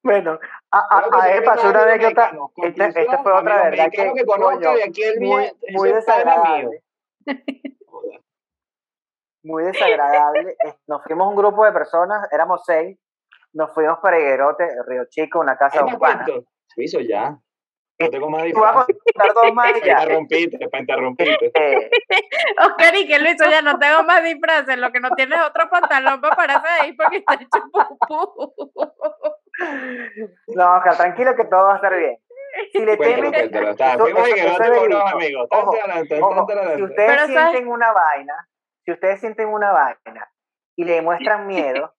Bueno, 0.03 0.39
a, 0.69 0.77
a, 0.77 1.23
a 1.23 1.31
él 1.33 1.43
pasó 1.43 1.69
una 1.69 1.81
anécdota, 1.81 2.31
esta, 2.57 2.87
esta 2.89 3.23
fue 3.23 3.33
otra 3.33 3.63
verdad 3.63 3.89
que, 3.91 4.11
que 4.15 4.23
conozca 4.23 4.67
coño, 4.67 4.75
de 4.75 4.83
aquí 4.83 5.01
el 5.01 5.19
muy, 5.19 5.51
muy 5.71 5.91
desagradable. 5.91 6.83
muy 9.43 9.63
desagradable. 9.63 10.55
Nos 10.87 11.03
fuimos 11.03 11.27
un 11.29 11.35
grupo 11.35 11.63
de 11.65 11.71
personas, 11.71 12.27
éramos 12.31 12.63
seis, 12.65 12.97
nos 13.53 13.71
fuimos 13.73 13.99
para 13.99 14.17
Higuerote, 14.19 14.67
Río 14.87 15.05
Chico, 15.09 15.39
una 15.39 15.55
casa 15.57 15.79
de 15.79 15.85
¿Qué 15.85 15.93
un 15.93 15.99
pana. 15.99 16.23
cuento? 16.25 16.45
Hizo 16.77 16.99
ya. 17.01 17.37
No 17.99 18.09
tengo 18.09 18.27
más 18.31 18.43
Tú 18.51 18.59
vas 18.59 18.75
a 18.75 18.85
contar 18.87 19.33
dos 19.35 19.53
más 19.53 19.71
Para 19.71 19.77
interrumpirte, 20.01 20.67
para 20.69 20.81
interrumpirte. 20.81 21.51
Eh, 21.53 21.89
Oscar 22.65 22.95
y 22.95 23.07
que 23.07 23.19
Luis, 23.19 23.35
ya 23.39 23.61
no 23.61 23.77
tengo 23.77 24.01
más 24.03 24.23
disfraces, 24.23 24.77
lo 24.79 24.91
que 24.91 24.99
no 24.99 25.11
tienes 25.11 25.39
es 25.39 25.45
otro 25.45 25.69
pantalón 25.69 26.19
para 26.19 26.35
pararse 26.35 26.67
ahí 26.81 26.93
porque 26.93 27.17
está 27.17 27.35
hecho 27.35 27.47
pupú. 27.71 28.53
no, 30.55 30.75
Oscar, 30.77 30.97
tranquilo 30.97 31.35
que 31.35 31.45
todo 31.45 31.65
va 31.65 31.73
a 31.73 31.75
estar 31.75 31.95
bien. 31.95 32.17
Si 32.71 32.79
le 32.83 32.97
temen, 32.97 33.33
eso- 33.33 33.49
fuimos 33.99 34.23
a 34.23 34.27
eso- 34.27 34.35
Higuerote 34.37 34.63
eso 34.63 34.73
es 34.73 34.79
con 34.79 34.87
unos 34.87 34.87
verídico. 34.87 35.07
amigos. 35.09 35.47
Ojo, 35.51 35.71
Ojo, 35.71 36.47
si 36.75 36.83
ustedes 36.83 37.27
sienten 37.27 37.67
una 37.67 37.91
vaina, 37.91 38.47
si 38.85 38.91
ustedes 38.91 39.19
sienten 39.19 39.47
una 39.49 39.71
vaina 39.71 40.29
y 40.75 40.83
le 40.85 40.93
demuestran 40.93 41.47
miedo, 41.47 41.93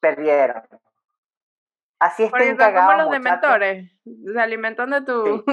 perdieron. 0.00 0.62
así 2.00 2.24
estén 2.24 2.40
son 2.40 2.56
como 2.56 2.58
cagados, 2.58 2.96
los 2.98 3.10
dementores. 3.10 3.92
Se 4.04 4.40
alimentan 4.40 4.90
de 4.90 5.02
tu. 5.02 5.44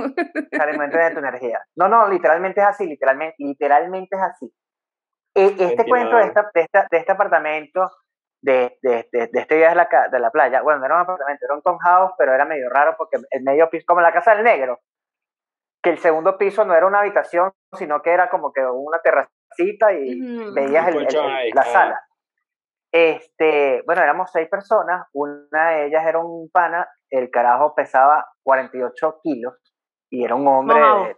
se 0.51 0.61
alimentan 0.61 0.99
de 1.01 1.11
tu 1.11 1.19
energía. 1.19 1.61
No, 1.76 1.88
no, 1.88 2.07
literalmente 2.09 2.59
es 2.61 2.67
así, 2.67 2.86
literalmente, 2.88 3.36
literalmente 3.39 4.15
es 4.15 4.22
así. 4.22 4.53
E- 5.34 5.45
este 5.45 5.63
Entiendo. 5.63 5.86
cuento 5.89 6.15
de, 6.17 6.24
esta, 6.24 6.51
de, 6.53 6.61
esta- 6.61 6.88
de 6.91 6.97
este 6.97 7.11
apartamento, 7.13 7.89
de, 8.43 8.78
de, 8.82 9.07
de, 9.11 9.28
de 9.28 9.39
este 9.39 9.55
viaje 9.55 9.76
de 9.78 9.88
la, 9.89 10.07
de 10.11 10.19
la 10.19 10.32
playa, 10.32 10.61
bueno, 10.61 10.80
no 10.80 10.86
era 10.88 10.95
un 10.95 11.01
apartamento, 11.01 11.45
era 11.45 11.53
un 11.55 11.61
townhouse, 11.61 12.11
pero 12.17 12.34
era 12.34 12.43
medio 12.43 12.69
raro 12.69 12.95
porque 12.97 13.17
el 13.30 13.43
medio 13.43 13.69
piso, 13.69 13.86
como 13.88 14.01
la 14.01 14.11
casa 14.11 14.36
del 14.36 14.43
negro, 14.43 14.80
que 15.82 15.91
el 15.91 15.99
segundo 15.99 16.38
piso 16.38 16.65
no 16.65 16.76
era 16.76 16.86
una 16.86 16.99
habitación, 16.99 17.51
sino 17.78 18.01
que 18.01 18.11
era 18.11 18.30
como 18.30 18.51
que 18.51 18.61
una 18.65 18.99
terracita 18.99 19.34
y 19.57 20.51
veías 20.53 20.87
el- 20.87 21.07
la 21.53 21.63
sala. 21.63 22.01
Este, 22.91 23.81
bueno, 23.85 24.01
éramos 24.01 24.31
seis 24.31 24.49
personas, 24.49 25.07
una 25.13 25.69
de 25.69 25.85
ellas 25.87 26.05
era 26.05 26.19
un 26.19 26.49
pana, 26.51 26.87
el 27.09 27.29
carajo 27.31 27.73
pesaba 27.73 28.25
48 28.43 29.19
kilos 29.23 29.55
y 30.09 30.25
era 30.25 30.35
un 30.35 30.45
hombre 30.47 30.75
Mojado. 30.77 31.03
de 31.05 31.17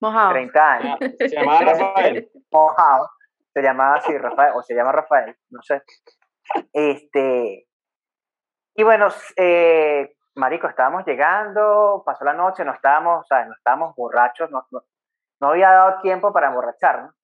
Mojado. 0.00 0.30
30 0.32 0.72
años, 0.72 0.98
Ah, 1.00 1.06
Se 1.18 1.28
llamaba 1.28 1.60
Rafael. 1.60 2.30
mojado, 2.52 3.10
se 3.54 3.62
llamaba 3.62 3.94
así 3.96 4.16
Rafael, 4.18 4.52
o 4.54 4.62
se 4.62 4.74
llama 4.74 4.92
Rafael, 4.92 5.34
no 5.50 5.62
sé. 5.62 5.82
Este, 6.72 7.66
y 8.74 8.82
bueno, 8.82 9.08
eh, 9.36 10.14
marico, 10.34 10.68
estábamos 10.68 11.04
llegando, 11.06 12.02
pasó 12.04 12.24
la 12.24 12.34
noche, 12.34 12.64
no 12.64 12.72
estábamos, 12.74 13.20
o 13.20 13.24
sea, 13.24 13.44
no 13.46 13.54
estábamos 13.54 13.94
borrachos, 13.96 14.50
no, 14.50 14.66
no, 14.70 14.82
no 15.40 15.48
había 15.48 15.70
dado 15.70 16.00
tiempo 16.02 16.32
para 16.32 16.48
emborracharnos. 16.48 17.14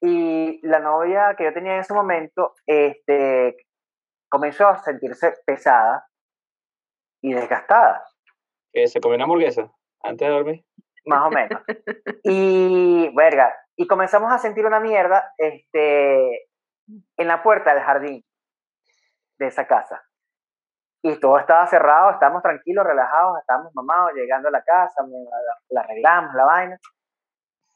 Y 0.00 0.66
la 0.66 0.80
novia 0.80 1.34
que 1.36 1.44
yo 1.44 1.52
tenía 1.52 1.74
en 1.74 1.80
ese 1.80 1.92
momento, 1.92 2.54
este, 2.66 3.56
comenzó 4.30 4.68
a 4.68 4.78
sentirse 4.78 5.34
pesada 5.44 6.06
y 7.22 7.34
desgastada. 7.34 8.02
Se 8.72 9.00
comió 9.00 9.16
una 9.16 9.24
hamburguesa 9.24 9.70
antes 10.02 10.26
de 10.26 10.34
dormir. 10.34 10.64
más 11.06 11.26
o 11.26 11.30
menos. 11.30 11.62
Y, 12.22 13.12
verga, 13.14 13.54
y 13.76 13.86
comenzamos 13.86 14.32
a 14.32 14.38
sentir 14.38 14.64
una 14.64 14.80
mierda 14.80 15.32
este, 15.36 16.48
en 17.16 17.28
la 17.28 17.42
puerta 17.42 17.74
del 17.74 17.82
jardín 17.82 18.24
de 19.38 19.46
esa 19.46 19.66
casa. 19.66 20.02
Y 21.02 21.18
todo 21.18 21.38
estaba 21.38 21.66
cerrado, 21.66 22.10
estábamos 22.10 22.42
tranquilos, 22.42 22.84
relajados, 22.84 23.38
estábamos 23.40 23.74
mamados, 23.74 24.12
llegando 24.14 24.48
a 24.48 24.52
la 24.52 24.62
casa, 24.62 25.02
la, 25.02 25.58
la 25.70 25.80
arreglamos, 25.80 26.34
la 26.34 26.44
vaina. 26.44 26.78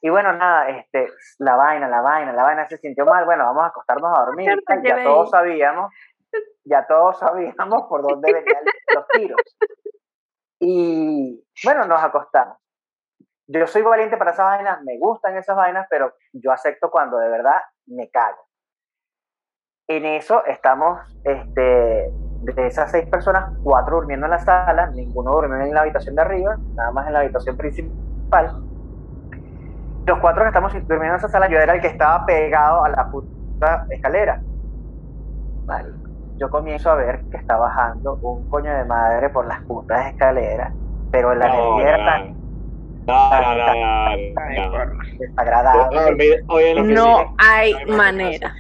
Y 0.05 0.11
bueno, 0.11 0.35
nada, 0.35 0.69
este, 0.69 1.09
la 1.39 1.57
vaina, 1.57 1.89
la 1.89 2.03
vaina, 2.03 2.33
la 2.33 2.43
vaina 2.43 2.69
se 2.69 2.77
sintió 2.77 3.07
mal, 3.07 3.25
bueno, 3.25 3.45
vamos 3.45 3.63
a 3.63 3.69
acostarnos 3.69 4.13
a 4.15 4.25
dormir. 4.27 4.55
Ya 4.85 5.03
todos 5.03 5.31
sabíamos, 5.31 5.95
ya 6.65 6.87
todos 6.87 7.19
sabíamos 7.19 7.85
por 7.89 8.03
dónde 8.03 8.31
venían 8.31 8.65
los 8.95 9.09
tiros. 9.09 9.41
Y 10.61 11.43
bueno, 11.65 11.87
nos 11.87 12.03
acostamos 12.03 12.59
yo 13.47 13.67
soy 13.67 13.83
valiente 13.83 14.17
para 14.17 14.31
esas 14.31 14.47
vainas, 14.47 14.83
me 14.83 14.99
gustan 14.99 15.37
esas 15.37 15.57
vainas, 15.57 15.87
pero 15.91 16.15
yo 16.33 16.53
acepto 16.53 16.91
cuando 16.91 17.19
de 17.19 17.29
verdad 17.29 17.61
me 17.87 18.11
cago. 18.11 18.49
En 19.87 20.07
eso 20.07 20.45
estamos, 20.47 20.99
este, 21.25 22.11
de 22.41 22.67
esas 22.67 22.91
seis 22.91 23.07
personas, 23.07 23.55
cuatro 23.63 23.97
durmiendo 23.97 24.27
en 24.27 24.31
la 24.31 24.39
sala, 24.39 24.87
ninguno 24.87 25.33
durmió 25.33 25.61
en 25.61 25.75
la 25.75 25.83
habitación 25.83 26.15
de 26.15 26.23
arriba, 26.23 26.57
nada 26.75 26.91
más 26.91 27.07
en 27.07 27.13
la 27.13 27.21
habitación 27.21 27.57
principal. 27.57 28.74
Los 30.07 30.19
cuatro 30.21 30.43
que 30.43 30.49
estamos 30.49 30.73
durmiendo 30.73 31.05
en 31.15 31.15
esa 31.17 31.29
sala, 31.29 31.49
yo 31.49 31.59
era 31.59 31.75
el 31.75 31.81
que 31.81 31.89
estaba 31.89 32.25
pegado 32.27 32.85
a 32.85 32.89
la 32.89 33.09
puta 33.11 33.85
escalera. 33.91 34.43
Marico, 35.67 36.11
Yo 36.39 36.49
comienzo 36.51 36.91
a 36.91 36.95
ver 36.97 37.27
que 37.31 37.37
está 37.39 37.57
bajando 37.57 38.19
un 38.23 38.47
coño 38.47 38.75
de 38.75 38.85
madre 38.85 39.31
por 39.31 39.47
las 39.47 39.59
putas 39.67 40.07
escaleras, 40.07 40.73
pero 41.11 41.35
la 41.35 41.47
No, 41.47 41.49
energía 41.49 41.89
era 41.91 41.99
no, 41.99 42.05
tan 42.05 42.23
no, 43.07 43.31
no, 43.41 43.65
no, 46.95 47.35
hay 47.39 47.87
manera. 47.87 48.55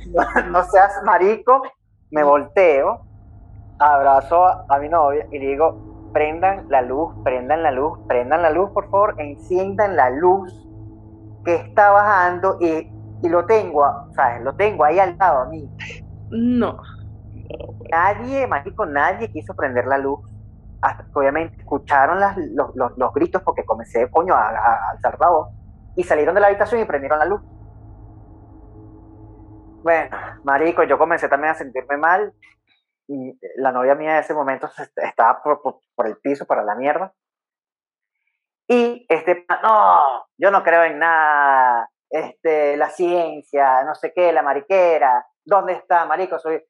no 0.51 0.62
seas 0.64 0.92
marico, 1.05 1.62
me 2.11 2.22
volteo, 2.24 3.07
abrazo 3.78 4.47
a, 4.47 4.64
a 4.68 4.78
mi 4.78 4.88
novia 4.88 5.26
y 5.30 5.38
le 5.38 5.47
digo, 5.49 5.82
prendan 6.12 6.64
la 6.68 6.82
luz, 6.82 7.14
prendan 7.22 7.62
la 7.62 7.70
luz, 7.72 7.99
prendan 8.09 8.42
la 8.42 8.51
luz, 8.51 8.70
por 8.72 8.88
favor, 8.90 9.14
enciendan 9.18 9.97
la 9.97 10.11
luz 10.11 10.64
que 11.45 11.55
está 11.57 11.90
bajando 11.90 12.57
y, 12.61 12.90
y 13.22 13.28
lo 13.28 13.45
tengo, 13.47 13.84
a- 13.84 14.09
¿sabes? 14.14 14.42
Lo 14.42 14.55
tengo 14.55 14.84
ahí 14.84 14.99
al 14.99 15.16
lado 15.18 15.42
a 15.42 15.45
mí. 15.47 15.68
No. 16.30 16.78
Nadie, 17.90 18.47
marico, 18.47 18.86
nadie 18.86 19.30
quiso 19.30 19.55
prender 19.55 19.86
la 19.86 19.99
luz. 19.99 20.20
Hasta 20.82 21.07
obviamente 21.14 21.57
escucharon 21.61 22.18
las- 22.20 22.36
los, 22.36 22.74
los- 22.74 22.97
los 22.97 23.12
gritos 23.12 23.42
porque 23.42 23.64
comencé, 23.64 24.11
coño, 24.11 24.34
a, 24.34 24.49
a- 24.49 24.90
alzar 24.92 25.18
la 25.20 25.28
voz. 25.30 25.49
Y 25.97 26.03
salieron 26.05 26.34
de 26.34 26.40
la 26.40 26.49
habitación 26.49 26.80
y 26.80 26.84
prendieron 26.84 27.18
la 27.18 27.24
luz. 27.26 27.40
Bueno, 29.82 30.16
marico, 30.45 30.82
yo 30.84 30.99
comencé 30.99 31.28
también 31.28 31.53
a 31.53 31.57
sentirme 31.57 31.97
mal. 31.97 32.32
Y 33.07 33.38
la 33.57 33.70
novia 33.70 33.95
mía 33.95 34.12
en 34.14 34.20
ese 34.20 34.32
momento 34.32 34.68
estaba 34.97 35.42
por, 35.42 35.61
por- 35.62 35.80
por 35.95 36.07
el 36.07 36.16
piso 36.16 36.47
para 36.47 36.64
la 36.64 36.74
mierda. 36.74 37.12
Y 38.69 39.07
este, 39.09 39.47
no, 39.62 40.27
yo 40.39 40.51
no 40.51 40.62
creo 40.62 40.85
en 40.85 40.99
nada. 40.99 41.89
Este, 42.11 42.77
la 42.77 42.91
ciencia, 42.91 43.83
no 43.85 43.95
sé 43.95 44.12
qué, 44.15 44.33
la 44.33 44.43
mariquera. 44.43 45.27
¿Dónde 45.45 45.73
está, 45.75 46.05
marico? 46.07 46.39
Soy, 46.39 46.62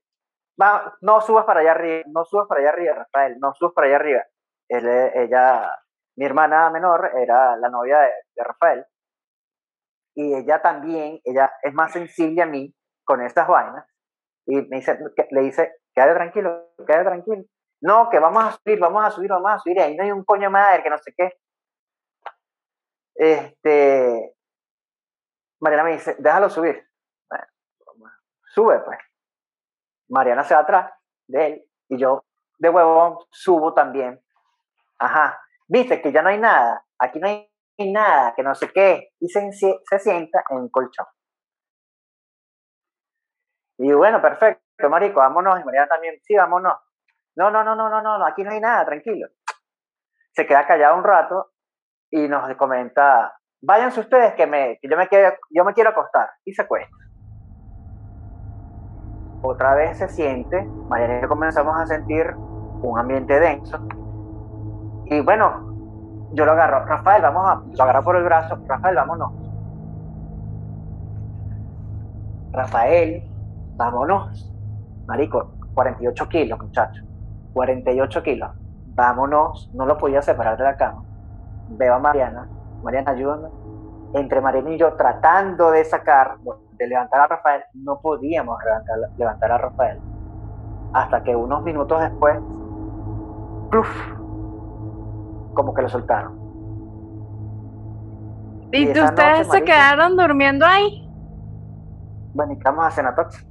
Va, 0.60 0.96
no 1.00 1.20
subas 1.20 1.44
para 1.44 1.60
allá 1.60 1.72
arriba, 1.72 2.04
no 2.06 2.24
subas 2.24 2.46
para 2.46 2.60
allá 2.60 2.70
arriba, 2.70 2.94
Rafael, 2.94 3.38
no 3.40 3.52
subas 3.54 3.72
para 3.74 3.88
allá 3.88 3.96
arriba. 3.96 4.22
Él, 4.68 4.86
eh, 4.86 5.12
ella, 5.24 5.68
mi 6.16 6.26
hermana 6.26 6.70
menor 6.70 7.10
era 7.16 7.56
la 7.56 7.68
novia 7.68 7.98
de, 7.98 8.12
de 8.36 8.44
Rafael. 8.44 8.86
Y 10.14 10.32
ella 10.34 10.62
también, 10.62 11.20
ella 11.24 11.52
es 11.60 11.74
más 11.74 11.92
sensible 11.92 12.40
a 12.42 12.46
mí 12.46 12.72
con 13.04 13.20
estas 13.20 13.48
vainas. 13.48 13.84
Y 14.46 14.62
me 14.62 14.76
dice, 14.76 14.96
le 15.30 15.40
dice, 15.40 15.72
quédate 15.92 16.14
tranquilo, 16.14 16.68
quédate 16.86 17.04
tranquilo. 17.04 17.42
No, 17.82 18.08
que 18.08 18.18
vamos 18.20 18.44
a 18.44 18.52
subir, 18.52 18.78
vamos 18.78 19.04
a 19.04 19.10
subir, 19.10 19.30
vamos 19.30 19.52
a 19.52 19.58
subir. 19.58 19.80
Ahí 19.80 19.96
no 19.96 20.04
hay 20.04 20.12
un 20.12 20.24
coño 20.24 20.50
madre, 20.50 20.82
que 20.82 20.90
no 20.90 20.98
sé 20.98 21.12
qué. 21.16 21.32
Este, 23.14 24.34
Mariana 25.60 25.84
me 25.84 25.92
dice, 25.92 26.16
déjalo 26.18 26.50
subir. 26.50 26.86
Sube 28.54 28.78
pues. 28.80 28.98
Mariana 30.08 30.44
se 30.44 30.54
va 30.54 30.60
atrás 30.60 30.92
de 31.26 31.46
él 31.46 31.64
y 31.88 31.98
yo 31.98 32.24
de 32.58 32.68
huevón 32.68 33.18
subo 33.30 33.74
también. 33.74 34.22
Ajá, 34.98 35.40
viste 35.66 36.00
que 36.00 36.12
ya 36.12 36.22
no 36.22 36.28
hay 36.28 36.38
nada, 36.38 36.84
aquí 36.98 37.18
no 37.18 37.26
hay 37.26 37.50
nada, 37.78 38.32
que 38.34 38.42
no 38.42 38.54
sé 38.54 38.70
qué, 38.72 39.12
y 39.18 39.28
se, 39.28 39.50
se 39.52 39.98
sienta 39.98 40.44
en 40.50 40.58
un 40.58 40.68
colchón. 40.68 41.06
Y 43.78 43.92
bueno, 43.92 44.22
perfecto, 44.22 44.88
marico, 44.88 45.18
vámonos, 45.18 45.60
y 45.60 45.64
Mariana 45.64 45.88
también, 45.88 46.20
sí, 46.22 46.36
vámonos. 46.36 46.78
No, 47.36 47.50
no, 47.50 47.64
no, 47.64 47.74
no, 47.74 47.88
no, 47.88 48.00
no, 48.00 48.18
no, 48.18 48.26
aquí 48.26 48.44
no 48.44 48.52
hay 48.52 48.60
nada, 48.60 48.84
tranquilo. 48.84 49.28
Se 50.32 50.46
queda 50.46 50.66
callado 50.66 50.96
un 50.96 51.04
rato 51.04 51.53
y 52.16 52.28
nos 52.28 52.54
comenta, 52.56 53.32
váyanse 53.60 54.00
ustedes 54.00 54.34
que, 54.34 54.46
me, 54.46 54.78
que 54.80 54.88
yo, 54.88 54.96
me 54.96 55.08
quiero, 55.08 55.36
yo 55.50 55.64
me 55.64 55.74
quiero 55.74 55.90
acostar, 55.90 56.30
y 56.44 56.52
se 56.54 56.62
acuesta 56.62 56.96
otra 59.46 59.74
vez 59.74 59.98
se 59.98 60.08
siente, 60.08 60.66
yo 61.22 61.28
comenzamos 61.28 61.78
a 61.78 61.86
sentir 61.86 62.34
un 62.34 62.98
ambiente 62.98 63.38
denso. 63.38 63.78
Y 65.06 65.20
bueno, 65.20 66.30
yo 66.32 66.46
lo 66.46 66.52
agarro, 66.52 66.86
Rafael, 66.86 67.22
vamos 67.22 67.46
a, 67.46 67.62
lo 67.76 67.82
agarro 67.82 68.02
por 68.02 68.16
el 68.16 68.24
brazo, 68.24 68.58
Rafael, 68.66 68.96
vámonos. 68.96 69.32
Rafael, 72.52 73.22
vámonos. 73.76 74.50
Marico, 75.06 75.52
48 75.74 76.28
kilos, 76.28 76.58
muchacho. 76.58 77.02
48 77.52 78.22
kilos. 78.22 78.50
Vámonos, 78.94 79.70
no 79.74 79.84
lo 79.84 79.98
podía 79.98 80.22
separar 80.22 80.56
de 80.56 80.64
la 80.64 80.76
cama. 80.76 81.03
Veo 81.68 81.94
a 81.94 81.98
Mariana, 81.98 82.48
Mariana, 82.82 83.10
ayúdame. 83.10 83.48
Entre 84.14 84.40
Mariana 84.40 84.70
y 84.70 84.78
yo 84.78 84.92
tratando 84.94 85.70
de 85.70 85.84
sacar, 85.84 86.36
de 86.72 86.86
levantar 86.86 87.20
a 87.20 87.26
Rafael, 87.26 87.64
no 87.74 88.00
podíamos 88.00 88.62
levantar, 88.64 88.98
levantar 89.16 89.52
a 89.52 89.58
Rafael. 89.58 90.00
Hasta 90.92 91.22
que 91.24 91.34
unos 91.34 91.62
minutos 91.62 92.00
después, 92.00 92.38
¡pluf! 93.70 93.88
como 95.54 95.72
que 95.72 95.82
lo 95.82 95.88
soltaron. 95.88 96.44
¿Y 98.72 98.88
ustedes 98.88 99.12
noche, 99.12 99.44
se 99.44 99.62
quedaron 99.62 100.16
durmiendo 100.16 100.66
ahí? 100.66 101.08
Bueno, 102.34 102.52
y 102.52 102.56
vamos 102.56 102.84
a 102.84 102.90
Cenatox. 102.90 103.46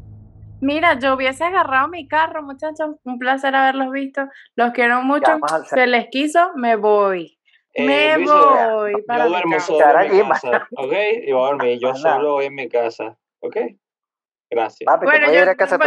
Mira, 0.60 1.00
yo 1.00 1.16
hubiese 1.16 1.46
agarrado 1.46 1.88
mi 1.88 2.08
carro, 2.08 2.44
muchachos. 2.44 2.96
Un 3.04 3.20
placer 3.20 3.56
haberlos 3.56 3.92
visto. 3.92 4.28
Los 4.56 4.72
quiero 4.72 5.02
mucho. 5.02 5.40
Se 5.66 5.88
les 5.88 6.08
quiso, 6.08 6.52
me 6.56 6.76
voy. 6.76 7.38
Eh, 7.76 7.86
me 7.86 8.18
Luis, 8.18 8.32
voy 8.32 9.02
para 9.04 9.24
Yo 9.24 9.26
mi 9.26 9.32
duermo 9.32 9.56
casa. 9.56 9.66
solo 9.66 10.02
en 10.02 10.12
mi 10.12 10.30
casa, 10.30 10.68
¿ok? 10.78 10.94
Y 11.26 11.32
voy 11.32 11.44
a 11.44 11.48
dormir 11.48 11.80
yo 11.80 11.96
solo 11.96 12.42
en 12.42 12.56
mi 12.56 12.70
casa, 12.70 13.18
¿ok? 13.40 13.58
Gracias. 14.50 14.86
Papi, 14.86 15.06
Bueno, 15.06 15.34
yo, 15.34 15.50
a 15.50 15.56
casa 15.56 15.78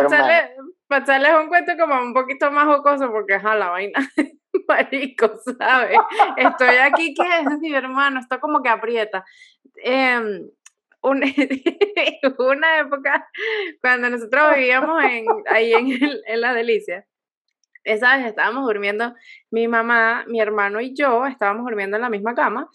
echarles 0.91 1.33
un 1.41 1.49
cuento 1.49 1.73
como 1.79 2.01
un 2.01 2.13
poquito 2.15 2.51
más 2.51 2.65
jocoso, 2.67 3.11
porque 3.11 3.35
es 3.37 3.43
la 3.43 3.69
vaina, 3.71 3.99
marico, 4.69 5.31
¿sabes? 5.59 5.99
Estoy 6.37 6.77
aquí, 6.77 7.15
¿qué 7.15 7.41
es 7.41 7.59
mi 7.61 7.75
hermano? 7.75 8.21
Esto 8.21 8.41
como 8.41 8.63
que 8.63 8.69
aprieta. 8.69 9.25
Em, 9.77 10.49
una 11.03 12.79
época, 12.81 13.29
cuando 13.81 14.11
nosotros 14.11 14.57
vivíamos 14.57 15.05
en, 15.05 15.25
ahí 15.49 15.73
en, 15.73 15.87
en 16.27 16.41
La 16.41 16.53
Delicia, 16.53 17.07
esa 17.87 18.17
vez 18.17 18.27
estábamos 18.27 18.65
durmiendo, 18.65 19.15
mi 19.51 19.69
mamá, 19.69 20.25
mi 20.29 20.41
hermano 20.41 20.81
y 20.81 20.95
yo 20.95 21.25
estábamos 21.27 21.65
durmiendo 21.65 21.97
en 21.97 22.03
la 22.03 22.11
misma 22.11 22.35
cama, 22.35 22.69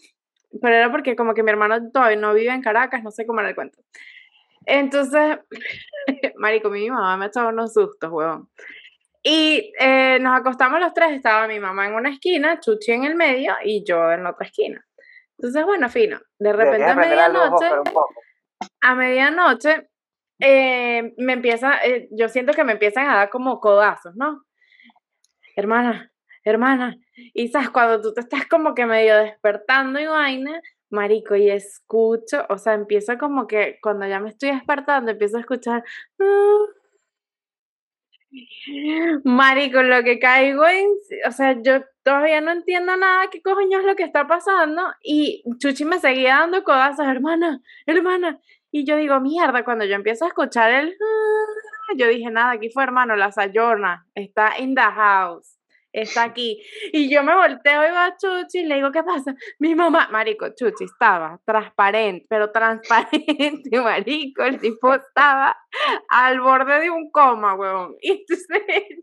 pero 0.60 0.74
era 0.74 0.90
porque 0.90 1.14
como 1.14 1.34
que 1.34 1.42
mi 1.42 1.50
hermano 1.50 1.90
todavía 1.90 2.16
no 2.16 2.34
vive 2.34 2.52
en 2.52 2.62
Caracas, 2.62 3.02
no 3.02 3.10
sé 3.10 3.26
cómo 3.26 3.40
era 3.40 3.50
el 3.50 3.54
cuento. 3.54 3.78
Entonces, 4.66 5.38
marico, 6.36 6.70
mi 6.70 6.90
mamá 6.90 7.16
me 7.16 7.26
echaba 7.26 7.48
unos 7.48 7.72
sustos, 7.72 8.10
huevón. 8.10 8.48
Y 9.22 9.72
eh, 9.78 10.18
nos 10.20 10.40
acostamos 10.40 10.80
los 10.80 10.92
tres, 10.94 11.12
estaba 11.12 11.46
mi 11.46 11.60
mamá 11.60 11.86
en 11.86 11.94
una 11.94 12.10
esquina, 12.10 12.58
Chuchi 12.58 12.92
en 12.92 13.04
el 13.04 13.14
medio 13.14 13.54
y 13.62 13.84
yo 13.84 14.10
en 14.10 14.24
la 14.24 14.30
otra 14.30 14.46
esquina. 14.46 14.84
Entonces, 15.38 15.64
bueno, 15.64 15.88
fino. 15.88 16.20
De 16.38 16.52
repente 16.52 16.84
a 16.84 16.94
medianoche, 16.94 17.66
a 18.80 18.94
medianoche, 18.94 19.88
eh, 20.40 21.14
me 21.18 21.34
empieza, 21.34 21.84
eh, 21.84 22.08
yo 22.10 22.28
siento 22.28 22.52
que 22.52 22.64
me 22.64 22.72
empiezan 22.72 23.08
a 23.08 23.16
dar 23.16 23.30
como 23.30 23.60
codazos, 23.60 24.16
¿no? 24.16 24.44
Hermana, 25.56 26.10
hermana. 26.44 26.96
Y 27.34 27.48
sabes, 27.48 27.70
cuando 27.70 28.00
tú 28.00 28.14
te 28.14 28.20
estás 28.20 28.46
como 28.46 28.74
que 28.74 28.86
medio 28.86 29.16
despertando 29.18 30.00
y 30.00 30.06
vaina, 30.06 30.60
marico, 30.90 31.36
y 31.36 31.50
escucho, 31.50 32.46
o 32.48 32.58
sea, 32.58 32.74
empiezo 32.74 33.18
como 33.18 33.46
que 33.46 33.78
cuando 33.82 34.06
ya 34.06 34.20
me 34.20 34.30
estoy 34.30 34.50
despertando, 34.52 35.10
empiezo 35.12 35.36
a 35.36 35.40
escuchar. 35.40 35.84
Ah". 36.20 36.64
Marico, 39.24 39.82
lo 39.82 40.02
que 40.04 40.18
caigo 40.18 40.66
en, 40.66 40.86
o 41.28 41.30
sea, 41.32 41.60
yo 41.62 41.82
todavía 42.02 42.40
no 42.40 42.50
entiendo 42.52 42.96
nada, 42.96 43.28
qué 43.30 43.42
coño 43.42 43.78
es 43.80 43.84
lo 43.84 43.94
que 43.96 44.04
está 44.04 44.26
pasando, 44.26 44.82
y 45.02 45.42
Chuchi 45.58 45.84
me 45.84 45.98
seguía 45.98 46.36
dando 46.36 46.64
codazos, 46.64 47.06
hermana, 47.06 47.60
hermana, 47.86 48.40
y 48.70 48.84
yo 48.84 48.96
digo, 48.96 49.20
mierda, 49.20 49.64
cuando 49.64 49.84
yo 49.84 49.94
empiezo 49.94 50.24
a 50.24 50.28
escuchar 50.28 50.70
el, 50.72 50.88
ah", 50.90 51.71
yo 51.96 52.08
dije, 52.08 52.30
nada, 52.30 52.52
aquí 52.52 52.70
fue 52.70 52.84
hermano, 52.84 53.16
la 53.16 53.32
Sayona, 53.32 54.06
está 54.14 54.58
in 54.58 54.74
the 54.74 54.82
house 54.82 55.58
está 55.92 56.24
aquí. 56.24 56.62
Y 56.92 57.12
yo 57.12 57.22
me 57.22 57.34
volteo 57.34 57.84
y 57.84 57.90
veo 57.90 57.98
a 57.98 58.16
Chuchi 58.16 58.60
y 58.60 58.64
le 58.64 58.76
digo, 58.76 58.90
¿qué 58.90 59.02
pasa? 59.02 59.34
Mi 59.58 59.74
mamá, 59.74 60.08
marico, 60.10 60.48
Chuchi 60.54 60.84
estaba 60.84 61.38
transparente, 61.44 62.26
pero 62.28 62.50
transparente, 62.50 63.70
marico, 63.82 64.42
el 64.42 64.58
tipo 64.58 64.94
estaba 64.94 65.56
al 66.08 66.40
borde 66.40 66.80
de 66.80 66.90
un 66.90 67.10
coma, 67.10 67.54
huevón. 67.54 67.96
Y 68.00 68.10
entonces 68.28 68.48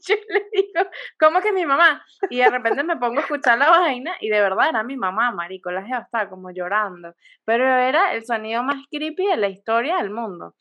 yo 0.07 0.15
le 0.29 0.45
digo, 0.51 0.89
¿cómo 1.19 1.41
que 1.41 1.51
mi 1.51 1.65
mamá? 1.65 2.03
Y 2.29 2.37
de 2.37 2.49
repente 2.49 2.83
me 2.83 2.97
pongo 2.97 3.19
a 3.19 3.21
escuchar 3.21 3.57
la 3.57 3.69
vaina 3.69 4.15
y 4.19 4.29
de 4.29 4.41
verdad 4.41 4.69
era 4.69 4.83
mi 4.83 4.97
mamá, 4.97 5.31
marico, 5.31 5.71
la 5.71 5.83
jeva 5.83 5.99
estaba 5.99 6.29
como 6.29 6.51
llorando, 6.51 7.13
pero 7.45 7.65
era 7.65 8.13
el 8.13 8.25
sonido 8.25 8.63
más 8.63 8.83
creepy 8.91 9.27
de 9.27 9.37
la 9.37 9.49
historia 9.49 9.97
del 9.97 10.09
mundo. 10.09 10.55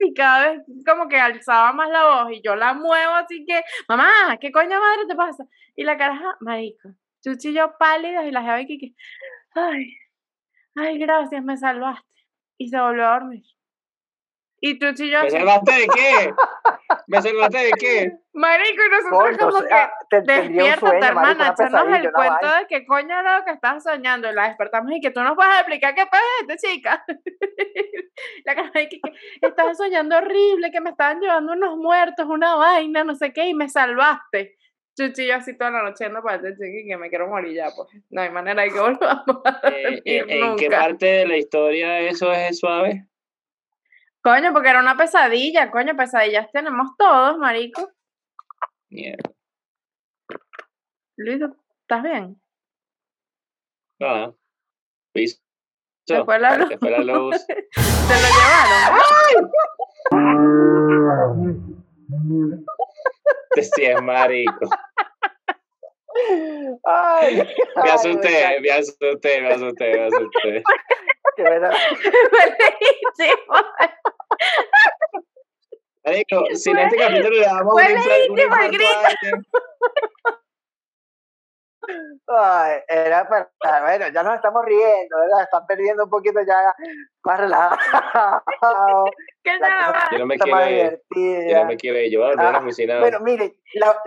Ah, 0.00 0.04
y 0.06 0.14
cada 0.14 0.50
vez 0.50 0.62
como 0.86 1.08
que 1.08 1.16
alzaba 1.16 1.72
más 1.72 1.90
la 1.90 2.04
voz 2.24 2.32
y 2.32 2.42
yo 2.42 2.56
la 2.56 2.74
muevo 2.74 3.14
así 3.14 3.44
que, 3.46 3.62
mamá, 3.88 4.36
¿qué 4.40 4.52
coño 4.52 4.78
madre 4.80 5.06
te 5.08 5.14
pasa? 5.14 5.44
Y 5.74 5.84
la 5.84 5.96
caraja, 5.96 6.36
marico, 6.40 6.90
chuchi 7.22 7.50
y 7.50 7.54
yo 7.54 7.76
pálidas 7.78 8.24
y 8.26 8.30
la 8.30 8.42
jeva 8.42 8.58
que, 8.66 8.94
ay, 9.54 9.86
ay, 10.76 10.98
gracias, 10.98 11.42
me 11.44 11.56
salvaste. 11.56 12.06
Y 12.58 12.68
se 12.70 12.80
volvió 12.80 13.06
a 13.08 13.14
dormir. 13.20 13.44
Y 14.60 14.78
tú 14.78 14.86
y 14.86 15.10
yo. 15.10 15.22
¿Me 15.22 15.30
salvaste 15.30 15.72
de 15.72 15.86
qué? 15.86 16.34
¿Me 17.06 17.22
salvaste 17.22 17.58
de 17.58 17.70
qué? 17.78 18.12
Marico, 18.32 18.82
y 18.84 18.90
nosotros 18.90 19.38
como 19.38 19.68
que 19.68 20.32
despierta, 20.32 21.08
hermana, 21.08 21.54
echanos 21.58 21.98
el 21.98 22.12
cuento 22.12 22.46
de 22.46 22.66
qué 22.68 22.86
coño 22.86 23.20
era 23.20 23.38
lo 23.38 23.44
que 23.44 23.52
estabas 23.52 23.82
soñando. 23.84 24.30
Y 24.30 24.34
la 24.34 24.48
despertamos 24.48 24.92
y 24.92 25.00
que 25.00 25.10
tú 25.10 25.22
nos 25.22 25.34
puedes 25.34 25.54
explicar 25.56 25.94
qué 25.94 26.06
pasa 26.06 26.24
esta 26.40 26.56
chica. 26.56 27.04
la 28.44 28.54
cara 28.54 28.70
de 28.74 28.88
que, 28.88 29.00
estaba 29.42 29.74
soñando 29.74 30.16
horrible, 30.16 30.70
que 30.70 30.80
me 30.80 30.90
estaban 30.90 31.20
llevando 31.20 31.52
unos 31.52 31.76
muertos, 31.76 32.26
una 32.26 32.54
vaina, 32.56 33.04
no 33.04 33.14
sé 33.14 33.32
qué, 33.32 33.48
y 33.48 33.54
me 33.54 33.68
salvaste. 33.68 34.56
Chuchi, 34.98 35.26
yo 35.26 35.34
así 35.34 35.56
toda 35.58 35.70
la 35.70 35.82
noche 35.82 36.06
ando 36.06 36.22
para 36.22 36.36
este 36.36 36.54
chiqui 36.54 36.88
que 36.88 36.96
me 36.96 37.10
quiero 37.10 37.28
morir 37.28 37.54
ya, 37.54 37.66
pues. 37.76 37.88
No 38.08 38.22
hay 38.22 38.30
manera 38.30 38.62
de 38.62 38.70
que 38.70 38.80
volvamos 38.80 39.42
a 39.44 39.60
eh, 39.68 40.02
¿En 40.04 40.56
qué 40.56 40.70
parte 40.70 41.04
de 41.04 41.26
la 41.26 41.36
historia 41.36 42.00
eso 42.00 42.32
es 42.32 42.58
suave? 42.58 43.06
Coño, 44.26 44.52
porque 44.52 44.70
era 44.70 44.80
una 44.80 44.96
pesadilla, 44.96 45.70
coño, 45.70 45.96
pesadillas 45.96 46.50
tenemos 46.50 46.96
todos, 46.98 47.38
marico. 47.38 47.92
Mierda. 48.90 49.30
Luis, 51.16 51.40
¿estás 51.82 52.02
bien? 52.02 52.42
Ah, 54.02 54.32
Luis. 55.14 55.40
Se 56.08 56.24
fue 56.24 56.40
la 56.40 56.58
luz. 56.58 56.68
Se 56.70 56.78
fue 56.78 56.90
la 56.90 56.98
luz. 56.98 57.36
Se 57.46 58.14
lo 58.20 58.28
llevaron. 58.36 59.00
Este 63.54 63.92
es 63.92 64.02
marico. 64.02 64.68
Ay, 66.82 67.46
Me 67.76 67.90
asusté, 67.92 68.58
me 68.60 68.70
asusté, 68.72 69.40
me 69.40 69.52
asusté, 69.52 69.94
me 69.94 70.06
asusté. 70.06 70.64
Qué 71.36 71.42
verdad. 71.44 71.70
Marico, 76.04 76.44
si 76.54 76.70
en 76.70 76.78
este 76.78 76.96
capítulo 76.96 77.30
le 77.30 77.40
damos 77.42 77.74
un 77.74 77.80
Ay, 82.28 82.80
era 82.88 83.28
para, 83.28 83.48
bueno, 83.82 84.08
ya 84.08 84.22
nos 84.22 84.34
estamos 84.36 84.64
riendo, 84.64 85.18
¿verdad? 85.20 85.42
Están 85.44 85.66
perdiendo 85.66 86.04
un 86.04 86.10
poquito 86.10 86.40
ya 86.42 86.74
más 87.22 87.40
relajado. 87.40 89.04
¿Qué? 89.46 90.12
Yo 90.12 90.18
no 90.18 90.26
me 90.26 90.34
divertida. 90.36 91.48
Yo 91.48 91.58
no 91.58 91.64
me 91.66 91.76
dormir 92.26 92.46
en 92.46 92.52
la 92.52 92.58
Ah, 92.58 92.62
oficina. 92.62 93.00
Bueno, 93.00 93.20
mire, 93.20 93.54
la- 93.74 94.02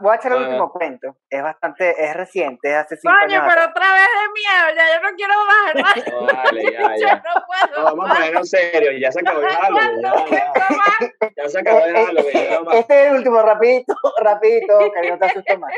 voy 0.00 0.12
a 0.12 0.14
echar 0.16 0.32
el 0.32 0.38
Ah. 0.38 0.40
último 0.46 0.70
cuento. 0.72 1.16
Es 1.28 1.42
bastante, 1.42 1.90
es 2.04 2.14
reciente, 2.16 2.70
es 2.70 2.76
hace 2.76 2.96
cinco 2.96 3.14
Coño, 3.20 3.40
años. 3.40 3.52
pero 3.52 3.70
otra 3.70 3.86
vez 3.92 4.08
de 4.20 4.28
miedo, 4.32 4.76
ya 4.76 4.96
yo 4.96 5.02
no 5.02 5.16
quiero 5.16 5.34
más. 5.44 5.74
No, 6.14 6.26
vale, 6.44 6.62
ya, 6.72 6.96
Yo 6.96 7.06
ya. 7.06 7.16
no 7.16 7.44
puedo 7.46 7.76
No, 7.78 7.84
vamos 7.84 8.04
a 8.04 8.08
más. 8.08 8.18
ponernos 8.18 8.48
serio, 8.50 8.92
ya 8.98 9.12
se 9.12 9.20
acabó 9.20 9.40
el 9.40 9.46
Halloween, 9.48 10.00
No 10.00 10.14
ya, 11.36 11.48
se 11.48 11.58
acabó 11.60 11.78
el 11.84 11.96
Eh, 11.96 12.00
eh, 12.00 12.04
Halloween, 12.06 12.50
no 12.54 12.64
más. 12.64 12.74
Este 12.76 13.00
es 13.02 13.06
el 13.10 13.16
último, 13.16 13.42
rapidito, 13.42 13.94
rapidito, 14.22 14.78
que 14.92 15.10
no 15.10 15.18
te 15.18 15.24
asustes 15.26 15.58
más. 15.58 15.72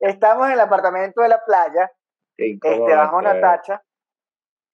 Estamos 0.00 0.46
en 0.46 0.52
el 0.52 0.60
apartamento 0.60 1.22
de 1.22 1.28
la 1.28 1.44
playa, 1.44 1.90
este, 2.36 2.78
bajo 2.94 3.18
esto, 3.20 3.30
eh. 3.30 3.40
Natacha. 3.40 3.82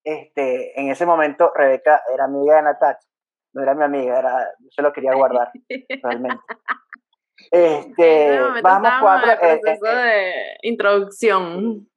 Este, 0.05 0.79
en 0.79 0.91
ese 0.91 1.07
momento 1.07 1.51
Rebeca 1.55 2.03
era 2.13 2.25
amiga 2.25 2.57
de 2.57 2.63
Natacha, 2.63 3.09
no 3.55 3.63
era 3.63 3.75
mi 3.75 3.85
amiga, 3.85 4.19
era, 4.19 4.51
yo 4.77 4.83
lo 4.83 4.93
quería 4.93 5.15
guardar, 5.15 5.51
realmente. 6.03 6.41
Este, 7.51 8.41
momento 8.41 8.63
vamos 8.63 8.91
cuatro 9.01 9.31
en 9.33 9.39
el 9.49 9.57
eh, 9.57 9.61
proceso 9.63 9.87
eh, 9.87 10.57
de 10.63 10.69
introducción. 10.69 11.89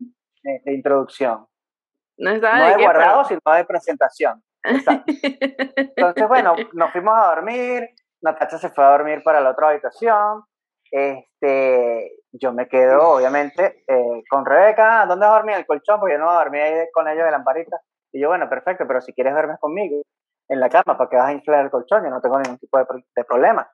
de, 0.43 0.61
de 0.63 0.73
introducción. 0.73 1.47
No 2.17 2.31
estaba 2.31 2.57
No 2.57 2.63
de 2.65 2.69
de 2.71 2.77
qué, 2.77 2.83
guardado, 2.83 3.23
pero- 3.27 3.39
sino 3.43 3.55
de 3.55 3.65
presentación. 3.65 4.43
Exacto. 4.63 5.13
Entonces, 5.95 6.27
bueno, 6.27 6.55
nos 6.73 6.91
fuimos 6.91 7.13
a 7.15 7.27
dormir, 7.35 7.87
Natacha 8.21 8.57
se 8.57 8.69
fue 8.69 8.83
a 8.83 8.89
dormir 8.91 9.21
para 9.23 9.39
la 9.41 9.51
otra 9.51 9.69
habitación, 9.69 10.43
este, 10.91 12.11
yo 12.31 12.53
me 12.53 12.67
quedo, 12.67 13.09
obviamente, 13.15 13.83
eh, 13.87 14.23
con 14.29 14.45
Rebeca, 14.45 15.05
¿dónde 15.05 15.25
vas 15.25 15.33
a 15.33 15.37
dormir? 15.37 15.53
En 15.55 15.59
el 15.61 15.65
colchón, 15.67 15.99
porque 15.99 16.13
yo 16.15 16.19
no 16.19 16.25
voy 16.25 16.35
a 16.35 16.39
dormir 16.39 16.61
ahí 16.61 16.85
con 16.93 17.07
ellos 17.07 17.25
de 17.25 17.31
lamparita. 17.31 17.77
Y 18.11 18.21
yo, 18.21 18.29
bueno, 18.29 18.49
perfecto, 18.49 18.85
pero 18.87 19.01
si 19.01 19.13
quieres 19.13 19.33
duermes 19.33 19.59
conmigo 19.59 20.01
en 20.49 20.59
la 20.59 20.69
cama, 20.69 20.97
¿para 20.97 21.09
que 21.09 21.15
vas 21.17 21.29
a 21.29 21.33
inflar 21.33 21.65
el 21.65 21.71
colchón? 21.71 22.03
Yo 22.03 22.09
no 22.09 22.21
tengo 22.21 22.39
ningún 22.39 22.57
tipo 22.57 22.77
de, 22.77 22.85
de 23.15 23.23
problema. 23.23 23.69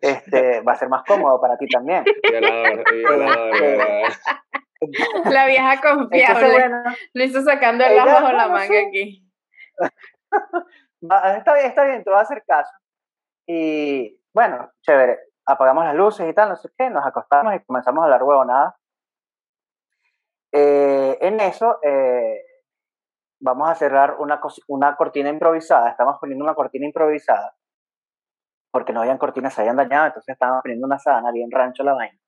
Este, 0.00 0.60
va 0.68 0.72
a 0.72 0.76
ser 0.76 0.88
más 0.88 1.02
cómodo 1.04 1.40
para 1.40 1.56
ti 1.56 1.66
también. 1.68 2.04
Violador. 2.30 2.84
La 5.30 5.46
vieja 5.46 5.74
Entonces, 5.74 5.96
confiable. 5.96 6.52
bueno, 6.52 6.82
Lo 7.14 7.24
hizo 7.24 7.42
sacando 7.42 7.84
el 7.84 7.92
Ella, 7.92 8.04
as 8.04 8.12
bajo 8.22 8.32
la 8.32 8.48
manga 8.48 8.66
sí. 8.66 8.76
aquí. 8.76 9.24
está 11.00 11.54
bien, 11.54 11.66
está 11.66 11.84
bien, 11.84 12.04
te 12.04 12.10
voy 12.10 12.18
a 12.18 12.22
hacer 12.22 12.44
caso. 12.46 12.70
Y 13.46 14.20
bueno, 14.32 14.70
chévere, 14.82 15.18
apagamos 15.46 15.84
las 15.84 15.94
luces 15.94 16.28
y 16.28 16.34
tal, 16.34 16.50
no 16.50 16.56
sé 16.56 16.68
qué, 16.76 16.90
nos 16.90 17.04
acostamos 17.04 17.54
y 17.54 17.64
comenzamos 17.64 18.02
a 18.02 18.04
hablar 18.04 18.22
huevonadas. 18.22 18.74
Eh, 20.52 21.18
en 21.20 21.40
eso, 21.40 21.78
eh, 21.82 22.40
vamos 23.40 23.68
a 23.68 23.74
cerrar 23.74 24.16
una, 24.18 24.40
una 24.66 24.96
cortina 24.96 25.30
improvisada, 25.30 25.90
estamos 25.90 26.16
poniendo 26.20 26.44
una 26.44 26.54
cortina 26.54 26.86
improvisada, 26.86 27.54
porque 28.72 28.92
no 28.92 29.00
habían 29.00 29.18
cortinas, 29.18 29.54
se 29.54 29.62
habían 29.62 29.76
dañado, 29.76 30.06
entonces 30.06 30.32
estábamos 30.32 30.62
poniendo 30.62 30.86
una 30.86 30.98
sábana 30.98 31.32
bien 31.32 31.50
rancho 31.50 31.82
la 31.82 31.94
vaina. 31.94 32.18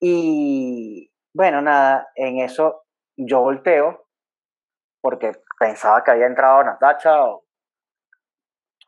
Y 0.00 1.10
bueno, 1.34 1.60
nada, 1.60 2.08
en 2.14 2.38
eso 2.38 2.84
yo 3.16 3.40
volteo, 3.40 4.06
porque 5.00 5.32
pensaba 5.58 6.02
que 6.04 6.10
había 6.12 6.26
entrado 6.26 6.64
Natacha 6.64 7.24
o, 7.24 7.44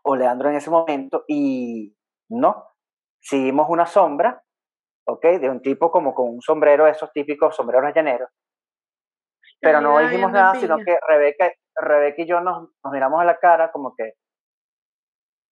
o 0.05 0.17
Leandro 0.17 0.51
en 0.51 0.57
ese 0.57 0.71
momento, 0.71 1.25
y 1.27 1.97
no, 2.29 2.65
seguimos 3.21 3.69
una 3.69 3.87
sombra, 3.87 4.43
¿ok? 5.07 5.25
De 5.41 5.51
un 5.51 5.61
tipo 5.61 5.91
como 5.91 6.15
con 6.15 6.29
un 6.29 6.41
sombrero, 6.41 6.87
esos 6.87 7.13
típicos 7.13 7.57
sombreros 7.57 7.93
llaneros. 7.95 8.31
Pero 9.61 9.81
no 9.81 9.99
dijimos 9.99 10.33
nada, 10.33 10.55
sino 10.55 10.79
que 10.79 10.99
Rebeca, 11.09 11.53
Rebeca 11.77 12.23
y 12.23 12.27
yo 12.27 12.41
nos, 12.41 12.71
nos 12.83 12.93
miramos 12.93 13.21
a 13.21 13.25
la 13.25 13.39
cara 13.39 13.71
como 13.73 13.95
que, 13.95 14.15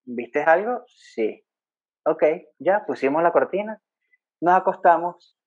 ¿viste 0.05 0.41
algo? 0.43 0.83
Sí. 0.87 1.43
Ok, 2.05 2.23
ya 2.59 2.85
pusimos 2.85 3.21
la 3.21 3.31
cortina, 3.31 3.79
nos 4.41 4.55
acostamos 4.55 5.37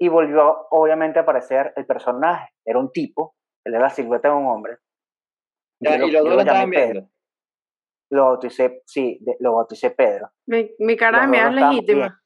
y 0.00 0.08
volvió 0.08 0.66
obviamente 0.70 1.18
a 1.18 1.22
aparecer 1.22 1.72
el 1.76 1.86
personaje. 1.86 2.50
Era 2.64 2.78
un 2.78 2.90
tipo, 2.90 3.36
él 3.64 3.74
era 3.74 3.84
la 3.84 3.90
silueta 3.90 4.28
de 4.28 4.34
un 4.34 4.46
hombre. 4.46 4.78
Ya, 5.80 5.92
Yo 5.92 5.98
lo- 5.98 6.06
y 6.08 6.10
los 6.12 6.24
dos 6.24 6.34
lo 6.34 6.40
estaban 6.40 6.70
Pedro. 6.70 6.92
viendo. 6.92 7.10
Lo 8.10 8.24
bauticé, 8.24 8.82
sí, 8.86 9.18
de- 9.20 9.36
lo 9.40 9.54
bauticé 9.54 9.90
Pedro. 9.90 10.30
Mi, 10.46 10.70
mi 10.78 10.96
cara 10.96 11.18
de 11.20 11.24
Los 11.26 11.30
miedo 11.30 11.50
dos 11.50 11.54
es 11.56 11.62
legítima. 11.68 12.22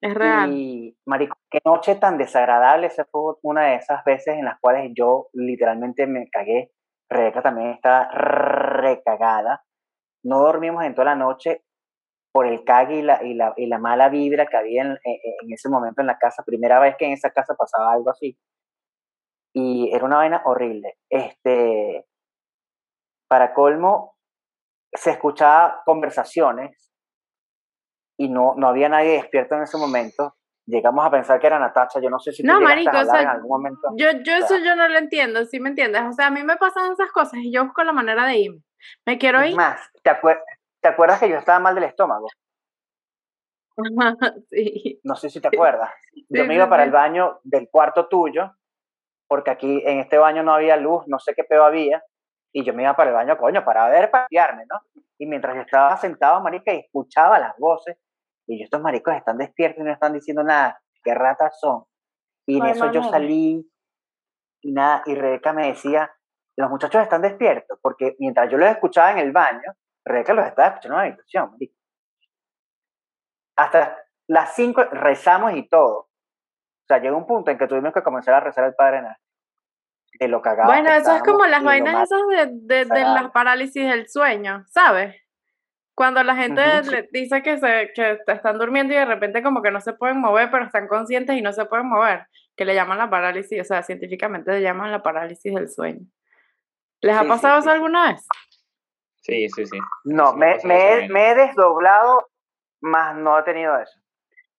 Es 0.00 0.14
real. 0.14 0.50
Y, 0.52 0.96
marico, 1.06 1.36
qué 1.50 1.60
noche 1.64 1.94
tan 1.96 2.16
desagradable. 2.18 2.86
Esa 2.86 3.04
fue 3.04 3.34
una 3.42 3.66
de 3.66 3.74
esas 3.76 4.02
veces 4.04 4.36
en 4.38 4.44
las 4.46 4.58
cuales 4.60 4.90
yo 4.94 5.28
literalmente 5.32 6.06
me 6.06 6.28
cagué. 6.30 6.72
Rebeca 7.10 7.42
también 7.42 7.70
estaba 7.70 8.08
recagada. 8.10 9.64
No 10.24 10.40
dormimos 10.40 10.84
en 10.84 10.94
toda 10.94 11.06
la 11.06 11.14
noche 11.16 11.62
por 12.32 12.46
el 12.46 12.64
cague 12.64 12.96
y 12.96 13.02
la, 13.02 13.22
y 13.24 13.34
la, 13.34 13.52
y 13.56 13.66
la 13.66 13.78
mala 13.78 14.08
vibra 14.08 14.46
que 14.46 14.56
había 14.56 14.82
en, 14.82 14.90
en- 15.04 15.52
ese 15.52 15.68
momento 15.68 16.00
en 16.00 16.06
la 16.06 16.18
casa. 16.18 16.44
Primera 16.44 16.78
vez 16.80 16.96
que 16.96 17.06
en 17.06 17.12
esa 17.12 17.30
casa 17.30 17.54
pasaba 17.56 17.92
algo 17.92 18.10
así. 18.10 18.38
Y 19.54 19.90
era 19.92 20.04
una 20.04 20.18
vaina 20.18 20.42
horrible. 20.44 20.98
Este, 21.08 22.06
para 23.28 23.52
colmo, 23.54 24.16
se 24.92 25.10
escuchaba 25.10 25.82
conversaciones 25.84 26.89
y 28.20 28.28
no, 28.28 28.52
no 28.54 28.68
había 28.68 28.90
nadie 28.90 29.12
despierto 29.12 29.54
en 29.54 29.62
ese 29.62 29.78
momento. 29.78 30.36
Llegamos 30.66 31.06
a 31.06 31.10
pensar 31.10 31.40
que 31.40 31.46
era 31.46 31.58
Natacha. 31.58 32.00
Yo 32.00 32.10
no 32.10 32.18
sé 32.20 32.32
si 32.32 32.42
tú 32.42 32.48
No, 32.48 32.58
llegaste 32.58 32.74
marico, 32.84 32.96
a 32.98 33.00
o 33.00 33.04
sea, 33.06 33.22
en 33.22 33.28
algún 33.28 33.48
momento. 33.48 33.88
Yo, 33.96 34.08
yo 34.22 34.34
eso 34.34 34.46
sea- 34.46 34.58
yo 34.62 34.76
no 34.76 34.88
lo 34.88 34.98
entiendo, 34.98 35.42
¿sí 35.46 35.58
me 35.58 35.70
entiendes? 35.70 36.02
O 36.02 36.12
sea, 36.12 36.26
a 36.26 36.30
mí 36.30 36.42
me 36.42 36.56
pasan 36.58 36.92
esas 36.92 37.10
cosas 37.12 37.40
y 37.40 37.50
yo 37.50 37.64
busco 37.64 37.82
la 37.82 37.92
manera 37.92 38.26
de 38.26 38.36
irme. 38.36 38.60
Me 39.06 39.16
quiero 39.16 39.42
ir. 39.42 39.56
más, 39.56 39.80
¿te, 40.02 40.10
acuer- 40.10 40.42
¿te 40.82 40.88
acuerdas 40.88 41.18
que 41.18 41.30
yo 41.30 41.36
estaba 41.38 41.58
mal 41.60 41.74
del 41.74 41.84
estómago? 41.84 42.28
sí. 44.50 45.00
No 45.02 45.16
sé 45.16 45.30
si 45.30 45.40
te 45.40 45.48
acuerdas. 45.48 45.90
Yo 46.28 46.42
Sí, 46.42 46.48
me 46.48 46.54
iba 46.56 46.68
para 46.68 46.84
el 46.84 46.90
baño 46.90 47.40
del 47.42 47.70
cuarto 47.70 48.06
tuyo, 48.06 48.52
porque 49.28 49.50
aquí 49.50 49.82
en 49.86 50.00
este 50.00 50.18
baño 50.18 50.42
no 50.42 50.52
había 50.52 50.76
luz, 50.76 51.04
no 51.06 51.18
sé 51.18 51.34
qué 51.34 51.44
pedo 51.44 51.64
había, 51.64 52.02
y 52.52 52.64
yo 52.64 52.74
me 52.74 52.82
iba 52.82 52.94
para 52.94 53.10
el 53.10 53.16
baño, 53.16 53.38
coño, 53.38 53.64
para 53.64 53.88
ver, 53.88 54.10
para 54.10 54.26
guiarme, 54.30 54.64
¿no? 54.70 54.78
Y 55.18 55.24
mientras 55.26 55.54
yo 55.54 55.62
estaba 55.62 55.96
sentado, 55.96 56.40
marica, 56.42 56.72
y 56.74 56.80
escuchaba 56.80 57.38
las 57.38 57.56
voces, 57.58 57.96
y 58.46 58.58
yo, 58.58 58.64
estos 58.64 58.80
maricos 58.80 59.14
están 59.14 59.38
despiertos 59.38 59.82
y 59.82 59.84
no 59.84 59.92
están 59.92 60.12
diciendo 60.12 60.42
nada, 60.42 60.80
qué 61.02 61.14
ratas 61.14 61.58
son. 61.60 61.84
Y 62.46 62.58
en 62.58 62.64
Ay, 62.64 62.72
eso 62.72 62.90
yo 62.92 63.02
salí, 63.04 63.70
y 64.62 64.72
nada, 64.72 65.02
y 65.06 65.14
Rebeca 65.14 65.52
me 65.52 65.68
decía, 65.68 66.10
los 66.56 66.70
muchachos 66.70 67.02
están 67.02 67.22
despiertos, 67.22 67.78
porque 67.80 68.16
mientras 68.18 68.50
yo 68.50 68.58
los 68.58 68.68
escuchaba 68.68 69.12
en 69.12 69.18
el 69.18 69.32
baño, 69.32 69.72
Rebeca 70.04 70.34
los 70.34 70.46
estaba 70.46 70.68
escuchando 70.68 70.96
en 70.96 71.02
la 71.02 71.08
habitación. 71.08 71.56
Hasta 73.56 73.96
las 74.28 74.54
5 74.54 74.84
rezamos 74.92 75.54
y 75.54 75.68
todo. 75.68 75.98
O 75.98 76.86
sea, 76.86 76.98
llegó 76.98 77.16
un 77.16 77.26
punto 77.26 77.50
en 77.50 77.58
que 77.58 77.66
tuvimos 77.66 77.92
que 77.92 78.02
comenzar 78.02 78.34
a 78.34 78.40
rezar 78.40 78.64
el 78.64 78.74
Padre 78.74 79.02
Nuestro. 79.02 79.24
De 80.18 80.28
lo 80.28 80.42
cagado. 80.42 80.70
Bueno, 80.70 80.90
eso 80.90 81.14
es 81.16 81.22
como 81.22 81.46
las 81.46 81.62
vainas 81.62 82.10
esas. 82.10 82.20
de, 82.28 82.46
de, 82.52 82.84
de 82.84 83.00
las 83.04 83.30
parálisis 83.30 83.88
del 83.88 84.08
sueño, 84.08 84.64
¿sabes? 84.66 85.16
Cuando 86.00 86.22
la 86.22 86.34
gente 86.34 86.62
le 86.90 87.10
dice 87.12 87.42
que, 87.42 87.58
se, 87.58 87.90
que 87.94 88.18
están 88.26 88.56
durmiendo 88.58 88.94
y 88.94 88.96
de 88.96 89.04
repente 89.04 89.42
como 89.42 89.60
que 89.60 89.70
no 89.70 89.82
se 89.82 89.92
pueden 89.92 90.18
mover, 90.18 90.50
pero 90.50 90.64
están 90.64 90.88
conscientes 90.88 91.36
y 91.36 91.42
no 91.42 91.52
se 91.52 91.66
pueden 91.66 91.90
mover, 91.90 92.26
que 92.56 92.64
le 92.64 92.74
llaman 92.74 92.96
la 92.96 93.10
parálisis, 93.10 93.60
o 93.60 93.64
sea, 93.64 93.82
científicamente 93.82 94.50
le 94.50 94.62
llaman 94.62 94.90
la 94.90 95.02
parálisis 95.02 95.54
del 95.54 95.68
sueño. 95.68 96.00
¿Les 97.02 97.14
ha 97.14 97.20
Sí, 97.20 97.28
pasado 97.28 97.56
sí, 97.56 97.58
eso 97.58 97.68
sí. 97.68 97.74
alguna 97.74 98.12
vez? 98.12 98.26
Sí, 99.16 99.48
sí, 99.50 99.66
sí. 99.66 99.78
No, 100.04 100.32
me 100.32 100.56
me, 100.64 101.04
he, 101.04 101.08
me 101.10 101.32
he 101.32 101.34
desdoblado, 101.34 102.30
más 102.80 103.14
no 103.14 103.38
he 103.38 103.42
tenido 103.42 103.78
eso. 103.78 104.00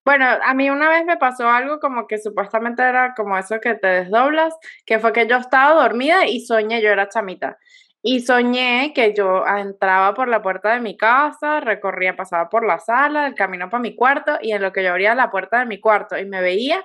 Bueno, 0.05 0.27
a 0.43 0.53
mí 0.53 0.69
una 0.69 0.89
vez 0.89 1.05
me 1.05 1.17
pasó 1.17 1.49
algo 1.49 1.79
como 1.79 2.05
que 2.05 2.19
supuestamente 2.19 2.83
era 2.83 3.15
como 3.15 3.35
eso 3.35 3.59
que 3.59 3.73
te 3.73 3.87
desdoblas, 3.87 4.55
que 4.85 4.99
fue 4.99 5.11
que 5.11 5.25
yo 5.25 5.37
estaba 5.37 5.81
dormida 5.81 6.27
y 6.27 6.41
soñé, 6.45 6.83
yo 6.83 6.89
era 6.89 7.09
chamita, 7.09 7.57
y 8.03 8.21
soñé 8.21 8.93
que 8.95 9.13
yo 9.13 9.43
ah, 9.45 9.61
entraba 9.61 10.13
por 10.13 10.27
la 10.27 10.41
puerta 10.41 10.73
de 10.73 10.79
mi 10.79 10.97
casa, 10.97 11.59
recorría, 11.59 12.15
pasaba 12.15 12.49
por 12.49 12.65
la 12.65 12.79
sala, 12.79 13.27
el 13.27 13.35
camino 13.35 13.69
para 13.69 13.81
mi 13.81 13.95
cuarto, 13.95 14.37
y 14.41 14.51
en 14.53 14.61
lo 14.61 14.71
que 14.71 14.83
yo 14.83 14.91
abría 14.91 15.15
la 15.15 15.31
puerta 15.31 15.59
de 15.59 15.65
mi 15.65 15.79
cuarto 15.79 16.17
y 16.17 16.25
me 16.25 16.41
veía, 16.41 16.83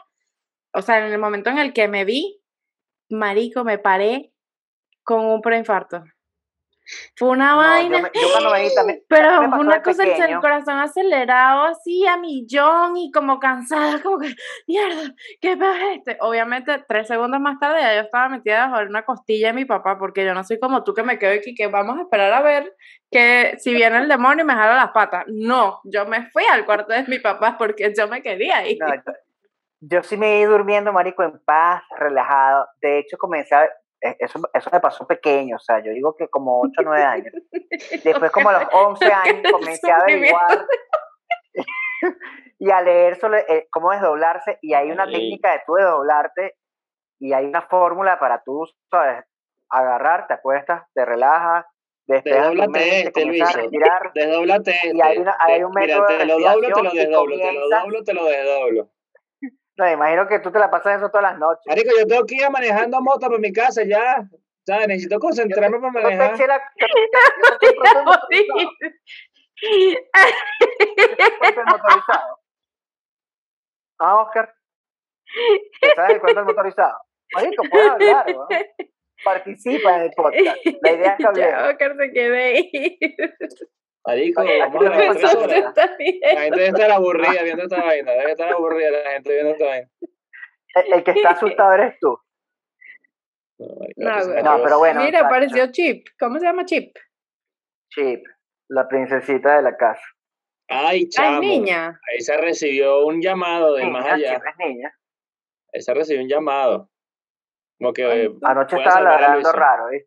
o 0.72 0.82
sea, 0.82 0.98
en 1.06 1.12
el 1.12 1.18
momento 1.18 1.50
en 1.50 1.58
el 1.58 1.72
que 1.72 1.88
me 1.88 2.04
vi, 2.04 2.40
marico, 3.10 3.64
me 3.64 3.78
paré 3.78 4.32
con 5.04 5.24
un 5.24 5.40
preinfarto. 5.40 6.04
Fue 7.16 7.28
una 7.30 7.52
No, 7.52 7.56
vaina. 7.58 7.96
yo, 7.96 8.02
me- 8.02 8.10
yo 8.14 8.30
cuando 8.30 8.50
me 8.50 8.62
vi 8.62 8.74
también. 8.74 9.02
Pero 9.08 9.40
una 9.40 9.76
de 9.76 9.82
cosa, 9.82 10.02
el, 10.04 10.22
el 10.30 10.40
corazón 10.40 10.78
acelerado 10.78 11.62
así 11.64 12.06
a 12.06 12.16
millón 12.16 12.96
y 12.96 13.10
como 13.10 13.38
cansada, 13.40 14.00
como 14.02 14.18
que, 14.18 14.34
mierda, 14.66 15.14
¿qué 15.40 15.56
pedo 15.56 15.72
es 15.72 15.98
este? 15.98 16.16
Obviamente, 16.20 16.84
tres 16.88 17.06
segundos 17.08 17.40
más 17.40 17.58
tarde 17.58 17.80
ya 17.82 17.94
yo 17.94 18.00
estaba 18.02 18.28
metida 18.28 18.68
bajo 18.68 18.82
una 18.88 19.04
costilla 19.04 19.48
de 19.48 19.52
mi 19.54 19.64
papá, 19.64 19.98
porque 19.98 20.24
yo 20.24 20.34
no 20.34 20.44
soy 20.44 20.58
como 20.60 20.84
tú 20.84 20.94
que 20.94 21.02
me 21.02 21.18
quedo 21.18 21.34
aquí, 21.34 21.54
que 21.54 21.66
vamos 21.66 21.98
a 21.98 22.02
esperar 22.02 22.32
a 22.32 22.40
ver 22.42 22.74
que 23.10 23.54
si 23.58 23.72
viene 23.74 23.98
el 23.98 24.08
demonio 24.08 24.44
y 24.44 24.46
me 24.46 24.54
jala 24.54 24.74
las 24.76 24.90
patas. 24.90 25.24
No, 25.28 25.80
yo 25.84 26.06
me 26.06 26.28
fui 26.30 26.42
al 26.50 26.64
cuarto 26.64 26.92
de 26.92 27.04
mi 27.04 27.18
papá 27.18 27.56
porque 27.58 27.92
yo 27.96 28.08
me 28.08 28.22
quería 28.22 28.66
ir. 28.66 28.78
No, 28.80 28.94
yo, 28.94 29.12
yo 29.80 30.02
sí 30.02 30.16
me 30.16 30.40
iba 30.40 30.50
durmiendo, 30.50 30.92
marico, 30.92 31.22
en 31.22 31.38
paz, 31.44 31.82
relajado. 31.98 32.66
De 32.80 32.98
hecho, 32.98 33.16
comencé 33.18 33.54
a... 33.54 33.68
eh, 34.02 34.16
Eso, 34.18 34.40
eso 34.52 34.70
me 34.72 34.80
pasó 34.80 35.06
pequeño, 35.06 35.56
o 35.56 35.58
sea, 35.58 35.78
yo 35.82 35.90
digo 35.92 36.14
que 36.16 36.28
como 36.28 36.60
8 36.60 36.80
o 36.80 36.84
9 36.84 37.02
años. 37.02 37.32
Después, 38.04 38.30
como 38.30 38.50
a 38.50 38.60
los 38.62 38.68
11 38.72 39.12
años, 39.12 39.42
comencé 39.52 39.90
a 39.90 39.96
averiguar 39.98 40.66
y 42.58 42.70
a 42.70 42.80
leer 42.82 43.16
sobre 43.18 43.40
eh, 43.48 43.68
cómo 43.70 43.90
desdoblarse. 43.90 44.58
Y 44.62 44.74
hay 44.74 44.90
una 44.90 45.04
Ay. 45.04 45.12
técnica 45.12 45.52
de 45.52 45.62
tú 45.66 45.74
desdoblarte 45.74 46.54
y 47.18 47.32
hay 47.32 47.46
una 47.46 47.62
fórmula 47.62 48.18
para 48.18 48.42
tú, 48.42 48.66
¿sabes? 48.90 49.24
Agarrar, 49.68 50.26
te 50.26 50.34
acuestas, 50.34 50.82
te 50.94 51.04
relajas, 51.04 51.64
despejas 52.06 52.50
tu 52.52 52.56
Desdóblate 52.60 52.70
mente, 52.78 52.98
este, 53.08 53.22
comienzas 53.22 53.54
a 53.56 53.58
respirar. 53.60 54.12
Desdóblate 54.14 54.70
este. 54.70 54.92
Y 54.96 55.00
hay 55.00 55.18
una- 55.18 55.36
hay 55.40 55.62
un 55.64 55.72
Mira, 55.74 55.86
método 55.98 56.06
de 56.12 56.18
te 56.18 56.26
lo 56.26 56.38
doblo, 56.38 56.68
te 56.68 56.82
lo 56.82 56.90
desdoblo, 56.90 57.36
te 57.36 57.52
lo 57.52 57.68
doblo, 57.68 58.04
te 58.04 58.14
lo 58.14 58.24
desdoblo. 58.26 58.88
No, 59.78 59.84
me 59.84 59.92
imagino 59.92 60.26
que 60.28 60.38
tú 60.40 60.50
te 60.50 60.58
la 60.58 60.70
pasas 60.70 60.96
eso 60.98 61.08
todas 61.10 61.30
las 61.30 61.38
noches. 61.38 61.64
Marico, 61.66 61.90
yo 61.98 62.06
tengo 62.06 62.24
que 62.26 62.36
ir 62.36 62.50
manejando 62.50 63.00
moto 63.02 63.28
por 63.28 63.38
mi 63.40 63.52
casa 63.52 63.82
ya. 63.84 64.26
¿Sabes? 64.66 64.88
Necesito 64.88 65.18
concentrarme 65.20 65.78
para 65.78 65.92
Yo 65.92 65.98
te 66.00 66.02
manejar. 66.16 66.34
eché 66.34 66.46
la- 66.48 66.72
yo 67.60 67.68
te- 68.28 68.38
el 71.48 71.64
motorizado. 71.66 72.40
Ah, 73.98 74.16
Oscar. 74.22 74.54
¿Te 75.80 75.94
sabes 75.94 76.14
el 76.14 76.20
cuento 76.20 76.40
del 76.40 76.46
motorizado? 76.46 76.98
Marico, 77.34 77.62
puedes 77.70 77.90
hablar, 77.90 78.26
¿no? 78.34 78.48
Participa 79.24 79.96
en 79.96 80.02
el 80.02 80.10
podcast. 80.12 80.56
La 80.82 80.92
idea 80.92 81.10
es 81.12 81.16
que 81.16 81.24
hablemos. 81.26 81.62
Oscar 81.70 81.96
se 81.96 82.12
quede 82.12 82.44
ahí. 82.44 83.16
Marico. 84.06 84.42
La 84.42 84.70
gente 84.70 86.56
debe 86.56 86.66
estar 86.68 86.90
aburrida 86.92 87.42
viendo 87.42 87.64
esta 87.64 87.82
vaina. 87.82 88.12
Debe 88.12 88.32
estar 88.32 88.52
aburrida 88.52 88.90
la 88.90 89.10
gente 89.12 89.32
viendo 89.32 89.52
esta 89.52 89.66
vaina. 89.66 89.90
El, 90.74 90.92
el 90.92 91.04
que 91.04 91.10
está 91.10 91.30
asustado 91.30 91.72
eres 91.72 91.98
tú. 92.00 92.18
No, 93.58 94.08
marico, 94.10 94.62
pero 94.62 94.78
bueno. 94.78 95.02
Mira, 95.02 95.20
apareció 95.20 95.72
Chip. 95.72 96.06
¿Cómo 96.18 96.38
se 96.38 96.44
llama 96.46 96.64
Chip? 96.66 96.94
Chip, 97.90 98.22
la 98.68 98.86
princesita 98.86 99.56
de 99.56 99.62
la 99.62 99.76
casa. 99.76 100.04
Ay, 100.68 100.98
Ay, 100.98 101.08
chamo. 101.08 101.40
niña. 101.40 101.98
Ahí 102.10 102.20
se 102.20 102.36
recibió 102.36 103.06
un 103.06 103.20
llamado 103.22 103.74
del 103.74 103.90
más 103.90 104.06
allá. 104.06 104.34
Chip 104.34 104.44
es 104.46 104.56
niña. 104.58 104.94
Ahí 105.72 105.80
se 105.80 105.94
recibió 105.94 106.22
un 106.22 106.28
llamado. 106.28 106.90
Como 107.78 107.92
que 107.92 108.04
Ay, 108.04 108.26
eh, 108.26 108.30
Anoche 108.42 108.76
estaba 108.76 109.00
ladrando 109.00 109.52
raro, 109.52 109.90
¿eh? 109.90 110.06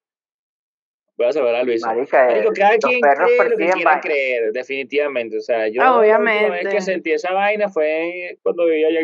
Voy 1.19 1.27
a 1.27 1.33
saber 1.33 1.53
a 1.55 1.63
Luis. 1.63 1.81
Marica, 1.81 2.27
Marico, 2.27 2.53
cada 2.55 2.71
los 2.73 2.79
quien 2.85 3.01
perros 3.01 3.29
cree 3.37 3.49
lo 3.49 3.57
que 3.57 3.69
quiera 3.71 4.01
creer, 4.01 4.51
definitivamente. 4.53 5.37
O 5.37 5.41
sea, 5.41 5.67
yo 5.67 5.81
Ah, 5.81 5.85
la 5.85 5.97
última 5.99 6.17
vez 6.19 6.41
obviamente. 6.41 6.69
que 6.71 6.81
sentí 6.81 7.11
esa 7.11 7.33
vaina 7.33 7.67
fue 7.69 8.37
cuando 8.41 8.65
vivía 8.65 8.87
allá 8.87 9.01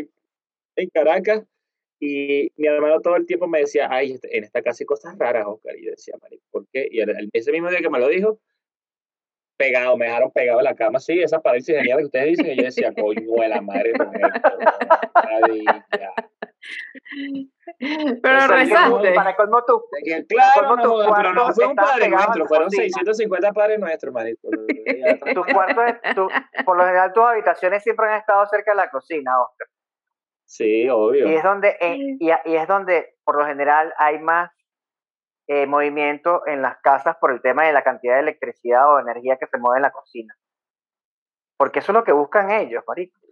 en 0.78 0.90
Caracas 0.90 1.44
y 2.00 2.52
mi 2.56 2.68
hermano 2.68 3.02
todo 3.02 3.16
el 3.18 3.26
tiempo 3.26 3.48
me 3.48 3.60
decía, 3.60 3.88
ay, 3.92 4.18
en 4.24 4.44
esta 4.44 4.62
casa 4.62 4.78
hay 4.82 4.86
cosas 4.86 5.18
raras, 5.18 5.46
Oscar. 5.46 5.78
Y 5.78 5.86
yo 5.86 5.92
decía, 5.92 6.16
marico, 6.22 6.44
¿por 6.52 6.66
qué? 6.72 6.88
Y 6.90 7.00
ese 7.34 7.52
mismo 7.52 7.70
día 7.70 7.80
que 7.82 7.90
me 7.90 8.00
lo 8.00 8.08
dijo, 8.08 8.40
pegado, 9.58 9.96
me 9.98 10.06
dejaron 10.06 10.32
pegado 10.32 10.60
en 10.60 10.66
la 10.66 10.76
cama, 10.76 11.00
sí, 11.00 11.22
esa 11.22 11.40
parálisis 11.42 11.76
genial 11.76 12.00
que 12.00 12.06
ustedes 12.06 12.26
dicen, 12.38 12.46
y 12.48 12.56
yo 12.58 12.64
decía, 12.64 12.92
coño 12.94 13.22
de 13.42 13.48
la 13.48 13.62
madre, 13.62 13.94
de 13.94 14.06
esto, 14.34 14.58
maravilla". 15.14 15.86
Pero 18.22 18.48
rezaste. 18.48 19.14
Para 19.14 19.36
colmo 19.36 19.64
tú. 19.66 19.84
De 19.92 20.02
que, 20.04 20.26
Claro, 20.28 20.76
no, 20.76 21.14
pero 21.16 21.34
no 21.34 21.54
fue 21.54 21.68
un 21.68 21.76
padre 21.76 22.10
nuestro, 22.10 22.46
fueron 22.48 22.68
cocina. 22.68 22.84
650 22.84 23.52
padres 23.54 23.80
nuestros, 23.80 24.14
marico. 24.14 24.50
Tus 25.34 25.46
cuartos, 25.48 25.84
tu- 26.16 26.30
por 26.66 26.78
lo 26.78 26.84
general 26.86 27.14
tus 27.14 27.24
habitaciones 27.24 27.84
siempre 27.84 28.08
han 28.08 28.20
estado 28.20 28.46
cerca 28.48 28.72
de 28.72 28.78
la 28.78 28.90
cocina, 28.90 29.40
Oscar. 29.42 29.68
Sí, 30.46 30.88
obvio. 30.90 31.28
Y 31.30 31.36
es 31.36 31.44
donde, 31.44 31.76
eh, 31.82 31.98
y, 32.20 32.30
y 32.46 32.56
es 32.56 32.68
donde 32.68 33.16
por 33.24 33.36
lo 33.38 33.46
general 33.46 33.94
hay 33.98 34.20
más 34.20 34.52
eh, 35.48 35.68
movimiento 35.68 36.46
en 36.48 36.62
las 36.62 36.78
casas 36.82 37.18
por 37.20 37.32
el 37.32 37.42
tema 37.42 37.66
de 37.66 37.74
la 37.74 37.84
cantidad 37.84 38.16
de 38.16 38.22
electricidad 38.22 38.92
o 38.94 39.00
energía 39.00 39.38
que 39.38 39.48
se 39.48 39.58
mueve 39.58 39.78
en 39.78 39.84
la 39.84 39.92
cocina. 39.92 40.36
Porque 41.58 41.80
eso 41.80 41.92
es 41.92 41.96
lo 41.96 42.04
que 42.04 42.12
buscan 42.12 42.52
ellos, 42.52 42.84
marico. 42.88 43.25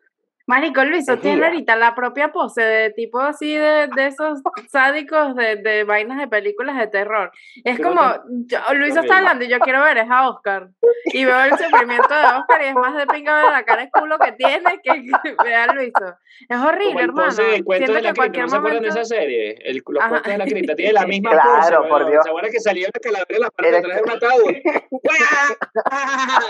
Marico, 0.45 0.83
Luiso 0.83 1.17
tiene 1.19 1.45
ahorita 1.45 1.75
la 1.77 1.95
propia 1.95 2.31
pose 2.33 2.61
de 2.61 2.89
tipo 2.91 3.19
así 3.21 3.55
de, 3.55 3.87
de 3.95 4.07
esos 4.07 4.41
sádicos 4.69 5.35
de, 5.35 5.55
de 5.55 5.83
vainas 5.85 6.17
de 6.19 6.27
películas 6.27 6.77
de 6.77 6.87
terror. 6.87 7.31
Es 7.63 7.77
Creo 7.77 7.89
como, 7.89 8.01
que- 8.11 8.19
yo- 8.47 8.73
Luiso 8.73 8.99
está 8.99 9.19
hablando 9.19 9.45
y 9.45 9.47
yo 9.47 9.59
quiero 9.59 9.81
ver 9.81 9.97
es 9.99 10.09
a 10.11 10.29
Oscar. 10.29 10.67
Y 11.05 11.23
veo 11.25 11.39
el 11.45 11.51
sufrimiento 11.57 12.13
de 12.13 12.25
Oscar 12.25 12.61
y 12.61 12.65
es 12.65 12.75
más 12.75 12.95
de 12.95 13.07
pinga 13.07 13.35
ver 13.41 13.51
la 13.51 13.63
cara 13.63 13.83
de 13.83 13.89
culo 13.91 14.17
que 14.19 14.31
tiene 14.33 14.79
que 14.83 14.91
ver 15.43 15.53
a 15.53 15.73
Luiso. 15.73 16.15
Es 16.49 16.57
horrible, 16.57 16.87
Como 16.87 16.99
el 16.99 17.05
hermano. 17.05 17.27
pose 17.29 17.43
del 17.43 17.63
cuento 17.63 17.85
Siento 17.85 17.93
de 17.93 17.99
que 18.01 18.07
la 18.07 18.13
cripta, 18.13 18.41
¿no 18.41 18.49
se 18.49 18.57
acuerdan 18.57 18.81
de 18.83 18.89
esa 18.89 19.05
serie? 19.05 19.55
El, 19.63 19.83
los 19.87 20.01
Ajá. 20.01 20.09
cuentos 20.09 20.31
de 20.31 20.37
la 20.39 20.45
cripta, 20.45 20.75
tiene 20.75 20.93
la 20.93 21.05
misma 21.05 21.31
Claro, 21.31 21.77
pose, 21.77 21.89
por 21.89 21.99
weón. 22.01 22.11
Dios. 22.11 22.23
¿Se 22.23 22.29
acuerdan 22.29 22.51
que 22.51 22.59
salía 22.59 22.87
la 22.93 22.99
calavera 22.99 23.35
en 23.35 23.41
la 23.41 23.49
parte 23.49 23.71
de 23.71 23.77
atrás 23.77 23.95
de 23.95 24.03
un 24.03 24.09
ataúd? 24.09 24.53
¡Guau! 24.91 25.57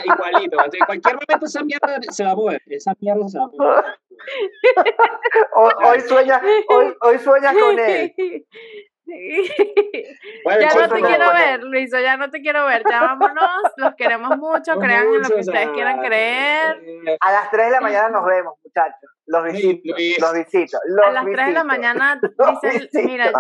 Igualito, 0.06 0.58
en 0.64 0.86
cualquier 0.86 1.16
momento 1.16 1.46
esa 1.46 1.64
mierda 1.64 2.00
se 2.10 2.24
va 2.24 2.32
a 2.32 2.36
mover, 2.36 2.62
esa 2.68 2.94
mierda 3.00 3.28
se 3.28 3.38
va 3.38 3.46
a 3.46 3.48
mover. 3.48 3.83
Hoy, 5.56 5.72
hoy 5.84 6.00
sueñas, 6.02 6.42
hoy, 6.70 6.96
hoy 7.02 7.20
sueñas 7.20 7.54
con 7.56 7.78
él. 7.78 8.14
Bueno, 10.44 10.62
ya 10.62 10.74
no 10.74 10.94
te 10.94 11.02
no, 11.02 11.08
quiero 11.08 11.26
no. 11.26 11.34
ver, 11.34 11.64
Luiso, 11.64 12.00
ya 12.00 12.18
no 12.18 12.30
te 12.30 12.42
quiero 12.42 12.66
ver. 12.66 12.84
Ya 12.90 13.02
vámonos, 13.02 13.62
los 13.78 13.96
queremos 13.96 14.38
mucho, 14.38 14.78
crean 14.78 15.08
en 15.08 15.22
lo 15.22 15.30
que 15.30 15.42
ustedes 15.42 15.70
quieran 15.70 16.00
creer. 16.02 16.82
A 17.20 17.32
las 17.32 17.52
3 17.52 17.66
de 17.66 17.72
la 17.72 17.82
mañana 17.82 18.10
nos 18.10 18.26
vemos, 18.26 18.56
muchachos. 18.64 19.10
Los 19.26 19.44
visito, 19.46 19.96
los 20.20 20.34
visito. 20.34 20.78
Los 20.86 21.06
A 21.06 21.12
las 21.12 21.26
3 21.26 21.48
de 21.48 21.54
la 21.54 21.64
mañana 21.64 22.20
dicen, 22.62 23.06
mira, 23.06 23.32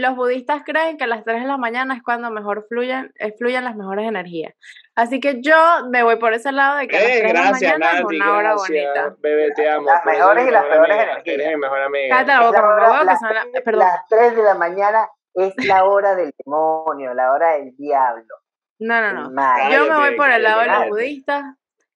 los 0.00 0.16
budistas 0.16 0.62
creen 0.64 0.96
que 0.96 1.04
a 1.04 1.06
las 1.06 1.24
3 1.24 1.42
de 1.42 1.46
la 1.46 1.56
mañana 1.56 1.94
es 1.94 2.02
cuando 2.02 2.30
mejor 2.30 2.66
fluyen, 2.68 3.12
eh, 3.18 3.34
fluyen 3.38 3.64
las 3.64 3.76
mejores 3.76 4.06
energías. 4.08 4.54
Así 4.94 5.20
que 5.20 5.40
yo 5.42 5.54
me 5.90 6.02
voy 6.02 6.16
por 6.16 6.32
ese 6.32 6.52
lado 6.52 6.76
de 6.78 6.88
que 6.88 6.96
a 6.96 7.00
las 7.00 7.08
Eh, 7.10 7.18
3 7.20 7.32
gracias, 7.32 7.60
de 7.60 7.66
la 7.66 7.72
mañana 7.78 7.92
Nati, 8.02 8.16
es 8.16 8.22
una 8.22 8.32
hora 8.36 8.42
gracias. 8.54 8.68
bonita. 8.94 9.16
Bebé, 9.20 9.52
te 9.52 9.70
amo. 9.70 9.86
Las 9.86 10.02
Por 10.02 10.12
eso 10.12 10.20
mejores 10.20 10.48
y 10.48 10.50
las 10.50 10.64
peores 10.64 10.96
energías. 10.96 11.26
Eres 11.26 11.48
mi 11.48 11.56
mejor 11.56 11.80
amiga. 11.82 12.16
Cállate 12.16 12.26
la 12.26 12.34
Es 12.34 12.40
la 12.40 12.46
boca, 12.46 12.66
hora- 12.66 12.98
que 13.00 13.04
las, 13.06 13.20
son 13.20 13.34
la- 13.34 13.42
tres- 13.52 13.62
perdón. 13.64 13.80
las 13.80 14.00
3 14.08 14.36
de 14.36 14.42
la 14.42 14.54
mañana 14.54 15.08
es 15.34 15.54
la 15.66 15.84
hora 15.84 16.14
del 16.14 16.32
demonio, 16.44 17.14
la 17.14 17.32
hora 17.32 17.50
del 17.58 17.76
diablo. 17.76 18.34
No, 18.78 19.00
no, 19.00 19.12
no. 19.12 19.30
mal. 19.30 19.70
Yo 19.72 19.86
me 19.86 19.96
voy 19.96 20.16
por 20.16 20.30
el 20.30 20.42
lado 20.42 20.60
de 20.60 20.66
los 20.66 20.88
budistas. 20.88 21.44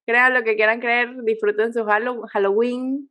Crean 0.06 0.34
lo 0.34 0.42
que 0.42 0.56
quieran 0.56 0.80
creer, 0.80 1.10
disfruten 1.22 1.72
su 1.72 1.84
Hallow- 1.84 2.26
Halloween, 2.32 3.10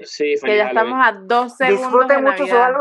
Sí, 0.00 0.34
que 0.42 0.56
ya 0.56 0.68
estamos 0.68 0.98
Halloween. 0.98 1.22
a 1.22 1.26
dos 1.26 1.56
segundos 1.56 1.82
Disfruten 1.82 2.16
de 2.16 2.22
mucho 2.30 2.46
su 2.46 2.54
Navidad. 2.54 2.80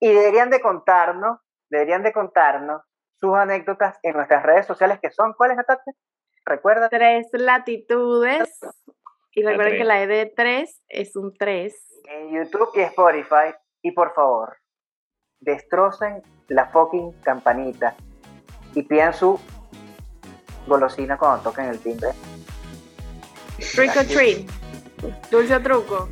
Y 0.00 0.12
deberían 0.12 0.50
de 0.50 0.60
contarnos, 0.60 1.38
deberían 1.70 2.02
de 2.02 2.12
contarnos 2.12 2.82
sus 3.16 3.34
anécdotas 3.34 3.98
en 4.02 4.14
nuestras 4.14 4.42
redes 4.42 4.66
sociales 4.66 4.98
que 5.00 5.10
son, 5.10 5.32
¿cuáles, 5.34 5.56
Natacha? 5.56 5.90
Recuerda. 6.44 6.88
Tres 6.88 7.26
latitudes. 7.32 8.48
Y 9.32 9.42
recuerden 9.42 9.78
que 9.78 9.84
la 9.84 10.02
E 10.02 10.06
de 10.06 10.26
3 10.26 10.82
es 10.88 11.14
un 11.14 11.32
3. 11.36 11.74
en 12.08 12.30
YouTube 12.34 12.70
y 12.74 12.80
Spotify. 12.80 13.54
Y 13.82 13.92
por 13.92 14.12
favor, 14.14 14.56
destrocen 15.40 16.22
la 16.48 16.66
fucking 16.66 17.12
campanita 17.22 17.94
y 18.74 18.82
pidan 18.82 19.12
su 19.14 19.38
golosina 20.66 21.16
cuando 21.16 21.42
toquen 21.50 21.66
el 21.66 21.78
timbre. 21.78 22.08
Trick 23.58 23.96
or 23.96 24.06
treat. 24.06 24.48
Dulce 25.30 25.54
o 25.54 25.62
truco. 25.62 26.08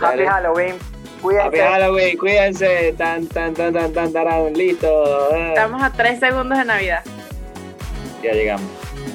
Happy 0.00 0.24
Dale. 0.24 0.28
Halloween. 0.28 0.78
Cuídense. 1.22 1.60
Halloween, 1.62 2.18
cuídense. 2.18 2.94
Tan, 2.96 3.26
tan, 3.26 3.54
tan, 3.54 3.72
tan, 3.72 3.92
tan, 3.92 4.12
tan, 4.12 4.52
listo. 4.54 5.04
Ah, 5.32 5.48
Estamos 5.48 5.82
a 5.82 5.92
3 5.92 6.18
segundos 6.20 6.58
de 6.58 6.64
Navidad. 6.64 7.04
Ya 8.22 8.32
llegamos. 8.32 8.68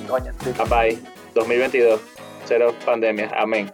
Coño, 0.08 0.32
sí. 0.44 0.52
Bye. 0.70 1.00
2022. 1.34 2.02
Cero 2.46 2.74
pandemia. 2.86 3.30
Amén. 3.36 3.72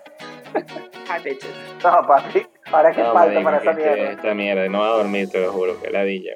Hi, 0.54 1.24
bitches. 1.24 1.50
No, 1.84 2.08
papi. 2.08 2.46
Ahora 2.72 2.92
que 2.94 3.02
No, 3.02 3.14
falta 3.14 3.44
para 3.44 3.60
que 3.62 3.74
mierda. 3.74 4.12
Esta 4.12 4.34
mierda. 4.34 4.70
No 4.70 4.80
va 4.80 4.88
a 4.88 4.98
dormir, 4.98 5.30
te 5.30 5.42
lo 5.42 5.52
juro. 5.52 5.80
Que 5.82 5.90
ladilla. 5.90 6.32